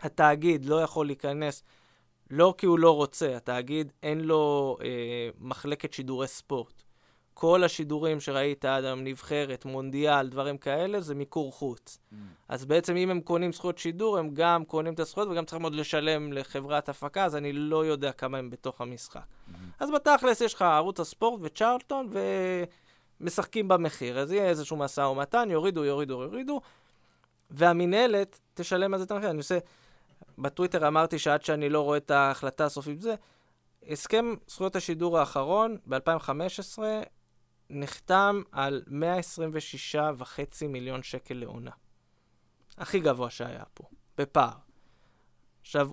התאגיד 0.00 0.64
לא 0.64 0.82
יכול 0.82 1.06
להיכנס, 1.06 1.62
לא 2.30 2.54
כי 2.58 2.66
הוא 2.66 2.78
לא 2.78 2.96
רוצה, 2.96 3.36
התאגיד 3.36 3.92
אין 4.02 4.20
לו 4.20 4.76
אה, 4.82 5.28
מחלקת 5.38 5.92
שידורי 5.92 6.26
ספורט. 6.26 6.82
כל 7.38 7.64
השידורים 7.64 8.20
שראית 8.20 8.64
עד 8.64 8.84
היום, 8.84 9.04
נבחרת, 9.04 9.64
מונדיאל, 9.64 10.28
דברים 10.28 10.58
כאלה, 10.58 11.00
זה 11.00 11.14
מיקור 11.14 11.52
חוץ. 11.52 11.98
אז 12.48 12.64
בעצם 12.64 12.96
אם 12.96 13.10
הם 13.10 13.20
קונים 13.20 13.52
זכויות 13.52 13.78
שידור, 13.78 14.18
הם 14.18 14.30
גם 14.32 14.64
קונים 14.64 14.94
את 14.94 15.00
הזכויות 15.00 15.28
וגם 15.28 15.44
צריכים 15.44 15.62
עוד 15.62 15.74
לשלם 15.74 16.32
לחברת 16.32 16.88
הפקה, 16.88 17.24
אז 17.24 17.36
אני 17.36 17.52
לא 17.52 17.86
יודע 17.86 18.12
כמה 18.12 18.38
הם 18.38 18.50
בתוך 18.50 18.80
המשחק. 18.80 19.20
אז 19.80 19.90
בתכלס 19.90 20.40
יש 20.40 20.54
לך 20.54 20.62
ערוץ 20.62 21.00
הספורט 21.00 21.40
וצ'רלטון, 21.42 22.10
ומשחקים 23.20 23.68
במחיר. 23.68 24.18
אז 24.18 24.32
יהיה 24.32 24.48
איזשהו 24.48 24.76
משא 24.76 25.00
ומתן, 25.00 25.50
יורידו, 25.50 25.84
יורידו, 25.84 26.22
יורידו, 26.22 26.60
והמינהלת 27.50 28.40
תשלם 28.54 28.94
על 28.94 28.98
זה 28.98 29.04
את 29.04 29.10
המחיר. 29.10 29.30
אני 29.30 29.38
עושה... 29.38 29.58
בטוויטר 30.38 30.88
אמרתי 30.88 31.18
שעד 31.18 31.44
שאני 31.44 31.68
לא 31.68 31.80
רואה 31.80 31.96
את 31.96 32.10
ההחלטה 32.10 32.64
הסופית 32.64 32.98
בזה, 32.98 33.14
הסכם 33.88 34.34
זכויות 34.48 34.76
השידור 34.76 35.18
האחרון, 35.18 35.76
ב-2015, 35.86 36.78
נחתם 37.70 38.42
על 38.52 38.82
126.5 39.94 40.66
מיליון 40.68 41.02
שקל 41.02 41.34
לעונה. 41.34 41.70
הכי 42.78 43.00
גבוה 43.00 43.30
שהיה 43.30 43.64
פה, 43.74 43.84
בפער. 44.18 44.54
עכשיו, 45.60 45.90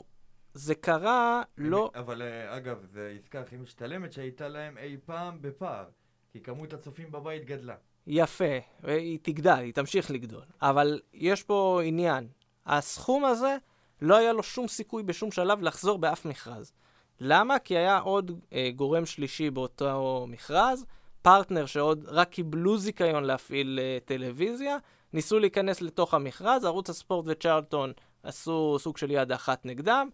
זה 0.53 0.75
קרה 0.75 1.43
לא... 1.57 1.91
אבל 1.95 2.21
אה, 2.21 2.57
אגב, 2.57 2.85
זו 2.93 2.99
עסקה 2.99 3.41
הכי 3.41 3.57
משתלמת 3.57 4.13
שהייתה 4.13 4.47
להם 4.47 4.77
אי 4.77 4.97
פעם 5.05 5.41
בפער. 5.41 5.85
כי 6.31 6.39
כמות 6.39 6.73
הצופים 6.73 7.11
בבית 7.11 7.45
גדלה. 7.45 7.75
יפה, 8.07 8.53
והיא 8.83 9.19
תגדל, 9.21 9.51
היא 9.51 9.73
תמשיך 9.73 10.11
לגדול. 10.11 10.43
אבל 10.61 11.01
יש 11.13 11.43
פה 11.43 11.81
עניין. 11.83 12.27
הסכום 12.65 13.25
הזה, 13.25 13.57
לא 14.01 14.17
היה 14.17 14.33
לו 14.33 14.43
שום 14.43 14.67
סיכוי 14.67 15.03
בשום 15.03 15.31
שלב 15.31 15.61
לחזור 15.61 15.97
באף 15.97 16.25
מכרז. 16.25 16.73
למה? 17.19 17.59
כי 17.59 17.77
היה 17.77 17.97
עוד 17.97 18.31
אה, 18.53 18.69
גורם 18.75 19.05
שלישי 19.05 19.49
באותו 19.49 20.25
מכרז, 20.29 20.85
פרטנר 21.23 21.65
שעוד 21.65 22.05
רק 22.07 22.29
קיבלו 22.29 22.77
זיכיון 22.77 23.23
להפעיל 23.23 23.79
אה, 23.81 23.97
טלוויזיה, 24.05 24.77
ניסו 25.13 25.39
להיכנס 25.39 25.81
לתוך 25.81 26.13
המכרז, 26.13 26.65
ערוץ 26.65 26.89
הספורט 26.89 27.25
וצ'רלטון 27.27 27.93
עשו 28.23 28.77
סוג 28.79 28.97
של 28.97 29.11
יד 29.11 29.31
אחת 29.31 29.65
נגדם, 29.65 30.09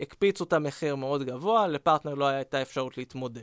הקפיצו 0.00 0.44
את 0.44 0.52
המחיר 0.52 0.96
מאוד 0.96 1.22
גבוה, 1.22 1.66
לפרטנר 1.66 2.14
לא 2.14 2.24
הייתה 2.24 2.62
אפשרות 2.62 2.98
להתמודד. 2.98 3.42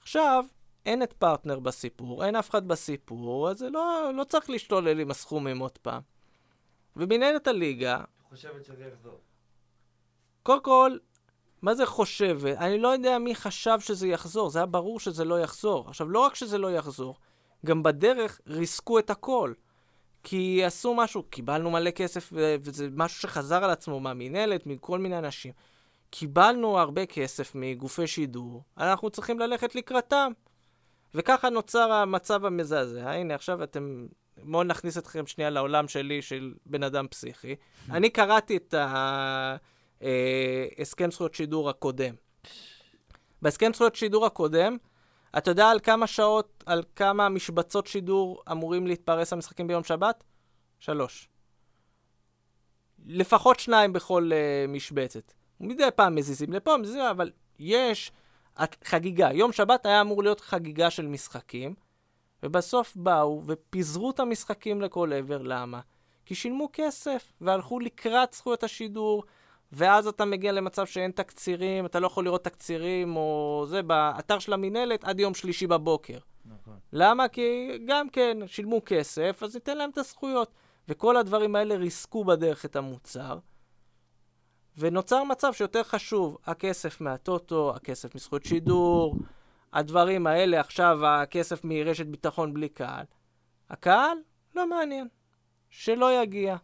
עכשיו, 0.00 0.44
אין 0.86 1.02
את 1.02 1.12
פרטנר 1.12 1.60
בסיפור, 1.60 2.24
אין 2.24 2.36
אף 2.36 2.50
אחד 2.50 2.68
בסיפור, 2.68 3.50
אז 3.50 3.58
זה 3.58 3.70
לא, 3.70 4.10
לא 4.14 4.24
צריך 4.24 4.50
להשתולל 4.50 5.00
עם 5.00 5.10
הסכומים 5.10 5.58
עוד 5.58 5.78
פעם. 5.78 6.00
ומנהלת 6.96 7.46
הליגה, 7.46 8.00
חושבת 8.28 8.64
שזה 8.64 8.84
יחזור. 8.84 9.20
קודם 10.42 10.62
כל, 10.62 10.96
מה 11.62 11.74
זה 11.74 11.86
חושבת? 11.86 12.56
אני 12.58 12.78
לא 12.78 12.88
יודע 12.88 13.18
מי 13.18 13.34
חשב 13.34 13.80
שזה 13.80 14.08
יחזור, 14.08 14.50
זה 14.50 14.58
היה 14.58 14.66
ברור 14.66 15.00
שזה 15.00 15.24
לא 15.24 15.40
יחזור. 15.40 15.88
עכשיו, 15.88 16.08
לא 16.08 16.18
רק 16.18 16.34
שזה 16.34 16.58
לא 16.58 16.72
יחזור, 16.72 17.16
גם 17.66 17.82
בדרך 17.82 18.40
ריסקו 18.46 18.98
את 18.98 19.10
הכל. 19.10 19.52
כי 20.24 20.64
עשו 20.64 20.94
משהו, 20.94 21.22
קיבלנו 21.22 21.70
מלא 21.70 21.90
כסף, 21.90 22.32
וזה 22.32 22.88
משהו 22.92 23.20
שחזר 23.20 23.64
על 23.64 23.70
עצמו 23.70 24.00
מהמינהלת, 24.00 24.66
מכל 24.66 24.98
מיני 24.98 25.18
אנשים. 25.18 25.52
קיבלנו 26.10 26.78
הרבה 26.78 27.06
כסף 27.06 27.52
מגופי 27.54 28.06
שידור, 28.06 28.62
אנחנו 28.78 29.10
צריכים 29.10 29.38
ללכת 29.38 29.74
לקראתם. 29.74 30.32
וככה 31.14 31.50
נוצר 31.50 31.92
המצב 31.92 32.44
המזעזע. 32.44 33.10
הנה, 33.10 33.34
עכשיו 33.34 33.62
אתם... 33.62 34.06
בואו 34.36 34.62
נכניס 34.62 34.98
אתכם 34.98 35.26
שנייה 35.26 35.50
לעולם 35.50 35.88
שלי, 35.88 36.22
של 36.22 36.54
בן 36.66 36.82
אדם 36.82 37.06
פסיכי. 37.08 37.56
אני 37.90 38.10
קראתי 38.10 38.56
את 38.56 38.74
ההסכם 40.78 41.10
זכויות 41.10 41.34
שידור 41.34 41.70
הקודם. 41.70 42.14
בהסכם 43.42 43.72
זכויות 43.74 43.94
שידור 43.94 44.26
הקודם, 44.26 44.76
אתה 45.38 45.50
יודע 45.50 45.68
על 45.68 45.80
כמה 45.80 46.06
שעות, 46.06 46.64
על 46.66 46.82
כמה 46.96 47.28
משבצות 47.28 47.86
שידור 47.86 48.42
אמורים 48.52 48.86
להתפרס 48.86 49.32
המשחקים 49.32 49.66
ביום 49.66 49.84
שבת? 49.84 50.24
שלוש. 50.78 51.28
לפחות 53.06 53.60
שניים 53.60 53.92
בכל 53.92 54.30
uh, 54.32 54.70
משבצת. 54.70 55.32
מדי 55.60 55.88
פעם 55.96 56.14
מזיזים 56.14 56.52
לפה, 56.52 56.76
מזיזים, 56.76 57.00
אבל 57.00 57.30
יש 57.58 58.12
חגיגה. 58.84 59.32
יום 59.32 59.52
שבת 59.52 59.86
היה 59.86 60.00
אמור 60.00 60.22
להיות 60.22 60.40
חגיגה 60.40 60.90
של 60.90 61.06
משחקים, 61.06 61.74
ובסוף 62.42 62.96
באו 62.96 63.42
ופיזרו 63.46 64.10
את 64.10 64.20
המשחקים 64.20 64.82
לכל 64.82 65.12
עבר. 65.12 65.42
למה? 65.42 65.80
כי 66.26 66.34
שילמו 66.34 66.68
כסף, 66.72 67.32
והלכו 67.40 67.80
לקראת 67.80 68.32
זכויות 68.32 68.64
השידור, 68.64 69.24
ואז 69.72 70.06
אתה 70.06 70.24
מגיע 70.24 70.52
למצב 70.52 70.86
שאין 70.86 71.10
תקצירים, 71.10 71.86
אתה 71.86 72.00
לא 72.00 72.06
יכול 72.06 72.24
לראות 72.24 72.44
תקצירים, 72.44 73.16
או 73.16 73.64
זה, 73.68 73.82
באתר 73.82 74.38
של 74.38 74.52
המינהלת 74.52 75.04
עד 75.04 75.20
יום 75.20 75.34
שלישי 75.34 75.66
בבוקר. 75.66 76.18
נכון. 76.44 76.78
למה? 76.92 77.28
כי 77.28 77.68
גם 77.86 78.08
כן, 78.08 78.38
שילמו 78.46 78.80
כסף, 78.86 79.42
אז 79.42 79.54
ניתן 79.54 79.78
להם 79.78 79.90
את 79.90 79.98
הזכויות. 79.98 80.52
וכל 80.88 81.16
הדברים 81.16 81.56
האלה 81.56 81.74
ריסקו 81.74 82.24
בדרך 82.24 82.64
את 82.64 82.76
המוצר, 82.76 83.38
ונוצר 84.78 85.24
מצב 85.24 85.52
שיותר 85.52 85.82
חשוב, 85.82 86.38
הכסף 86.44 87.00
מהטוטו, 87.00 87.72
הכסף 87.76 88.14
מזכויות 88.14 88.44
שידור, 88.44 89.16
הדברים 89.72 90.26
האלה, 90.26 90.60
עכשיו 90.60 91.06
הכסף 91.06 91.64
מרשת 91.64 92.06
ביטחון 92.06 92.54
בלי 92.54 92.68
קהל. 92.68 93.04
הקהל 93.70 94.18
לא 94.54 94.68
מעניין, 94.68 95.08
שלא 95.70 96.22
יגיע. 96.22 96.56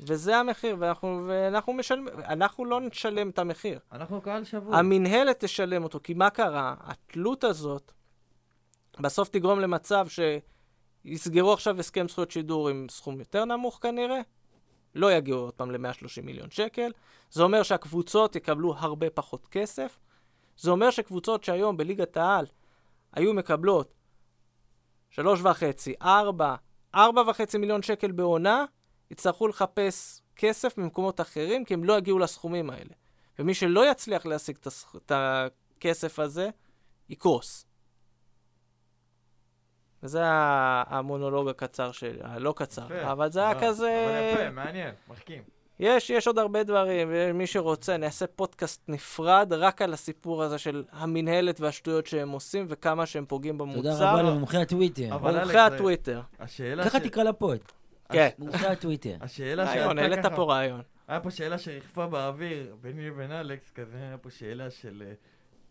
וזה 0.00 0.36
המחיר, 0.36 0.76
ואנחנו, 0.78 1.24
ואנחנו 1.26 1.72
משלמים, 1.72 2.08
אנחנו 2.24 2.64
לא 2.64 2.80
נשלם 2.80 3.30
את 3.30 3.38
המחיר. 3.38 3.78
אנחנו 3.92 4.20
קהל 4.20 4.44
שבוי. 4.44 4.76
המינהלת 4.76 5.44
תשלם 5.44 5.84
אותו, 5.84 6.00
כי 6.02 6.14
מה 6.14 6.30
קרה? 6.30 6.74
התלות 6.80 7.44
הזאת 7.44 7.92
בסוף 9.00 9.28
תגרום 9.28 9.60
למצב 9.60 10.06
שיסגרו 11.04 11.52
עכשיו 11.52 11.80
הסכם 11.80 12.08
זכויות 12.08 12.30
שידור 12.30 12.68
עם 12.68 12.86
סכום 12.90 13.18
יותר 13.18 13.44
נמוך 13.44 13.78
כנראה, 13.82 14.20
לא 14.94 15.12
יגיעו 15.12 15.38
עוד 15.38 15.54
פעם 15.54 15.70
ל-130 15.70 16.22
מיליון 16.22 16.50
שקל. 16.50 16.92
זה 17.30 17.42
אומר 17.42 17.62
שהקבוצות 17.62 18.36
יקבלו 18.36 18.74
הרבה 18.78 19.10
פחות 19.10 19.46
כסף. 19.46 19.98
זה 20.56 20.70
אומר 20.70 20.90
שקבוצות 20.90 21.44
שהיום 21.44 21.76
בליגת 21.76 22.16
העל 22.16 22.46
היו 23.12 23.34
מקבלות 23.34 23.94
שלוש 25.10 25.40
וחצי, 25.42 25.94
ארבע, 26.02 26.54
ארבע 26.94 27.22
וחצי 27.26 27.58
מיליון 27.58 27.82
שקל 27.82 28.12
בעונה, 28.12 28.64
יצטרכו 29.10 29.48
לחפש 29.48 30.22
כסף 30.36 30.78
ממקומות 30.78 31.20
אחרים, 31.20 31.64
כי 31.64 31.74
הם 31.74 31.84
לא 31.84 31.98
יגיעו 31.98 32.18
לסכומים 32.18 32.70
האלה. 32.70 32.90
ומי 33.38 33.54
שלא 33.54 33.90
יצליח 33.90 34.26
להשיג 34.26 34.56
את, 34.96 35.12
הכסף 35.14 36.18
הזה, 36.18 36.50
יקרוס. 37.08 37.66
וזה 40.02 40.20
המונולוג 40.24 41.48
הקצר 41.48 41.92
שלי, 41.92 42.18
הלא 42.22 42.54
קצר, 42.56 42.84
יפה. 42.84 43.12
אבל 43.12 43.30
זה 43.30 43.40
היה 43.40 43.54
לא, 43.54 43.60
כזה... 43.60 44.06
אבל 44.34 44.40
יפה, 44.40 44.50
מעניין, 44.50 44.94
מחכים. 45.08 45.42
יש, 45.80 46.10
יש 46.10 46.26
עוד 46.26 46.38
הרבה 46.38 46.62
דברים, 46.62 47.08
ומי 47.10 47.46
שרוצה, 47.46 47.96
נעשה 47.96 48.26
פודקאסט 48.26 48.82
נפרד 48.88 49.52
רק 49.52 49.82
על 49.82 49.92
הסיפור 49.92 50.42
הזה 50.42 50.58
של 50.58 50.84
המינהלת 50.92 51.60
והשטויות 51.60 52.06
שהם 52.06 52.30
עושים 52.30 52.66
וכמה 52.68 53.06
שהם 53.06 53.24
פוגעים 53.28 53.58
במוצר. 53.58 53.92
תודה 53.92 54.12
רבה 54.12 54.22
למומחי 54.22 54.56
הטוויטר. 54.56 55.18
מומחי 55.18 55.58
הטוויטר. 55.58 56.20
השאלה 56.40 56.84
ככה 56.84 56.98
ש- 56.98 57.02
תקרא 57.02 57.22
לפוד. 57.22 57.58
כן. 58.12 58.28
מומחי 58.38 58.66
הטוויטר. 58.66 59.16
השאלה 59.20 59.64
רעיון, 59.64 59.86
שעלתה 59.86 60.02
העלית 60.02 60.18
ככה, 60.26 60.36
פה 60.36 60.44
רעיון. 60.44 60.82
היה 61.08 61.20
פה 61.20 61.30
שאלה 61.30 61.58
שריחפה 61.58 62.06
באוויר 62.06 62.76
ביני 62.80 63.10
לבין 63.10 63.32
אלכס, 63.32 63.70
כזה, 63.70 63.96
היה 63.96 64.18
פה 64.18 64.30
שאלה 64.30 64.70
של 64.70 65.02
אה, 65.06 65.12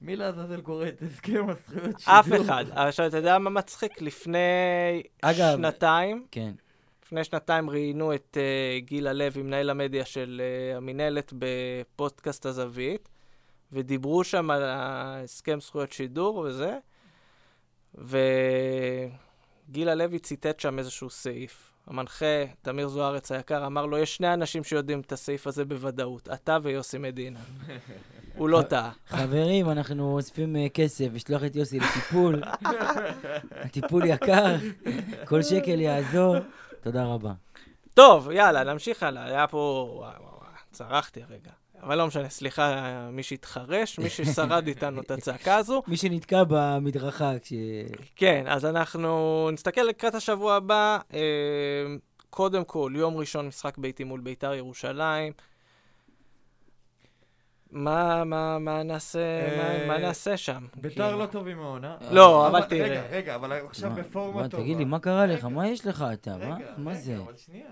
מי 0.02 0.16
לעזאזל 0.16 0.62
קורא 0.62 0.88
את 0.88 1.02
הסכם 1.02 1.50
הזכויות 1.50 2.00
שידור? 2.00 2.20
אף 2.20 2.28
אחד. 2.42 2.66
עכשיו, 2.72 3.08
אתה 3.08 3.18
יודע 3.18 3.40
מה 3.40 3.50
מצחיק? 3.50 4.02
לפני 4.02 4.40
אגב- 5.22 5.58
שנתיים, 5.58 6.26
כן. 6.32 6.52
לפני 7.06 7.24
שנתיים 7.24 7.70
ראיינו 7.70 8.16
את 8.16 8.38
uh, 8.38 8.86
גיל 8.86 9.08
הלוי, 9.08 9.44
מנהל 9.44 9.70
המדיה 9.70 10.06
של 10.06 10.42
uh, 10.74 10.78
המינהלת 10.78 11.34
בפודקאסט 11.38 12.46
הזווית, 12.46 13.10
ודיברו 13.72 14.24
שם 14.24 14.52
על 14.52 14.64
הסכם 14.66 15.60
זכויות 15.60 15.92
שידור 15.92 16.38
וזה, 16.38 16.78
וגיל 17.96 19.90
הלוי 19.90 20.20
ציטט 20.20 20.60
שם 20.60 20.80
איזשהו 20.80 21.10
סעיף. 21.10 21.72
המנחה, 21.88 22.46
תמיר 22.62 22.88
זוארץ 22.88 23.32
היקר, 23.32 23.66
אמר 23.66 23.86
לו, 23.86 23.98
יש 23.98 24.16
שני 24.16 24.34
אנשים 24.34 24.64
שיודעים 24.64 25.00
את 25.00 25.12
הסעיף 25.12 25.48
הזה 25.48 25.66
בוודאות, 25.66 26.30
אתה 26.34 26.58
ויוסי 26.64 26.98
מדינה. 26.98 27.40
הוא 28.38 28.50
לא 28.50 28.62
טעה. 28.62 28.92
חברים, 29.08 29.70
אנחנו 29.70 30.14
אוספים 30.14 30.56
אה, 30.56 30.70
כסף, 30.70 31.08
לשלוח 31.14 31.44
את 31.44 31.56
יוסי 31.56 31.80
לטיפול. 31.80 32.44
הטיפול 33.66 34.06
יקר, 34.06 34.56
כל 35.26 35.42
שקל 35.42 35.82
יעזור. 35.82 36.36
תודה 36.84 37.06
רבה. 37.06 37.34
טוב, 37.94 38.32
יאללה, 38.32 38.64
נמשיך 38.64 39.04
הלאה. 39.04 39.26
היה 39.26 39.48
פה... 39.48 39.92
וואי, 39.96 40.10
וואי, 40.10 40.32
וואי, 40.40 40.50
צרחתי 40.72 41.24
הרגע. 41.24 41.52
אבל 41.84 41.98
לא 41.98 42.08
משנה, 42.08 42.30
סליחה, 42.30 42.82
מי 43.12 43.24
שהתחרש, 43.24 44.00
מי 44.00 44.10
ששרד 44.10 44.68
איתנו 44.68 45.02
את 45.02 45.12
הצעקה 45.12 45.56
הזו. 45.56 45.84
מי 45.88 45.98
שנתקע 45.98 46.44
במדרכה 46.48 47.32
כש... 47.42 47.54
כן, 48.16 48.44
אז 48.48 48.66
אנחנו 48.66 49.10
נסתכל 49.54 49.82
לקראת 49.82 50.16
השבוע 50.16 50.56
הבא. 50.56 50.98
אה, 51.14 51.20
קודם 52.30 52.64
כל, 52.64 52.92
יום 52.96 53.18
ראשון 53.18 53.48
משחק 53.48 53.78
ביתי 53.78 54.04
מול 54.04 54.20
ביתר 54.20 54.54
ירושלים. 54.54 55.34
מה, 57.72 58.24
מה, 58.24 58.60
מה 58.60 58.84
נעשה, 58.84 59.20
אה, 59.20 59.86
מה, 59.88 59.94
מה 59.94 59.98
נעשה 59.98 60.38
שם? 60.38 60.66
ביתר 60.76 61.12
כי- 61.14 61.20
לא 61.20 61.26
טובים 61.26 61.58
מהעונה. 61.58 61.98
לא, 62.12 62.48
אבל 62.48 62.64
תראה. 62.64 62.88
רגע, 62.90 63.04
רגע, 63.12 63.36
אבל 63.36 63.52
עכשיו 63.52 63.90
מה- 63.90 63.96
בפורמה 63.96 64.42
מה, 64.42 64.50
טובה. 64.50 64.64
תגיד 64.64 64.78
לי, 64.78 64.86
מה 64.86 65.00
קרה 65.00 65.26
לך? 65.26 65.40
רגע, 65.40 65.48
מה 65.48 65.68
יש 65.68 65.86
לך 65.88 66.06
אתה? 66.14 66.38
מה- 66.38 66.56
רגע, 66.56 66.66
מה 66.78 66.92
רגע, 66.92 67.00
זה? 67.00 67.18
אבל 67.18 67.34
שנייה. 67.38 67.66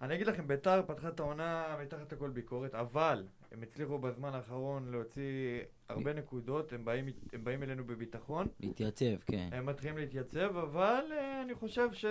אני 0.00 0.14
אגיד 0.14 0.26
לכם, 0.26 0.48
ביתר 0.48 0.82
פתחה 0.86 1.08
את 1.08 1.20
העונה 1.20 1.76
מתחת 1.82 2.12
לכל 2.12 2.30
ביקורת, 2.30 2.74
אבל 2.74 3.24
הם 3.52 3.62
הצליחו 3.62 3.98
בזמן 3.98 4.34
האחרון 4.34 4.90
להוציא 4.90 5.60
הרבה 5.88 6.12
נקודות, 6.12 6.72
הם 6.72 6.84
באים, 6.84 7.06
הם 7.32 7.44
באים 7.44 7.62
אלינו 7.62 7.84
בביטחון, 7.84 8.46
להתייצב, 8.60 9.16
כן. 9.26 9.48
הם 9.52 9.66
מתחילים 9.66 9.98
להתייצב, 9.98 10.56
אבל 10.56 11.04
אה, 11.12 11.42
אני 11.42 11.54
חושב 11.54 11.88
ש... 11.92 12.04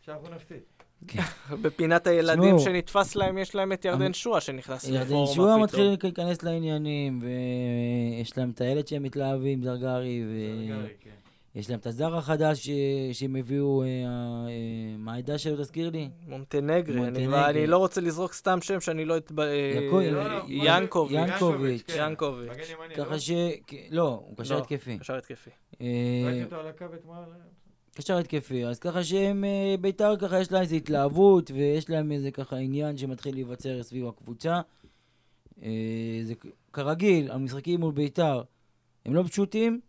שאנחנו 0.00 0.28
נפסיד. 0.34 0.60
בפינת 1.62 2.06
הילדים 2.06 2.58
שנתפס 2.58 3.16
להם, 3.16 3.38
יש 3.38 3.54
להם 3.54 3.72
את 3.72 3.84
ירדן 3.84 4.12
שואה 4.12 4.40
שנכנס 4.40 4.88
ירדן 4.88 5.02
לפורמה 5.02 5.26
שועה 5.34 5.48
פתאום. 5.48 5.62
מתחיל 5.62 5.96
להיכנס 6.02 6.42
לעניינים, 6.42 7.18
ויש 7.22 8.38
להם 8.38 8.50
את 8.50 8.60
הילד 8.60 8.86
שהם 8.86 9.02
מתלהבים, 9.02 9.62
זרגרי, 9.62 10.24
זרגרי, 10.24 10.94
כן. 11.00 11.10
ויש 11.54 11.70
להם 11.70 11.78
את 11.78 11.86
הזר 11.86 12.16
החדש 12.16 12.66
ש- 12.66 12.70
שהם 13.12 13.36
הביאו, 13.36 13.82
אה, 13.82 13.86
אה, 13.86 14.96
מה 14.98 15.14
העדה 15.14 15.38
שלו, 15.38 15.56
תזכיר 15.56 15.90
לי? 15.90 16.10
מונטנגרי, 16.26 16.94
אני, 16.94 17.04
מונטנגרי. 17.04 17.44
אני 17.50 17.66
לא 17.66 17.78
רוצה 17.78 18.00
לזרוק 18.00 18.32
סתם 18.32 18.58
שם 18.60 18.80
שאני 18.80 19.04
לא 19.04 19.16
אתב... 19.16 19.40
אה, 19.40 19.72
ינקוביץ'. 20.48 21.18
ינקוביץ'. 21.18 21.82
כן. 21.86 22.06
ינקוביץ'. 22.08 22.50
ככה? 22.96 23.18
ש... 23.18 23.30
לא, 23.90 24.22
הוא 24.28 24.36
קשר 24.36 24.54
לא. 24.54 24.60
התקפי. 24.60 24.98
קשר 24.98 25.16
התקפי. 25.16 25.50
ראיתי 25.80 26.44
אותו 26.44 26.56
על 26.56 26.66
הקו 26.66 26.84
אתמול. 26.94 27.16
קשר 27.94 28.18
התקפי, 28.18 28.66
אז 28.66 28.78
ככה 28.78 29.04
שהם, 29.04 29.44
בית"ר 29.80 30.16
ככה 30.16 30.40
יש 30.40 30.52
להם 30.52 30.62
איזו 30.62 30.76
התלהבות, 30.76 31.50
ויש 31.50 31.90
להם 31.90 32.12
איזה 32.12 32.30
ככה 32.30 32.56
עניין 32.56 32.96
שמתחיל 32.96 33.34
להיווצר 33.34 33.82
סביב 33.82 34.06
הקבוצה. 34.06 34.60
זה 36.22 36.34
כרגיל, 36.72 37.30
המשחקים 37.30 37.80
מול 37.80 37.92
בית"ר 37.92 38.42
הם 39.06 39.14
לא 39.14 39.22
פשוטים. 39.22 39.80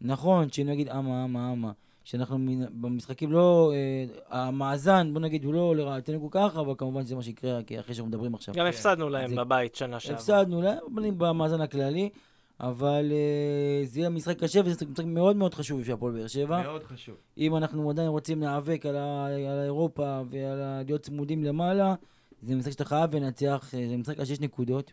נכון, 0.00 0.52
שנגיד 0.52 0.88
אמה, 0.88 1.24
אמה, 1.24 1.52
אמה, 1.52 1.72
שאנחנו 2.04 2.38
מן- 2.38 2.80
במשחקים 2.80 3.32
לא, 3.32 3.72
אה, 3.74 4.04
המאזן, 4.48 5.10
בוא 5.12 5.20
נגיד, 5.20 5.44
הוא 5.44 5.54
לא 5.54 5.76
לרעתנו 5.76 6.20
כל 6.30 6.38
כך, 6.38 6.56
אבל 6.56 6.74
כמובן 6.78 7.04
שזה 7.04 7.16
מה 7.16 7.22
שיקרה, 7.22 7.62
כי 7.62 7.80
אחרי 7.80 7.94
שאנחנו 7.94 8.08
מדברים 8.08 8.34
עכשיו. 8.34 8.54
גם 8.54 8.64
כן. 8.64 8.68
הפסדנו 8.68 9.08
להם 9.08 9.30
זה- 9.30 9.36
בבית 9.36 9.74
שנה 9.74 10.00
שעברה. 10.00 10.16
הפסדנו 10.18 10.62
להם, 10.62 10.78
אבל 10.94 11.10
במאזן 11.10 11.60
הכללי, 11.60 12.08
אבל 12.60 13.12
אה, 13.12 13.86
זה 13.86 13.98
יהיה 14.00 14.10
משחק 14.10 14.38
קשה, 14.38 14.60
וזה 14.64 14.86
משחק 14.86 15.04
מאוד 15.04 15.36
מאוד 15.36 15.54
חשוב 15.54 15.80
בשביל 15.80 15.94
הפועל 15.94 16.12
באר 16.12 16.26
שבע. 16.26 16.62
מאוד 16.62 16.82
חשוב. 16.84 17.14
אם 17.38 17.56
אנחנו 17.56 17.90
עדיין 17.90 18.08
רוצים 18.08 18.40
להיאבק 18.40 18.86
על, 18.86 18.96
ה- 18.96 19.26
על 19.26 19.58
האירופה 19.58 20.20
ועל 20.30 20.60
ה- 20.62 20.82
להיות 20.86 21.00
צמודים 21.02 21.44
למעלה, 21.44 21.94
זה 22.42 22.54
משחק 22.56 22.72
שאתה 22.72 22.84
חייב 22.84 23.14
לנצח, 23.16 23.70
אה, 23.74 23.88
זה 23.88 23.96
משחק 23.96 24.18
על 24.18 24.24
שש 24.24 24.40
נקודות. 24.40 24.92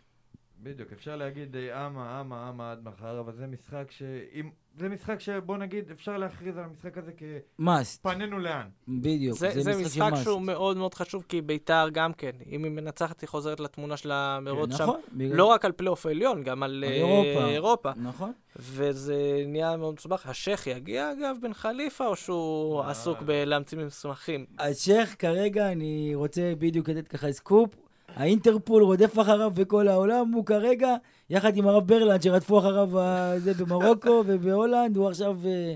בדיוק, 0.62 0.92
אפשר 0.92 1.16
להגיד 1.16 1.56
אה, 1.56 1.86
אמה, 1.86 2.20
אמה, 2.20 2.48
אמה 2.48 2.72
עד 2.72 2.84
מחר, 2.84 3.20
אבל 3.20 3.32
זה 3.32 3.46
משחק 3.46 3.90
ש... 3.90 4.02
אם... 4.34 4.50
זה 4.78 4.88
משחק 4.88 5.20
שבוא 5.20 5.56
נגיד, 5.56 5.90
אפשר 5.90 6.16
להכריז 6.18 6.58
על 6.58 6.64
המשחק 6.64 6.98
הזה 6.98 7.12
must, 7.58 8.00
כפנינו 8.06 8.38
לאן. 8.38 8.68
בדיוק, 8.88 9.38
זה, 9.38 9.50
זה 9.60 9.72
של 9.72 9.78
משחק 9.78 10.12
must. 10.12 10.16
שהוא 10.16 10.42
מאוד 10.42 10.76
מאוד 10.76 10.94
חשוב, 10.94 11.24
כי 11.28 11.40
ביתר 11.42 11.86
גם 11.92 12.12
כן, 12.12 12.30
אם 12.50 12.64
היא 12.64 12.72
מנצחת, 12.72 13.20
היא 13.20 13.28
חוזרת 13.28 13.60
לתמונה 13.60 13.96
של 13.96 14.10
המרוץ 14.12 14.76
שם. 14.76 14.82
נכון, 14.84 15.00
בגלל- 15.12 15.36
לא 15.36 15.44
רק 15.44 15.64
על 15.64 15.72
פלייאוף 15.72 16.06
עליון, 16.06 16.42
גם 16.42 16.62
על 16.62 16.70
על 16.70 16.84
אה, 16.84 16.90
אירופה. 16.96 17.48
אירופה. 17.48 17.90
נכון. 17.96 18.32
וזה 18.56 19.42
נהיה 19.46 19.76
מאוד 19.76 19.94
מסובך. 19.94 20.26
השייח 20.26 20.66
יגיע, 20.66 21.12
אגב, 21.12 21.36
בן 21.42 21.54
חליפה, 21.54 22.06
או 22.06 22.16
שהוא 22.16 22.82
אה. 22.82 22.90
עסוק 22.90 23.22
בלהמציא 23.22 23.78
מסמכים? 23.78 24.46
אז 24.58 24.78
שייח 24.80 25.14
כרגע, 25.18 25.72
אני 25.72 26.10
רוצה 26.14 26.52
בדיוק 26.58 26.88
לתת 26.88 27.08
ככה 27.08 27.32
סקופ. 27.32 27.74
האינטרפול 28.14 28.82
רודף 28.82 29.18
אחריו 29.18 29.50
בכל 29.50 29.88
העולם, 29.88 30.32
הוא 30.32 30.46
כרגע, 30.46 30.94
יחד 31.30 31.56
עם 31.56 31.68
הרב 31.68 31.86
ברלנד 31.86 32.22
שרדפו 32.22 32.58
אחריו 32.58 32.98
אה, 32.98 33.38
זה 33.38 33.54
במרוקו 33.54 34.22
ובהולנד, 34.26 34.96
הוא 34.96 35.08
עכשיו, 35.08 35.36
אה, 35.46 35.74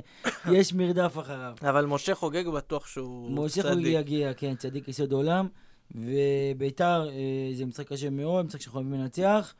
יש 0.52 0.74
מרדף 0.74 1.18
אחריו. 1.18 1.54
אבל 1.62 1.86
משה 1.86 2.14
חוגג 2.14 2.48
בטוח 2.48 2.86
שהוא 2.86 3.30
משה 3.30 3.62
צדיק. 3.62 3.74
חוגג 3.74 3.86
יגיע, 3.86 4.34
כן, 4.34 4.54
צדיק 4.54 4.88
יסוד 4.88 5.12
עולם. 5.12 5.48
וביתר 5.94 7.08
אה, 7.08 7.54
זה 7.54 7.66
משחק 7.66 7.88
קשה 7.88 8.10
מאוד, 8.10 8.46
משחק 8.46 8.60
שחייבים 8.60 8.92
לנצח. 8.92 9.54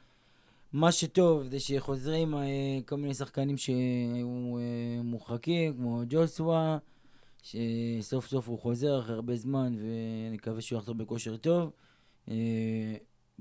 מה 0.73 0.93
שטוב 0.93 1.43
זה 1.45 1.61
שחוזרים 1.61 2.35
כל 2.87 2.97
מיני 2.97 3.15
שחקנים 3.15 3.57
שהיו 3.57 4.57
מורחקים, 5.05 5.75
כמו 5.75 6.03
ג'וסווה, 6.09 6.79
שסוף 7.43 8.27
סוף 8.27 8.49
הוא 8.49 8.59
חוזר 8.59 9.01
אחרי 9.01 9.15
הרבה 9.15 9.37
זמן, 9.37 9.77
ונקווה 10.31 10.61
שהוא 10.61 10.79
יחזור 10.79 10.95
בכושר 10.95 11.37
טוב. 11.37 11.71
אה, 12.29 12.95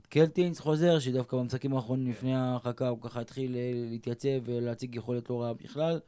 קלטינס 0.10 0.60
חוזר, 0.60 1.00
שדווקא 1.00 1.38
במשחקים 1.38 1.74
האחרונים 1.74 2.10
לפני 2.10 2.36
ההרחקה 2.36 2.88
הוא 2.88 3.02
ככה 3.02 3.22
התחיל 3.22 3.56
אה, 3.56 3.72
להתייצב 3.74 4.30
ולהציג 4.44 4.96
יכולת 4.96 5.30
לא 5.30 5.42
רעה 5.42 5.54
בכלל. 5.54 6.00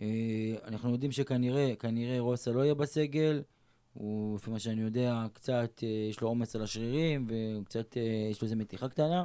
אה, 0.00 0.54
אנחנו 0.64 0.90
יודעים 0.90 1.12
שכנראה, 1.12 1.72
כנראה 1.78 2.20
רוסה 2.20 2.50
לא 2.50 2.60
יהיה 2.60 2.74
בסגל. 2.74 3.42
הוא, 3.92 4.36
לפי 4.36 4.50
מה 4.50 4.58
שאני 4.58 4.82
יודע, 4.82 5.26
קצת 5.32 5.82
יש 6.10 6.20
לו 6.20 6.28
עומס 6.28 6.56
על 6.56 6.62
השרירים, 6.62 7.26
וקצת 7.28 7.96
יש 8.30 8.42
לו 8.42 8.44
איזה 8.44 8.56
מתיחה 8.56 8.88
קטנה. 8.88 9.24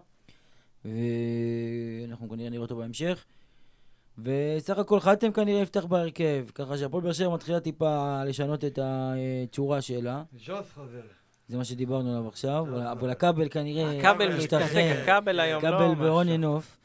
ואנחנו 0.86 2.30
כנראה 2.30 2.50
נראה 2.50 2.62
אותו 2.62 2.76
בהמשך. 2.76 3.26
וסך 4.18 4.78
הכל 4.78 5.00
חתם 5.00 5.32
כנראה 5.32 5.62
יפתח 5.62 5.86
בהרכב, 5.86 6.46
ככה 6.56 6.78
שהפועל 6.78 7.04
באר 7.04 7.14
שבע 7.14 7.34
מתחילה 7.34 7.60
טיפה 7.60 8.24
לשנות 8.24 8.64
את 8.64 8.80
הצורה 8.82 9.82
שלה. 9.82 10.24
ז'וס 10.46 10.72
חוזר. 10.74 11.02
זה 11.48 11.58
מה 11.58 11.64
שדיברנו 11.66 12.10
עליו 12.12 12.28
עכשיו, 12.28 12.66
אבל- 12.92 13.10
הכבל 13.10 13.50
כנראה 13.50 14.00
הכבל. 14.00 14.38
מתנתק, 14.44 14.98
הכבל 15.04 15.40
היום 15.40 15.64
לא 15.66 15.70
כבל 15.70 15.96
ב-on 15.96 16.26
משהו. 16.26 16.60
and 16.60 16.64
off. 16.64 16.78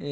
אה, 0.00 0.06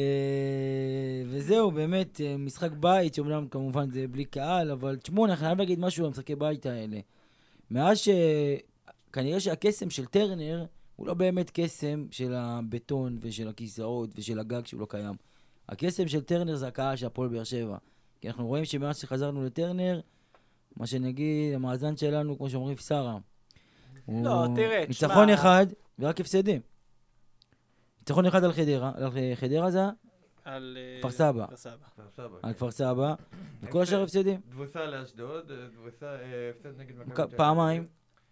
וזהו, 1.25 1.71
באמת, 1.71 2.21
אה, 2.21 2.35
משחק 2.37 2.71
בית, 2.71 3.13
שאומנם 3.13 3.47
כמובן 3.47 3.91
זה 3.91 4.05
בלי 4.07 4.25
קהל, 4.25 4.71
אבל 4.71 4.95
תשמעו, 4.95 5.25
אני 5.25 5.35
חייב 5.35 5.57
להגיד 5.57 5.79
משהו 5.79 6.05
על 6.05 6.11
משחקי 6.11 6.35
בית 6.35 6.65
האלה. 6.65 6.99
מאז 7.71 7.97
ש... 7.97 8.09
כנראה 9.13 9.39
שהקסם 9.39 9.89
של 9.89 10.05
טרנר 10.05 10.65
הוא 10.95 11.07
לא 11.07 11.13
באמת 11.13 11.51
קסם 11.53 12.05
של 12.11 12.33
הבטון 12.35 13.17
ושל 13.21 13.47
הכיסאות 13.47 14.09
ושל 14.15 14.39
הגג 14.39 14.65
שהוא 14.65 14.81
לא 14.81 14.85
קיים. 14.89 15.15
הקסם 15.69 16.07
של 16.07 16.21
טרנר 16.21 16.55
זה 16.55 16.67
הקהל 16.67 16.95
של 16.95 17.05
הפועל 17.05 17.29
באר 17.29 17.43
שבע. 17.43 17.77
כי 18.21 18.27
אנחנו 18.27 18.47
רואים 18.47 18.65
שמאז 18.65 18.97
שחזרנו 18.97 19.45
לטרנר, 19.45 19.99
מה 20.77 20.87
שנגיד, 20.87 21.53
המאזן 21.53 21.97
שלנו, 21.97 22.37
כמו 22.37 22.49
שאומרים, 22.49 22.77
שרה. 22.77 23.17
לא, 24.07 24.45
תראה, 24.55 24.85
תשמע- 24.89 25.07
ניצחון 25.07 25.29
אחד 25.29 25.65
ורק 25.99 26.19
הפסדים. 26.21 26.61
ניצחון 27.99 28.25
אחד 28.25 28.43
על 28.43 28.53
חדרה, 28.53 28.91
על 28.95 29.11
חדרה 29.35 29.71
זה? 29.71 29.81
על 30.45 30.77
אה, 30.79 30.99
כפר 30.99 31.11
סבא. 31.11 31.45
כפר 31.45 31.55
סבא. 31.55 31.75
סבבה. 32.15 32.37
על 32.43 32.53
כפר 32.53 32.71
סבא, 32.71 33.13
וכל 33.61 33.81
השאר 33.81 34.03
הפסדים. 34.03 34.41
תבוסה 34.49 34.85
לאשדוד, 34.85 35.51
אה, 35.51 35.55
תבוסה, 35.75 36.05
אה, 36.15 36.49
הפסד 36.49 36.79
נגד 36.79 36.97
מכבי 36.97 37.15
תל 37.15 37.21
אביב. 37.21 37.37
פעמיים. 37.37 37.87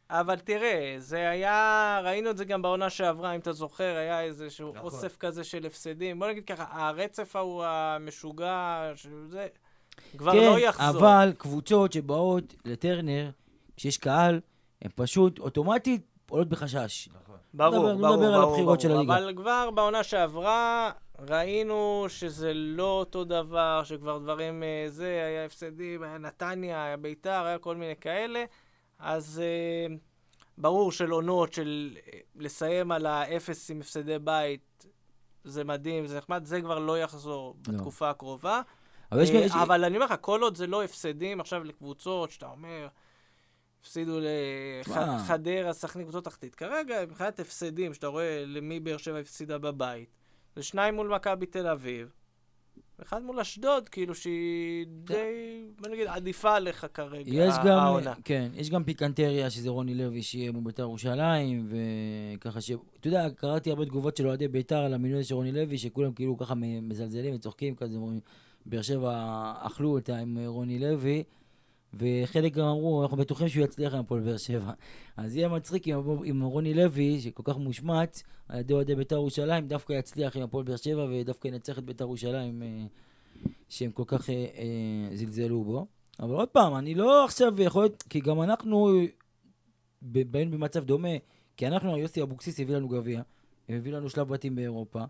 אבל 0.09 0.39
תראה, 0.39 0.95
זה 0.97 1.29
היה, 1.29 1.99
ראינו 2.03 2.29
את 2.29 2.37
זה 2.37 2.45
גם 2.45 2.61
בעונה 2.61 2.89
שעברה, 2.89 3.35
אם 3.35 3.39
אתה 3.39 3.53
זוכר, 3.53 3.95
היה 3.97 4.21
איזשהו 4.23 4.69
נכון. 4.69 4.81
אוסף 4.81 5.17
כזה 5.17 5.43
של 5.43 5.65
הפסדים. 5.65 6.19
בוא 6.19 6.27
נגיד 6.27 6.45
ככה, 6.45 6.65
הרצף 6.71 7.35
ההוא 7.35 7.63
המשוגע, 7.65 8.91
שזה, 8.95 9.47
כבר 10.17 10.31
כן, 10.31 10.37
לא 10.53 10.59
יחזור. 10.59 10.89
אבל 10.99 11.33
קבוצות 11.37 11.93
שבאות 11.93 12.55
לטרנר, 12.65 13.29
כשיש 13.77 13.97
קהל, 13.97 14.39
הן 14.81 14.91
פשוט 14.95 15.39
אוטומטית 15.39 16.01
עולות 16.29 16.49
בחשש. 16.49 17.09
נכון. 17.09 17.35
ברור, 17.53 17.69
נדבר- 17.93 18.01
ברור, 18.01 18.15
נדבר 18.15 18.33
על 18.33 18.41
ברור, 18.41 18.51
הבחירות 18.51 18.81
של 18.81 18.87
ברור. 18.87 18.99
הליגה. 18.99 19.17
אבל 19.17 19.33
כבר 19.37 19.71
בעונה 19.71 20.03
שעברה, 20.03 20.91
ראינו 21.29 22.05
שזה 22.09 22.51
לא 22.53 22.99
אותו 22.99 23.23
דבר, 23.23 23.81
שכבר 23.83 24.17
דברים, 24.17 24.63
אה, 24.63 24.85
זה, 24.87 25.05
היה 25.05 25.45
הפסדים, 25.45 26.03
היה 26.03 26.17
נתניה, 26.17 26.85
היה 26.85 26.97
ביתר, 26.97 27.43
היה 27.45 27.57
כל 27.57 27.75
מיני 27.75 27.95
כאלה. 28.01 28.43
אז 28.99 29.41
אה, 29.43 29.95
ברור 30.57 30.91
של 30.91 31.09
עונות, 31.11 31.53
של 31.53 31.97
אה, 32.13 32.19
לסיים 32.35 32.91
על 32.91 33.05
האפס 33.05 33.71
עם 33.71 33.79
הפסדי 33.79 34.19
בית, 34.19 34.85
זה 35.43 35.63
מדהים, 35.63 36.07
זה 36.07 36.17
נחמד, 36.17 36.45
זה 36.45 36.61
כבר 36.61 36.79
לא 36.79 36.99
יחזור 36.99 37.55
לא. 37.67 37.73
בתקופה 37.73 38.09
הקרובה. 38.09 38.61
אבל 39.11 39.21
יש 39.21 39.29
אה. 39.31 39.35
יש- 39.39 39.51
אבל 39.51 39.83
אני 39.83 39.95
אומר 39.95 40.05
לך, 40.05 40.13
כל 40.21 40.41
עוד 40.41 40.57
זה 40.57 40.67
לא 40.67 40.83
הפסדים 40.83 41.39
עכשיו 41.41 41.63
לקבוצות, 41.63 42.31
שאתה 42.31 42.45
אומר, 42.49 42.87
הפסידו? 43.81 44.19
לחדרה, 44.87 45.73
סכנין, 45.73 46.05
קבוצות 46.05 46.23
תחתית. 46.23 46.55
כרגע, 46.55 47.05
מבחינת 47.05 47.39
הפסדים, 47.39 47.93
שאתה 47.93 48.07
רואה 48.07 48.43
למי 48.45 48.79
באר 48.79 48.97
שבע 48.97 49.19
הפסידה 49.19 49.57
בבית, 49.57 50.09
זה 50.55 50.63
שניים 50.63 50.95
מול 50.95 51.15
מכבי 51.15 51.45
תל 51.45 51.67
אביב, 51.67 52.09
ואחד 52.99 53.23
מול 53.23 53.39
אשדוד, 53.39 53.89
כאילו 53.89 54.15
שהיא 54.15 54.85
די, 54.87 55.65
בוא 55.79 55.89
נגיד, 55.89 56.07
עדיפה 56.07 56.55
עליך 56.55 56.87
כרגע, 56.93 57.31
יש 57.33 57.53
גם, 57.65 57.67
העונה. 57.79 58.13
כן, 58.23 58.49
יש 58.53 58.69
גם 58.69 58.83
פיקנטריה, 58.83 59.49
שזה 59.49 59.69
רוני 59.69 59.95
לוי, 59.95 60.21
שיהיה 60.23 60.51
מול 60.51 60.63
בית"ר 60.63 60.81
ירושלים, 60.81 61.69
וככה 61.69 62.61
ש... 62.61 62.71
אתה 62.99 63.07
יודע, 63.07 63.29
קראתי 63.35 63.69
הרבה 63.69 63.85
תגובות 63.85 64.17
של 64.17 64.27
אוהדי 64.27 64.47
בית"ר 64.47 64.75
על 64.77 64.93
המינוי 64.93 65.23
של 65.23 65.35
רוני 65.35 65.51
לוי, 65.51 65.77
שכולם 65.77 66.13
כאילו 66.13 66.37
ככה 66.37 66.53
מזלזלים 66.81 67.35
וצוחקים 67.35 67.75
כזה, 67.75 67.95
אומרים, 67.95 68.19
באר 68.69 68.81
שבע 68.81 69.53
אכלו 69.59 69.89
אותה 69.89 70.17
עם 70.17 70.37
רוני 70.45 70.79
לוי, 70.79 71.23
וחלק 71.93 72.53
גם 72.53 72.65
אמרו, 72.65 73.03
אנחנו 73.03 73.17
בטוחים 73.17 73.49
שהוא 73.49 73.63
יצליח 73.63 73.93
עם 73.93 73.99
הפועל 73.99 74.21
באר 74.21 74.37
שבע. 74.37 74.71
אז 75.17 75.35
יהיה 75.35 75.49
מצחיק 75.49 75.87
אם, 75.87 75.95
אם 76.31 76.41
רוני 76.41 76.73
לוי, 76.73 77.21
שכל 77.21 77.43
כך 77.45 77.57
מושמץ 77.57 78.23
על 78.49 78.59
ידי 78.59 78.73
אוהדי 78.73 78.95
בית"ר 78.95 79.15
ירושלים, 79.15 79.67
דווקא 79.67 79.93
יצליח 79.93 80.37
עם 80.37 80.43
הפועל 80.43 80.63
באר 80.63 80.75
שבע, 80.75 81.07
ודווקא 81.11 81.47
ינצח 81.47 81.77
את 81.77 81.83
בית"ר 81.83 82.03
ירושלים, 82.03 82.63
אה, 82.63 82.85
שהם 83.69 83.91
כל 83.91 84.03
כך 84.07 84.29
אה, 84.29 84.35
אה, 84.35 85.15
זלזלו 85.15 85.63
בו. 85.63 85.85
אבל 86.19 86.33
עוד 86.33 86.49
פעם, 86.49 86.75
אני 86.75 86.95
לא 86.95 87.25
עכשיו 87.25 87.61
יכול 87.61 87.83
להיות, 87.83 88.03
כי 88.09 88.19
גם 88.19 88.41
אנחנו 88.41 88.99
באים 90.01 90.51
במצב 90.51 90.83
דומה, 90.83 91.09
כי 91.57 91.67
אנחנו, 91.67 91.97
יוסי 91.97 92.21
אבוקסיס 92.21 92.59
הביא 92.59 92.75
לנו 92.75 92.87
גביע, 92.87 93.21
הביא 93.69 93.93
לנו 93.93 94.09
שלב 94.09 94.27
בתים 94.27 94.55
באירופה, 94.55 95.03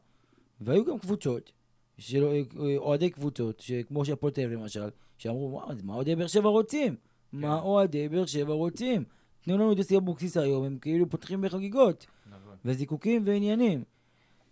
והיו 0.61 0.85
גם 0.85 0.99
קבוצות, 0.99 1.51
של 1.97 2.23
אה, 2.23 2.77
אוהדי 2.77 3.09
קבוצות, 3.09 3.59
שכמו 3.59 4.05
שהפועל 4.05 4.33
תל 4.33 4.41
אביב 4.41 4.59
למשל, 4.59 4.89
שאמרו, 5.17 5.51
וואו, 5.51 5.71
אז 5.71 5.81
מה 5.81 5.93
אוהדי 5.93 6.15
באר 6.15 6.27
שבע 6.27 6.49
רוצים? 6.49 6.95
מה 7.33 7.59
אוהדי 7.59 8.09
באר 8.09 8.25
שבע 8.25 8.53
רוצים? 8.53 9.03
תנו 9.41 9.57
לנו 9.57 9.71
את 9.71 9.77
יוסי 9.77 9.97
אבוקסיס 9.97 10.37
היום, 10.37 10.63
הם 10.63 10.77
כאילו 10.81 11.09
פותחים 11.09 11.41
בחגיגות, 11.41 12.05
נכון. 12.29 12.55
וזיקוקים 12.65 13.21
ועניינים. 13.25 13.83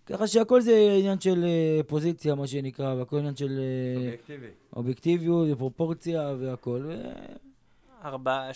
ככה 0.05 0.27
שהכל 0.27 0.61
זה 0.61 0.95
עניין 0.99 1.19
של 1.19 1.43
אה, 1.43 1.83
פוזיציה, 1.87 2.35
מה 2.35 2.47
שנקרא, 2.47 2.93
והכל 2.93 3.17
עניין 3.17 3.35
של 3.35 3.59
אה, 3.59 3.95
אובייקטיבי. 3.95 4.47
אובייקטיביות 4.75 5.47
ופרופורציה 5.51 6.35
והכל. 6.39 6.91
ארבעה, 8.03 8.49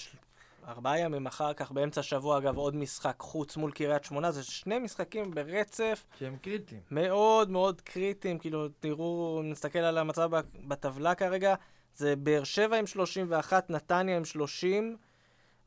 ארבעה 0.69 0.99
ימים 0.99 1.27
אחר 1.27 1.53
כך, 1.53 1.71
באמצע 1.71 1.99
השבוע, 1.99 2.37
אגב, 2.37 2.57
עוד 2.57 2.75
משחק 2.75 3.15
חוץ 3.19 3.57
מול 3.57 3.71
קריית 3.71 4.03
שמונה, 4.03 4.31
זה 4.31 4.43
שני 4.43 4.79
משחקים 4.79 5.31
ברצף 5.31 6.05
שהם 6.19 6.37
קריטיים. 6.41 6.81
מאוד 6.91 7.49
מאוד 7.49 7.81
קריטיים, 7.81 8.39
כאילו, 8.39 8.67
תראו, 8.79 9.41
נסתכל 9.43 9.79
על 9.79 9.97
המצב 9.97 10.29
בטבלה 10.67 11.15
כרגע, 11.15 11.55
זה 11.95 12.15
באר 12.15 12.43
שבע 12.43 12.77
עם 12.77 12.87
31, 12.87 13.69
נתניה 13.69 14.17
עם 14.17 14.25
30, 14.25 14.97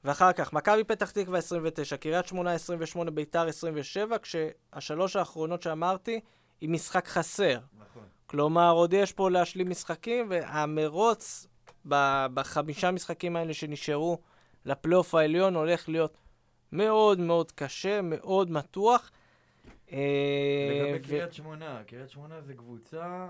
ואחר 0.05 0.33
כך 0.33 0.53
מכבי 0.53 0.85
פתח 0.85 1.11
תקווה 1.11 1.39
29, 1.39 1.97
קריית 1.97 2.27
שמונה 2.27 2.53
28, 2.53 3.11
ביתר 3.11 3.49
27, 3.49 4.17
כשהשלוש 4.19 5.17
האחרונות 5.17 5.63
שאמרתי, 5.63 6.21
היא 6.61 6.69
משחק 6.69 7.09
חסר. 7.09 7.59
נכון. 7.79 8.03
כלומר, 8.27 8.73
עוד 8.73 8.93
יש 8.93 9.13
פה 9.13 9.31
להשלים 9.31 9.71
משחקים, 9.71 10.27
והמרוץ 10.31 11.47
בחמישה 12.35 12.91
משחקים 12.91 13.37
האלה 13.37 13.55
שנשארו 13.55 14.19
לפלייאוף 14.67 15.15
העליון 15.15 15.55
הולך 15.55 15.89
להיות 15.89 16.17
מאוד 16.73 17.21
מאוד 17.21 17.53
קשה, 17.53 18.03
מאוד 18.03 18.51
מתוח. 18.51 19.11
אה, 19.93 19.99
לגבי 20.75 20.99
ו- 20.99 21.09
קריית 21.09 21.33
שמונה, 21.33 21.83
קריית 21.87 22.11
שמונה 22.11 22.41
זה 22.41 22.55
קבוצה, 22.55 23.29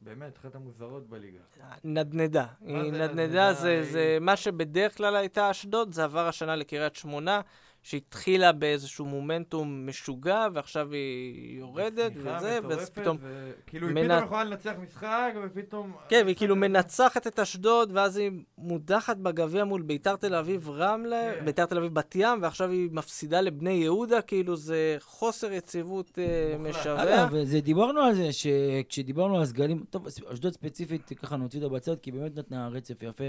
באמת, 0.00 0.36
אחת 0.38 0.54
המוזרות 0.54 1.08
בליגה. 1.08 1.38
נדנדה. 1.84 2.46
זה 2.60 2.72
נדנדה? 2.72 3.52
זה, 3.52 3.70
היא- 3.70 3.82
זה 3.92 4.18
מה 4.20 4.36
שבדרך 4.36 4.96
כלל 4.96 5.16
הייתה 5.16 5.50
אשדוד, 5.50 5.92
זה 5.92 6.04
עבר 6.04 6.28
השנה 6.28 6.56
לקריית 6.56 6.96
שמונה, 6.96 7.40
שהתחילה 7.82 8.52
באיזשהו 8.52 9.04
מומנטום 9.04 9.86
משוגע, 9.86 10.46
ועכשיו 10.54 10.92
היא 10.92 11.58
יורדת, 11.58 12.12
וזה, 12.16 12.58
ואז 12.68 12.90
פתאום... 12.90 13.16
ו- 13.20 13.52
כאילו, 13.66 13.86
היא 13.86 13.94
מנ- 13.94 14.04
פתאום 14.04 14.24
יכולה 14.24 14.44
לנצח 14.44 14.72
משחק, 14.82 15.34
ופתאום... 15.44 15.92
כן, 16.08 16.22
והיא 16.24 16.36
כאילו 16.36 16.56
מנצחת 16.56 17.26
את 17.26 17.38
אשדוד, 17.38 17.90
ואז 17.92 18.16
היא 18.16 18.30
מודחת 18.58 19.16
בגביע 19.16 19.64
מול 19.64 19.82
ביתר 19.82 20.16
תל 20.16 20.34
אביב 20.34 20.70
רמלה, 20.70 21.32
כן. 21.38 21.44
ביתר 21.44 21.66
תל 21.66 21.78
אביב 21.78 21.94
בת 21.94 22.14
ים, 22.14 22.42
ועכשיו 22.42 22.70
היא 22.70 22.88
מפסידה 22.92 23.40
לבני 23.40 23.70
יהודה, 23.70 24.22
כאילו 24.22 24.56
זה 24.56 24.96
חוסר 25.00 25.52
יציבות 25.52 26.18
אה. 26.18 26.58
משווע. 26.58 27.02
אגב, 27.02 27.44
זה, 27.44 27.60
דיברנו 27.60 28.00
על 28.00 28.14
זה, 28.14 28.28
שכשדיברנו 28.32 29.36
על 29.36 29.42
הסגלים, 29.42 29.84
טוב, 29.90 30.06
אשדוד 30.32 30.52
ספציפית, 30.52 31.12
ככה 31.16 31.36
נוציא 31.36 31.60
אותה 31.60 31.74
בצד, 31.74 32.00
כי 32.00 32.12
באמת 32.12 32.36
נתנה 32.36 32.68
רצף 32.68 33.02
יפה 33.02 33.24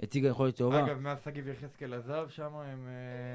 והציגה 0.00 0.28
יכולת 0.28 0.56
טובה. 0.56 0.84
אגב, 0.84 0.98
מאז 0.98 1.18
שגיב 1.24 1.48
יחזקאל 1.48 1.94
עזב 1.94 2.26
שם, 2.28 2.50
הם... 2.54 2.88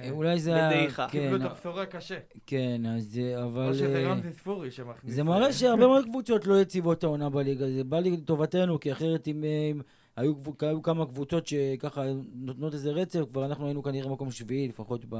אה, 0.03 0.12
אולי 0.12 0.39
זה... 0.39 0.51
בדעיכה. 0.51 1.07
קיבלו 1.09 1.39
כן, 1.39 1.45
את 1.45 1.51
הבשורה 1.51 1.86
קשה. 1.86 2.18
כן, 2.45 2.82
אז 2.86 3.20
אה, 3.24 3.43
אבל... 3.43 3.68
או 3.68 3.74
שזה 3.74 3.95
אה, 3.97 4.12
רמזי 4.12 4.32
ספורי 4.32 4.72
שמכניס... 4.72 5.14
זה 5.14 5.22
אה, 5.22 5.26
מראה 5.26 5.53
שהרבה 5.53 5.88
מאוד 5.88 6.05
קבוצות 6.05 6.47
לא 6.47 6.62
יציבות 6.62 7.03
העונה 7.03 7.30
בליגה, 7.30 7.70
זה 7.70 7.84
בא 7.84 7.99
לטובתנו, 7.99 8.80
כי 8.80 8.91
אחרת 8.91 9.28
אם, 9.28 9.43
אה, 9.43 9.72
היו, 10.16 10.36
קבו- 10.36 10.53
היו 10.59 10.82
כמה 10.82 11.05
קבוצות 11.05 11.47
שככה 11.47 12.03
נותנות 12.36 12.74
איזה 12.74 12.91
רצף, 12.91 13.22
כבר 13.30 13.45
אנחנו 13.45 13.66
היינו 13.66 13.84
כנראה 13.84 14.09
מקום 14.12 14.32
שביעי, 14.32 14.68
לפחות 14.68 15.05
ב, 15.09 15.16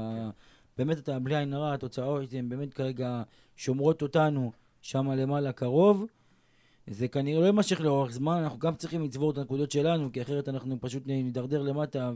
באמת, 0.78 0.98
אתה, 0.98 1.18
בלי 1.18 1.36
עין 1.36 1.52
הרע, 1.52 1.74
התוצאות 1.74 2.32
הן 2.32 2.48
באמת 2.48 2.74
כרגע 2.74 3.22
שומרות 3.56 4.02
אותנו 4.02 4.52
שם 4.82 5.10
למעלה 5.10 5.52
קרוב. 5.52 6.06
זה 6.86 7.08
כנראה 7.08 7.40
לא 7.40 7.46
יימשך 7.46 7.80
לאורך 7.80 8.12
זמן, 8.12 8.42
אנחנו 8.42 8.58
גם 8.58 8.74
צריכים 8.74 9.02
לצבור 9.02 9.30
את 9.30 9.38
הנקודות 9.38 9.70
שלנו, 9.70 10.12
כי 10.12 10.22
אחרת 10.22 10.48
אנחנו 10.48 10.80
פשוט 10.80 11.06
נידרדר 11.06 11.62
למטה, 11.62 12.12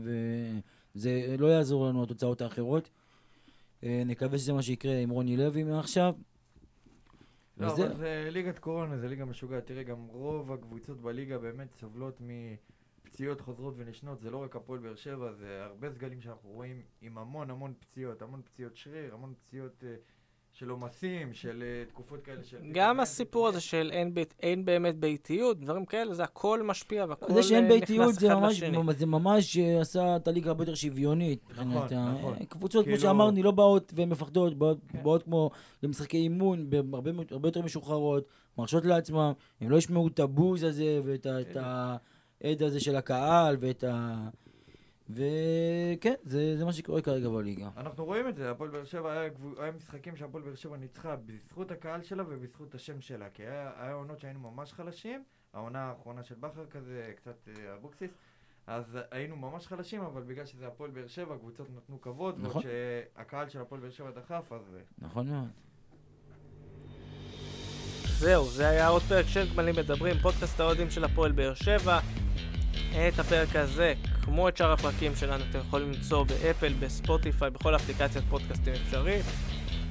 וזה 0.95 1.35
לא 1.39 1.47
יעזור 1.47 1.87
לנו 1.87 2.03
התוצאות 2.03 2.41
האחרות. 2.41 2.89
אה, 3.83 4.03
נקווה 4.05 4.37
שזה 4.37 4.53
מה 4.53 4.61
שיקרה 4.61 4.97
עם 4.97 5.09
רוני 5.09 5.37
לוי 5.37 5.63
מעכשיו. 5.63 6.13
לא, 7.57 7.67
אבל 7.67 7.95
זה 7.97 8.27
ליגת 8.31 8.59
קורונה, 8.59 8.97
זה 8.97 9.07
ליגה 9.07 9.25
משוגעת. 9.25 9.65
תראה, 9.65 9.83
גם 9.83 10.05
רוב 10.07 10.51
הקבוצות 10.51 11.01
בליגה 11.01 11.37
באמת 11.37 11.73
סובלות 11.79 12.21
מפציעות 12.21 13.41
חוזרות 13.41 13.73
ונשנות. 13.77 14.21
זה 14.21 14.29
לא 14.31 14.43
רק 14.43 14.55
הפועל 14.55 14.79
באר 14.79 14.95
שבע, 14.95 15.33
זה 15.33 15.63
הרבה 15.63 15.91
סגלים 15.91 16.21
שאנחנו 16.21 16.49
רואים 16.49 16.81
עם 17.01 17.17
המון 17.17 17.49
המון 17.49 17.73
פציעות. 17.79 18.21
המון 18.21 18.41
פציעות 18.45 18.75
שריר, 18.75 19.13
המון 19.13 19.33
פציעות... 19.45 19.83
Uh, 19.83 20.16
של 20.59 20.69
עומסים, 20.69 21.33
של 21.33 21.63
uh, 21.63 21.89
תקופות 21.89 22.23
כאלה 22.23 22.43
של... 22.43 22.57
גם 22.71 22.99
הסיפור 22.99 23.47
הזה 23.47 23.61
של 23.61 23.89
אין, 23.93 24.13
בית, 24.13 24.33
אין 24.39 24.65
באמת 24.65 24.95
ביתיות, 24.99 25.59
דברים 25.59 25.85
כאלה, 25.85 26.13
זה 26.13 26.23
הכל 26.23 26.63
משפיע 26.63 27.05
והכל 27.09 27.25
נכנס 27.25 27.29
אחד 27.29 27.39
לשני. 27.39 27.43
זה 27.43 27.49
שאין 27.49 27.79
ביתיות 27.79 28.15
זה 28.15 28.35
ממש, 28.35 28.63
זה 28.97 29.05
ממש 29.05 29.57
עשה 29.57 30.15
את 30.15 30.27
הליגה 30.27 30.49
הרבה 30.49 30.63
יותר 30.63 30.75
שוויונית. 30.75 31.39
נכון, 31.51 31.87
נכון. 31.93 32.45
קבוצות, 32.49 32.85
כאילו... 32.85 32.97
כמו 32.97 33.07
שאמרנו, 33.07 33.43
לא 33.43 33.51
באות 33.51 33.93
ומפחדות, 33.95 34.57
באות, 34.57 34.77
כן. 34.87 35.03
באות 35.03 35.23
כמו 35.23 35.49
למשחקי 35.83 36.17
אימון, 36.17 36.69
הרבה, 36.93 37.11
הרבה 37.31 37.47
יותר 37.47 37.61
משוחררות, 37.61 38.27
מרשות 38.57 38.85
לעצמם, 38.85 39.31
הם 39.61 39.69
לא 39.69 39.77
ישמעו 39.77 40.07
את 40.07 40.19
הבוז 40.19 40.63
הזה 40.63 41.01
ואת 41.05 41.27
כן. 41.53 41.59
העד 42.43 42.63
הזה 42.63 42.79
של 42.79 42.95
הקהל 42.95 43.57
ואת 43.59 43.83
ה... 43.83 44.27
וכן, 45.09 46.13
זה, 46.23 46.57
זה 46.57 46.65
מה 46.65 46.73
שקורה 46.73 47.01
כרגע 47.01 47.29
בליגה. 47.29 47.69
אנחנו 47.77 48.05
רואים 48.05 48.27
את 48.27 48.35
זה, 48.35 48.51
הפועל 48.51 48.69
באר 48.69 48.85
שבע, 48.85 49.11
היה, 49.11 49.29
היה 49.57 49.71
משחקים 49.71 50.15
שהפועל 50.15 50.43
באר 50.43 50.55
שבע 50.55 50.77
ניצחה 50.77 51.15
בזכות 51.25 51.71
הקהל 51.71 52.03
שלה 52.03 52.23
ובזכות 52.27 52.75
השם 52.75 53.01
שלה, 53.01 53.29
כי 53.29 53.43
היה, 53.43 53.71
היה 53.77 53.93
עונות 53.93 54.19
שהיינו 54.19 54.39
ממש 54.39 54.73
חלשים, 54.73 55.23
העונה 55.53 55.79
האחרונה 55.79 56.23
של 56.23 56.35
בכר 56.39 56.65
כזה, 56.65 57.11
קצת 57.15 57.47
אה, 57.47 57.73
אבוקסיס, 57.73 58.11
אז 58.67 58.97
היינו 59.11 59.35
ממש 59.35 59.67
חלשים, 59.67 60.01
אבל 60.01 60.21
בגלל 60.21 60.45
שזה 60.45 60.67
הפועל 60.67 60.91
באר 60.91 61.07
שבע, 61.07 61.37
קבוצות 61.37 61.67
נתנו 61.75 62.01
כבוד, 62.01 62.35
נכון. 62.41 62.61
וכשהקהל 62.61 63.49
של 63.49 63.61
הפועל 63.61 63.81
באר 63.81 63.89
שבע 63.89 64.11
דחף, 64.11 64.51
אז... 64.51 64.77
נכון 64.97 65.29
מאוד. 65.29 65.47
זהו, 68.19 68.45
זה 68.45 68.69
היה 68.69 68.87
עוד 68.87 69.01
פרק 69.01 69.25
של 69.25 69.53
גמלים 69.53 69.75
מדברים, 69.75 70.15
פודקאסט 70.21 70.59
האוהדים 70.59 70.89
של 70.89 71.03
הפועל 71.03 71.31
באר 71.31 71.53
שבע. 71.53 71.99
את 72.91 73.19
הפרק 73.19 73.55
הזה, 73.55 73.93
כמו 74.27 74.49
את 74.49 74.57
שאר 74.57 74.71
הפרקים 74.71 75.15
שלנו, 75.15 75.43
אתם 75.49 75.59
יכולים 75.59 75.91
למצוא 75.91 76.23
באפל, 76.23 76.73
בספוטיפיי, 76.79 77.49
בכל 77.49 77.75
אפליקציית 77.75 78.25
פודקאסטים 78.29 78.73
אפשרית. 78.73 79.25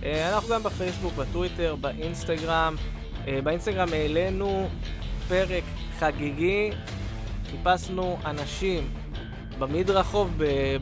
אה, 0.03 0.35
אנחנו 0.35 0.49
גם 0.49 0.63
בפייסבוק, 0.63 1.15
בטוויטר, 1.15 1.77
באינסטגרם. 1.81 2.77
אה, 3.29 3.39
באינסטגרם 3.43 3.89
העלינו 3.93 4.69
פרק 5.29 5.65
חגיגי, 5.99 6.71
חיפשנו 7.51 8.19
אנשים 8.25 8.89
במדרחוב 9.59 10.31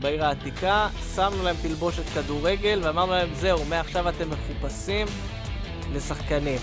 בעיר 0.01 0.25
העתיקה, 0.25 0.87
שמנו 1.15 1.43
להם 1.43 1.55
תלבושת 1.61 2.03
כדורגל 2.13 2.79
ואמרנו 2.83 3.11
להם, 3.11 3.29
זהו, 3.33 3.65
מעכשיו 3.65 4.09
אתם 4.09 4.29
מחופשים 4.29 5.07
לשחקנים. 5.93 6.59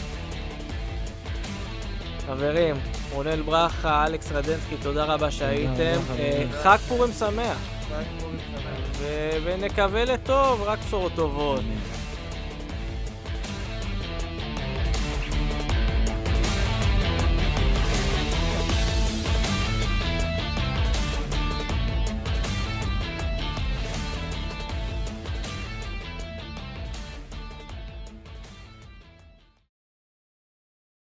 חברים, 2.27 2.77
רונל 3.13 3.43
ברכה, 3.43 4.05
אלכס 4.07 4.33
רדנסקי, 4.33 4.77
תודה 4.83 5.05
רבה 5.05 5.31
שהייתם. 5.31 6.01
אה, 6.19 6.45
חג 6.63 6.77
פורים 6.89 7.13
שמח. 7.13 7.57
חג 7.89 8.03
פורים 8.21 8.39
שמח. 8.53 9.03
ונקווה 9.45 10.05
לטוב, 10.05 10.63
רק 10.63 10.79
בשורות 10.87 11.13
טובות. 11.15 11.61